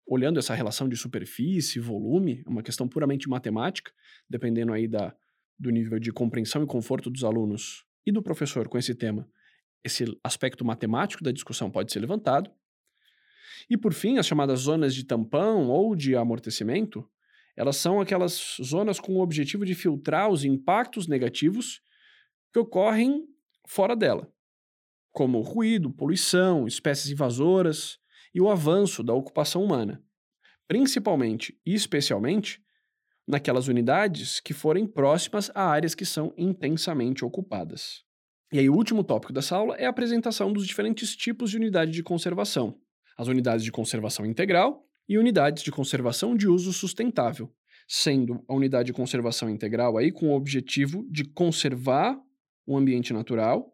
olhando 0.06 0.38
essa 0.38 0.54
relação 0.54 0.88
de 0.88 0.96
superfície, 0.96 1.80
volume, 1.80 2.44
é 2.46 2.48
uma 2.48 2.62
questão 2.62 2.86
puramente 2.86 3.28
matemática, 3.28 3.90
dependendo 4.30 4.72
aí 4.72 4.86
da, 4.86 5.12
do 5.58 5.70
nível 5.70 5.98
de 5.98 6.12
compreensão 6.12 6.62
e 6.62 6.66
conforto 6.66 7.10
dos 7.10 7.24
alunos 7.24 7.84
e 8.06 8.12
do 8.12 8.22
professor 8.22 8.68
com 8.68 8.78
esse 8.78 8.94
tema. 8.94 9.28
Esse 9.82 10.04
aspecto 10.22 10.64
matemático 10.64 11.24
da 11.24 11.32
discussão 11.32 11.72
pode 11.72 11.92
ser 11.92 11.98
levantado. 11.98 12.52
E, 13.68 13.76
por 13.76 13.92
fim, 13.92 14.18
as 14.18 14.26
chamadas 14.26 14.60
zonas 14.60 14.94
de 14.94 15.04
tampão 15.04 15.66
ou 15.66 15.96
de 15.96 16.14
amortecimento 16.14 17.04
elas 17.56 17.76
são 17.76 18.00
aquelas 18.00 18.56
zonas 18.62 19.00
com 19.00 19.14
o 19.14 19.22
objetivo 19.22 19.64
de 19.64 19.74
filtrar 19.74 20.28
os 20.28 20.44
impactos 20.44 21.08
negativos 21.08 21.80
que 22.52 22.58
ocorrem 22.58 23.24
fora 23.66 23.96
dela, 23.96 24.30
como 25.12 25.40
ruído, 25.40 25.90
poluição, 25.90 26.66
espécies 26.66 27.10
invasoras 27.10 27.98
e 28.34 28.40
o 28.40 28.50
avanço 28.50 29.02
da 29.02 29.14
ocupação 29.14 29.64
humana, 29.64 30.02
principalmente 30.68 31.58
e 31.64 31.74
especialmente 31.74 32.62
naquelas 33.26 33.66
unidades 33.66 34.38
que 34.38 34.52
forem 34.52 34.86
próximas 34.86 35.50
a 35.54 35.64
áreas 35.64 35.94
que 35.94 36.04
são 36.04 36.32
intensamente 36.36 37.24
ocupadas. 37.24 38.04
E 38.52 38.58
aí, 38.58 38.70
o 38.70 38.74
último 38.74 39.02
tópico 39.02 39.32
dessa 39.32 39.56
aula 39.56 39.74
é 39.76 39.86
a 39.86 39.90
apresentação 39.90 40.52
dos 40.52 40.66
diferentes 40.66 41.16
tipos 41.16 41.50
de 41.50 41.56
unidade 41.56 41.90
de 41.90 42.02
conservação. 42.02 42.78
As 43.18 43.26
unidades 43.26 43.64
de 43.64 43.72
conservação 43.72 44.24
integral, 44.24 44.85
e 45.08 45.18
unidades 45.18 45.62
de 45.62 45.70
conservação 45.70 46.36
de 46.36 46.48
uso 46.48 46.72
sustentável, 46.72 47.52
sendo 47.88 48.44
a 48.48 48.54
unidade 48.54 48.86
de 48.86 48.92
conservação 48.92 49.48
integral 49.48 49.96
aí 49.96 50.10
com 50.10 50.28
o 50.28 50.34
objetivo 50.34 51.06
de 51.10 51.24
conservar 51.24 52.18
o 52.66 52.76
ambiente 52.76 53.12
natural, 53.12 53.72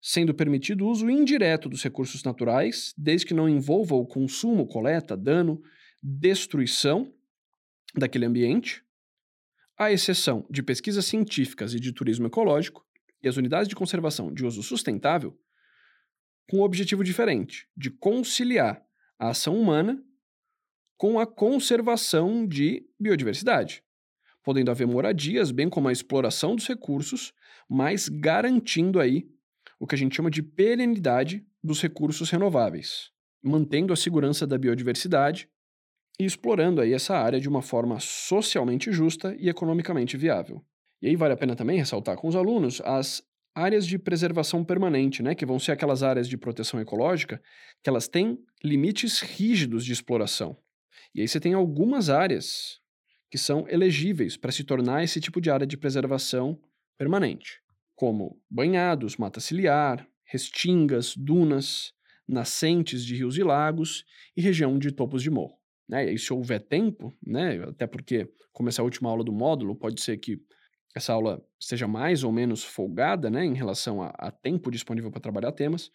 sendo 0.00 0.34
permitido 0.34 0.84
o 0.84 0.90
uso 0.90 1.08
indireto 1.08 1.68
dos 1.68 1.82
recursos 1.82 2.22
naturais, 2.22 2.94
desde 2.96 3.26
que 3.26 3.34
não 3.34 3.48
envolva 3.48 3.94
o 3.94 4.06
consumo, 4.06 4.66
coleta, 4.66 5.16
dano, 5.16 5.62
destruição 6.02 7.12
daquele 7.94 8.26
ambiente, 8.26 8.82
à 9.78 9.92
exceção 9.92 10.46
de 10.50 10.62
pesquisas 10.62 11.04
científicas 11.04 11.74
e 11.74 11.80
de 11.80 11.92
turismo 11.92 12.26
ecológico, 12.26 12.84
e 13.22 13.28
as 13.28 13.36
unidades 13.36 13.68
de 13.68 13.74
conservação 13.74 14.32
de 14.32 14.44
uso 14.44 14.62
sustentável, 14.62 15.38
com 16.48 16.58
um 16.58 16.62
objetivo 16.62 17.02
diferente, 17.02 17.66
de 17.74 17.90
conciliar 17.90 18.82
a 19.18 19.30
ação 19.30 19.58
humana 19.58 20.02
com 20.96 21.18
a 21.18 21.26
conservação 21.26 22.46
de 22.46 22.86
biodiversidade, 22.98 23.82
podendo 24.42 24.70
haver 24.70 24.86
moradias, 24.86 25.50
bem 25.50 25.68
como 25.68 25.88
a 25.88 25.92
exploração 25.92 26.54
dos 26.54 26.66
recursos, 26.66 27.32
mas 27.68 28.08
garantindo 28.08 29.00
aí 29.00 29.26
o 29.78 29.86
que 29.86 29.94
a 29.94 29.98
gente 29.98 30.14
chama 30.14 30.30
de 30.30 30.42
perenidade 30.42 31.44
dos 31.62 31.80
recursos 31.80 32.30
renováveis, 32.30 33.10
mantendo 33.42 33.92
a 33.92 33.96
segurança 33.96 34.46
da 34.46 34.58
biodiversidade 34.58 35.48
e 36.18 36.24
explorando 36.24 36.80
aí 36.80 36.92
essa 36.92 37.16
área 37.16 37.40
de 37.40 37.48
uma 37.48 37.62
forma 37.62 37.98
socialmente 37.98 38.92
justa 38.92 39.34
e 39.38 39.48
economicamente 39.48 40.16
viável. 40.16 40.64
E 41.02 41.08
aí 41.08 41.16
vale 41.16 41.34
a 41.34 41.36
pena 41.36 41.56
também 41.56 41.78
ressaltar 41.78 42.16
com 42.16 42.28
os 42.28 42.36
alunos 42.36 42.80
as 42.82 43.22
áreas 43.54 43.86
de 43.86 43.98
preservação 43.98 44.64
permanente, 44.64 45.22
né, 45.22 45.34
que 45.34 45.46
vão 45.46 45.58
ser 45.58 45.72
aquelas 45.72 46.02
áreas 46.02 46.28
de 46.28 46.36
proteção 46.36 46.80
ecológica 46.80 47.40
que 47.82 47.88
elas 47.88 48.08
têm 48.08 48.38
limites 48.62 49.20
rígidos 49.20 49.84
de 49.84 49.92
exploração. 49.92 50.56
E 51.14 51.20
aí 51.20 51.28
você 51.28 51.38
tem 51.38 51.54
algumas 51.54 52.10
áreas 52.10 52.80
que 53.30 53.38
são 53.38 53.66
elegíveis 53.68 54.36
para 54.36 54.52
se 54.52 54.64
tornar 54.64 55.04
esse 55.04 55.20
tipo 55.20 55.40
de 55.40 55.50
área 55.50 55.66
de 55.66 55.76
preservação 55.76 56.60
permanente, 56.98 57.60
como 57.94 58.40
banhados, 58.50 59.16
mata 59.16 59.40
ciliar, 59.40 60.06
restingas, 60.24 61.14
dunas, 61.16 61.92
nascentes 62.26 63.04
de 63.04 63.14
rios 63.14 63.36
e 63.36 63.42
lagos 63.42 64.04
e 64.36 64.40
região 64.40 64.78
de 64.78 64.90
topos 64.90 65.22
de 65.22 65.30
morro. 65.30 65.58
Né? 65.88 66.12
E 66.12 66.18
se 66.18 66.32
houver 66.32 66.60
tempo, 66.60 67.16
né, 67.24 67.62
até 67.68 67.86
porque, 67.86 68.28
como 68.52 68.68
essa 68.68 68.80
é 68.80 68.82
a 68.82 68.84
última 68.84 69.10
aula 69.10 69.22
do 69.22 69.32
módulo, 69.32 69.76
pode 69.76 70.00
ser 70.00 70.16
que 70.16 70.40
essa 70.94 71.12
aula 71.12 71.44
esteja 71.60 71.86
mais 71.86 72.24
ou 72.24 72.32
menos 72.32 72.64
folgada 72.64 73.28
né, 73.28 73.44
em 73.44 73.54
relação 73.54 74.00
a, 74.02 74.08
a 74.16 74.30
tempo 74.30 74.70
disponível 74.70 75.10
para 75.10 75.20
trabalhar 75.20 75.52
temas, 75.52 75.88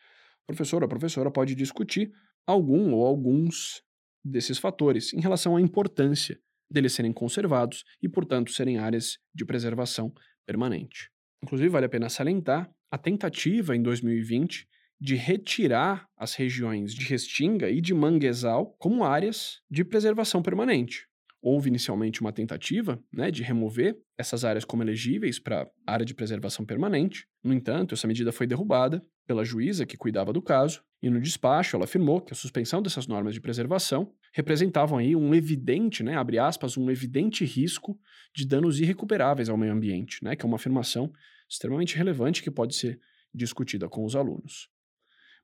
o 0.43 0.47
professor 0.47 0.83
ou 0.83 0.85
a 0.85 0.89
professora 0.89 1.31
pode 1.31 1.55
discutir 1.55 2.11
algum 2.45 2.93
ou 2.93 3.05
alguns 3.05 3.81
desses 4.23 4.57
fatores 4.57 5.13
em 5.13 5.19
relação 5.19 5.55
à 5.55 5.61
importância 5.61 6.39
deles 6.69 6.93
serem 6.93 7.11
conservados 7.11 7.83
e, 8.01 8.07
portanto, 8.07 8.51
serem 8.51 8.77
áreas 8.77 9.17
de 9.33 9.43
preservação 9.43 10.13
permanente. 10.45 11.09
Inclusive, 11.43 11.69
vale 11.69 11.85
a 11.85 11.89
pena 11.89 12.09
salientar 12.09 12.69
a 12.91 12.97
tentativa 12.97 13.75
em 13.75 13.81
2020 13.81 14.67
de 15.01 15.15
retirar 15.15 16.07
as 16.17 16.35
regiões 16.35 16.93
de 16.93 17.05
Restinga 17.05 17.69
e 17.69 17.81
de 17.81 17.93
Manguezal 17.93 18.75
como 18.77 19.03
áreas 19.03 19.61
de 19.69 19.83
preservação 19.83 20.41
permanente 20.41 21.08
houve 21.41 21.69
inicialmente 21.69 22.21
uma 22.21 22.33
tentativa 22.33 23.01
né, 23.11 23.31
de 23.31 23.43
remover 23.43 23.97
essas 24.17 24.43
áreas 24.43 24.65
como 24.65 24.83
elegíveis 24.83 25.39
para 25.39 25.69
área 25.85 26.05
de 26.05 26.13
preservação 26.13 26.65
permanente. 26.65 27.25
No 27.43 27.53
entanto, 27.53 27.93
essa 27.93 28.07
medida 28.07 28.31
foi 28.31 28.45
derrubada 28.45 29.01
pela 29.25 29.45
juíza 29.45 29.85
que 29.85 29.95
cuidava 29.95 30.33
do 30.33 30.41
caso, 30.41 30.83
e 31.01 31.09
no 31.09 31.21
despacho 31.21 31.75
ela 31.75 31.85
afirmou 31.85 32.19
que 32.19 32.33
a 32.33 32.35
suspensão 32.35 32.81
dessas 32.81 33.07
normas 33.07 33.33
de 33.33 33.39
preservação 33.39 34.11
representavam 34.33 34.97
aí 34.97 35.15
um 35.15 35.33
evidente, 35.33 36.03
né, 36.03 36.15
abre 36.17 36.39
aspas, 36.39 36.77
um 36.77 36.89
evidente 36.89 37.45
risco 37.45 37.97
de 38.35 38.45
danos 38.45 38.79
irrecuperáveis 38.79 39.47
ao 39.47 39.57
meio 39.57 39.71
ambiente, 39.71 40.23
né, 40.23 40.35
que 40.35 40.45
é 40.45 40.47
uma 40.47 40.55
afirmação 40.55 41.13
extremamente 41.47 41.95
relevante 41.95 42.43
que 42.43 42.51
pode 42.51 42.75
ser 42.75 42.99
discutida 43.33 43.87
com 43.87 44.03
os 44.03 44.15
alunos. 44.15 44.67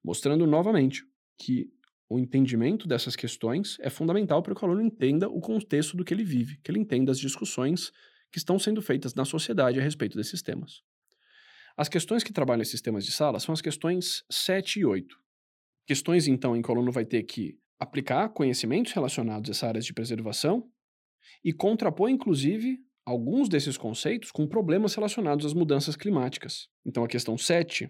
Mostrando 0.04 0.46
novamente 0.46 1.04
que 1.38 1.70
o 2.10 2.20
entendimento 2.20 2.88
dessas 2.88 3.16
questões 3.16 3.78
é 3.80 3.90
fundamental 3.90 4.44
para 4.44 4.54
que 4.54 4.64
o 4.64 4.68
aluno 4.68 4.82
entenda 4.82 5.28
o 5.28 5.40
contexto 5.40 5.98
do 5.98 6.04
que 6.04 6.14
ele 6.14 6.24
vive, 6.24 6.60
que 6.64 6.70
ele 6.70 6.80
entenda 6.80 7.12
as 7.12 7.20
discussões 7.20 7.92
que 8.32 8.38
estão 8.38 8.60
sendo 8.60 8.82
feitas 8.82 9.14
na 9.16 9.26
sociedade 9.26 9.80
a 9.80 9.84
respeito 9.84 10.16
desses 10.18 10.42
temas. 10.42 10.84
As 11.78 11.90
questões 11.90 12.24
que 12.24 12.32
trabalham 12.32 12.62
esses 12.62 12.82
temas 12.82 13.06
de 13.06 13.12
sala 13.12 13.40
são 13.40 13.54
as 13.54 13.62
questões 13.62 14.24
7 14.30 14.80
e 14.80 14.86
8. 14.86 15.16
Questões, 15.86 16.28
então, 16.28 16.56
em 16.56 16.62
que 16.62 16.70
o 16.70 16.74
aluno 16.74 16.92
vai 16.92 17.06
ter 17.06 17.24
que 17.24 17.58
aplicar 17.80 18.30
conhecimentos 18.30 18.94
relacionados 18.94 19.50
a 19.50 19.52
essas 19.52 19.64
áreas 19.64 19.86
de 19.86 19.94
preservação 19.94 20.70
e 21.44 21.52
contrapor, 21.52 22.10
inclusive, 22.10 22.80
alguns 23.06 23.50
desses 23.50 23.78
conceitos 23.78 24.32
com 24.32 24.48
problemas 24.48 24.96
relacionados 24.96 25.46
às 25.46 25.54
mudanças 25.54 25.96
climáticas. 25.96 26.68
Então, 26.86 27.04
a 27.04 27.08
questão 27.08 27.38
7, 27.38 27.90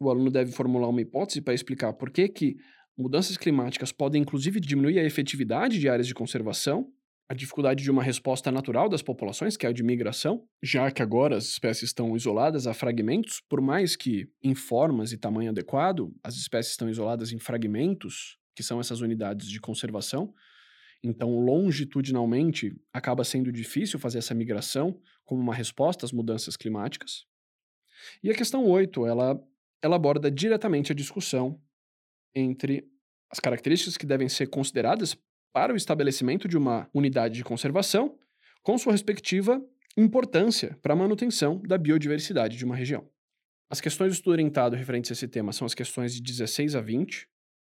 o 0.00 0.10
aluno 0.10 0.30
deve 0.30 0.52
formular 0.52 0.88
uma 0.88 1.00
hipótese 1.00 1.40
para 1.40 1.54
explicar 1.54 1.92
por 1.92 2.10
que, 2.10 2.28
que 2.28 2.56
Mudanças 2.96 3.36
climáticas 3.36 3.90
podem 3.90 4.20
inclusive 4.20 4.60
diminuir 4.60 4.98
a 4.98 5.04
efetividade 5.04 5.78
de 5.78 5.88
áreas 5.88 6.06
de 6.06 6.14
conservação, 6.14 6.92
a 7.28 7.34
dificuldade 7.34 7.82
de 7.82 7.90
uma 7.90 8.02
resposta 8.02 8.52
natural 8.52 8.90
das 8.90 9.00
populações, 9.00 9.56
que 9.56 9.64
é 9.64 9.70
a 9.70 9.72
de 9.72 9.82
migração, 9.82 10.46
já 10.62 10.90
que 10.90 11.00
agora 11.00 11.36
as 11.36 11.44
espécies 11.44 11.84
estão 11.84 12.14
isoladas 12.14 12.66
a 12.66 12.74
fragmentos, 12.74 13.40
por 13.48 13.62
mais 13.62 13.96
que 13.96 14.28
em 14.42 14.54
formas 14.54 15.12
e 15.12 15.16
tamanho 15.16 15.50
adequado, 15.50 16.14
as 16.22 16.36
espécies 16.36 16.72
estão 16.72 16.90
isoladas 16.90 17.32
em 17.32 17.38
fragmentos, 17.38 18.36
que 18.54 18.62
são 18.62 18.78
essas 18.78 19.00
unidades 19.00 19.48
de 19.48 19.58
conservação. 19.58 20.34
Então, 21.02 21.40
longitudinalmente, 21.40 22.76
acaba 22.92 23.24
sendo 23.24 23.50
difícil 23.50 23.98
fazer 23.98 24.18
essa 24.18 24.34
migração 24.34 25.00
como 25.24 25.40
uma 25.40 25.54
resposta 25.54 26.04
às 26.04 26.12
mudanças 26.12 26.54
climáticas. 26.54 27.24
E 28.22 28.30
a 28.30 28.34
questão 28.34 28.66
8, 28.66 29.06
ela, 29.06 29.42
ela 29.80 29.96
aborda 29.96 30.30
diretamente 30.30 30.92
a 30.92 30.94
discussão 30.94 31.58
entre 32.34 32.86
as 33.30 33.40
características 33.40 33.96
que 33.96 34.06
devem 34.06 34.28
ser 34.28 34.48
consideradas 34.48 35.16
para 35.52 35.72
o 35.72 35.76
estabelecimento 35.76 36.48
de 36.48 36.56
uma 36.56 36.88
unidade 36.94 37.34
de 37.34 37.44
conservação, 37.44 38.18
com 38.62 38.78
sua 38.78 38.92
respectiva 38.92 39.62
importância 39.96 40.78
para 40.82 40.94
a 40.94 40.96
manutenção 40.96 41.60
da 41.66 41.76
biodiversidade 41.76 42.56
de 42.56 42.64
uma 42.64 42.76
região. 42.76 43.08
As 43.68 43.80
questões 43.80 44.12
do 44.12 44.14
estudo 44.14 44.32
orientado 44.32 44.76
referentes 44.76 45.10
a 45.10 45.14
esse 45.14 45.28
tema 45.28 45.52
são 45.52 45.66
as 45.66 45.74
questões 45.74 46.14
de 46.14 46.20
16 46.20 46.74
a 46.74 46.80
20, 46.80 47.28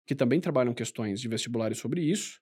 que 0.06 0.14
também 0.14 0.40
trabalham 0.40 0.74
questões 0.74 1.20
de 1.20 1.28
vestibulares 1.28 1.78
sobre 1.78 2.02
isso. 2.02 2.40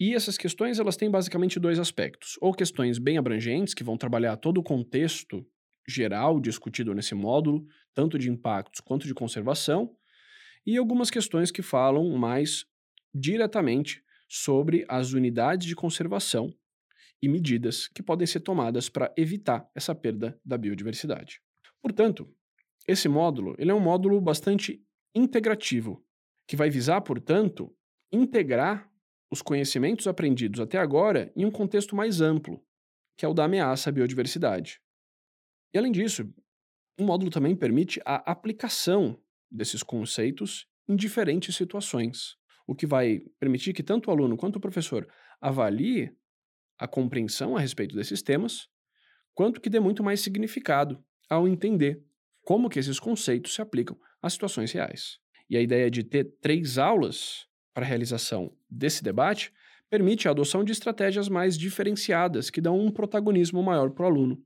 E 0.00 0.14
essas 0.14 0.38
questões 0.38 0.78
elas 0.78 0.96
têm 0.96 1.10
basicamente 1.10 1.60
dois 1.60 1.78
aspectos: 1.78 2.36
ou 2.40 2.52
questões 2.52 2.98
bem 2.98 3.18
abrangentes, 3.18 3.74
que 3.74 3.84
vão 3.84 3.96
trabalhar 3.96 4.36
todo 4.36 4.58
o 4.58 4.62
contexto 4.62 5.46
geral 5.86 6.40
discutido 6.40 6.94
nesse 6.94 7.14
módulo, 7.14 7.66
tanto 7.92 8.18
de 8.18 8.30
impactos 8.30 8.80
quanto 8.80 9.06
de 9.06 9.14
conservação, 9.14 9.94
e 10.66 10.76
algumas 10.76 11.10
questões 11.10 11.50
que 11.50 11.62
falam 11.62 12.08
mais 12.16 12.64
diretamente 13.14 14.02
sobre 14.28 14.84
as 14.88 15.12
unidades 15.12 15.66
de 15.66 15.74
conservação 15.74 16.54
e 17.20 17.28
medidas 17.28 17.86
que 17.88 18.02
podem 18.02 18.26
ser 18.26 18.40
tomadas 18.40 18.88
para 18.88 19.12
evitar 19.16 19.68
essa 19.74 19.94
perda 19.94 20.38
da 20.44 20.56
biodiversidade. 20.56 21.40
Portanto, 21.80 22.28
esse 22.86 23.08
módulo 23.08 23.54
ele 23.58 23.70
é 23.70 23.74
um 23.74 23.80
módulo 23.80 24.20
bastante 24.20 24.84
integrativo, 25.14 26.04
que 26.48 26.56
vai 26.56 26.70
visar, 26.70 27.00
portanto, 27.00 27.74
integrar 28.10 28.90
os 29.30 29.40
conhecimentos 29.40 30.06
aprendidos 30.06 30.60
até 30.60 30.78
agora 30.78 31.32
em 31.36 31.44
um 31.44 31.50
contexto 31.50 31.94
mais 31.94 32.20
amplo, 32.20 32.62
que 33.16 33.24
é 33.24 33.28
o 33.28 33.34
da 33.34 33.44
ameaça 33.44 33.90
à 33.90 33.92
biodiversidade. 33.92 34.80
E 35.72 35.78
além 35.78 35.92
disso, 35.92 36.28
o 36.98 37.04
módulo 37.04 37.30
também 37.30 37.56
permite 37.56 38.00
a 38.04 38.16
aplicação 38.30 39.18
desses 39.52 39.82
conceitos 39.82 40.66
em 40.88 40.96
diferentes 40.96 41.54
situações, 41.54 42.36
o 42.66 42.74
que 42.74 42.86
vai 42.86 43.20
permitir 43.38 43.72
que 43.72 43.82
tanto 43.82 44.08
o 44.08 44.10
aluno 44.10 44.36
quanto 44.36 44.56
o 44.56 44.60
professor 44.60 45.06
avalie 45.40 46.10
a 46.78 46.88
compreensão 46.88 47.56
a 47.56 47.60
respeito 47.60 47.94
desses 47.94 48.22
temas, 48.22 48.68
quanto 49.34 49.60
que 49.60 49.70
dê 49.70 49.78
muito 49.78 50.02
mais 50.02 50.20
significado 50.20 51.02
ao 51.28 51.46
entender 51.46 52.02
como 52.42 52.68
que 52.68 52.78
esses 52.78 52.98
conceitos 52.98 53.54
se 53.54 53.62
aplicam 53.62 53.96
às 54.20 54.32
situações 54.32 54.72
reais. 54.72 55.18
E 55.48 55.56
a 55.56 55.60
ideia 55.60 55.90
de 55.90 56.02
ter 56.02 56.24
três 56.40 56.78
aulas 56.78 57.46
para 57.72 57.84
a 57.84 57.88
realização 57.88 58.56
desse 58.68 59.02
debate 59.02 59.52
permite 59.88 60.26
a 60.26 60.30
adoção 60.30 60.64
de 60.64 60.72
estratégias 60.72 61.28
mais 61.28 61.56
diferenciadas 61.56 62.50
que 62.50 62.60
dão 62.60 62.78
um 62.80 62.90
protagonismo 62.90 63.62
maior 63.62 63.90
para 63.90 64.04
o 64.04 64.06
aluno. 64.06 64.42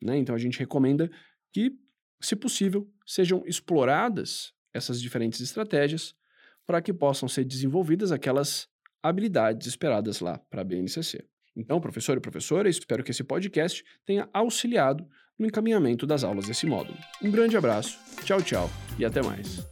Né? 0.00 0.16
Então 0.16 0.34
a 0.34 0.38
gente 0.38 0.58
recomenda 0.58 1.10
que 1.52 1.72
se 2.20 2.34
possível, 2.34 2.90
sejam 3.08 3.42
exploradas 3.46 4.52
essas 4.72 5.00
diferentes 5.00 5.40
estratégias 5.40 6.14
para 6.66 6.82
que 6.82 6.92
possam 6.92 7.26
ser 7.26 7.44
desenvolvidas 7.44 8.12
aquelas 8.12 8.68
habilidades 9.02 9.66
esperadas 9.66 10.20
lá 10.20 10.38
para 10.50 10.60
a 10.60 10.64
BNCC. 10.64 11.24
Então, 11.56 11.80
professor 11.80 12.18
e 12.18 12.20
professora, 12.20 12.68
espero 12.68 13.02
que 13.02 13.10
esse 13.10 13.24
podcast 13.24 13.82
tenha 14.04 14.28
auxiliado 14.32 15.08
no 15.38 15.46
encaminhamento 15.46 16.06
das 16.06 16.22
aulas 16.22 16.46
desse 16.46 16.66
módulo. 16.66 16.98
Um 17.22 17.30
grande 17.30 17.56
abraço, 17.56 17.98
tchau, 18.24 18.42
tchau 18.42 18.70
e 18.98 19.04
até 19.04 19.22
mais. 19.22 19.66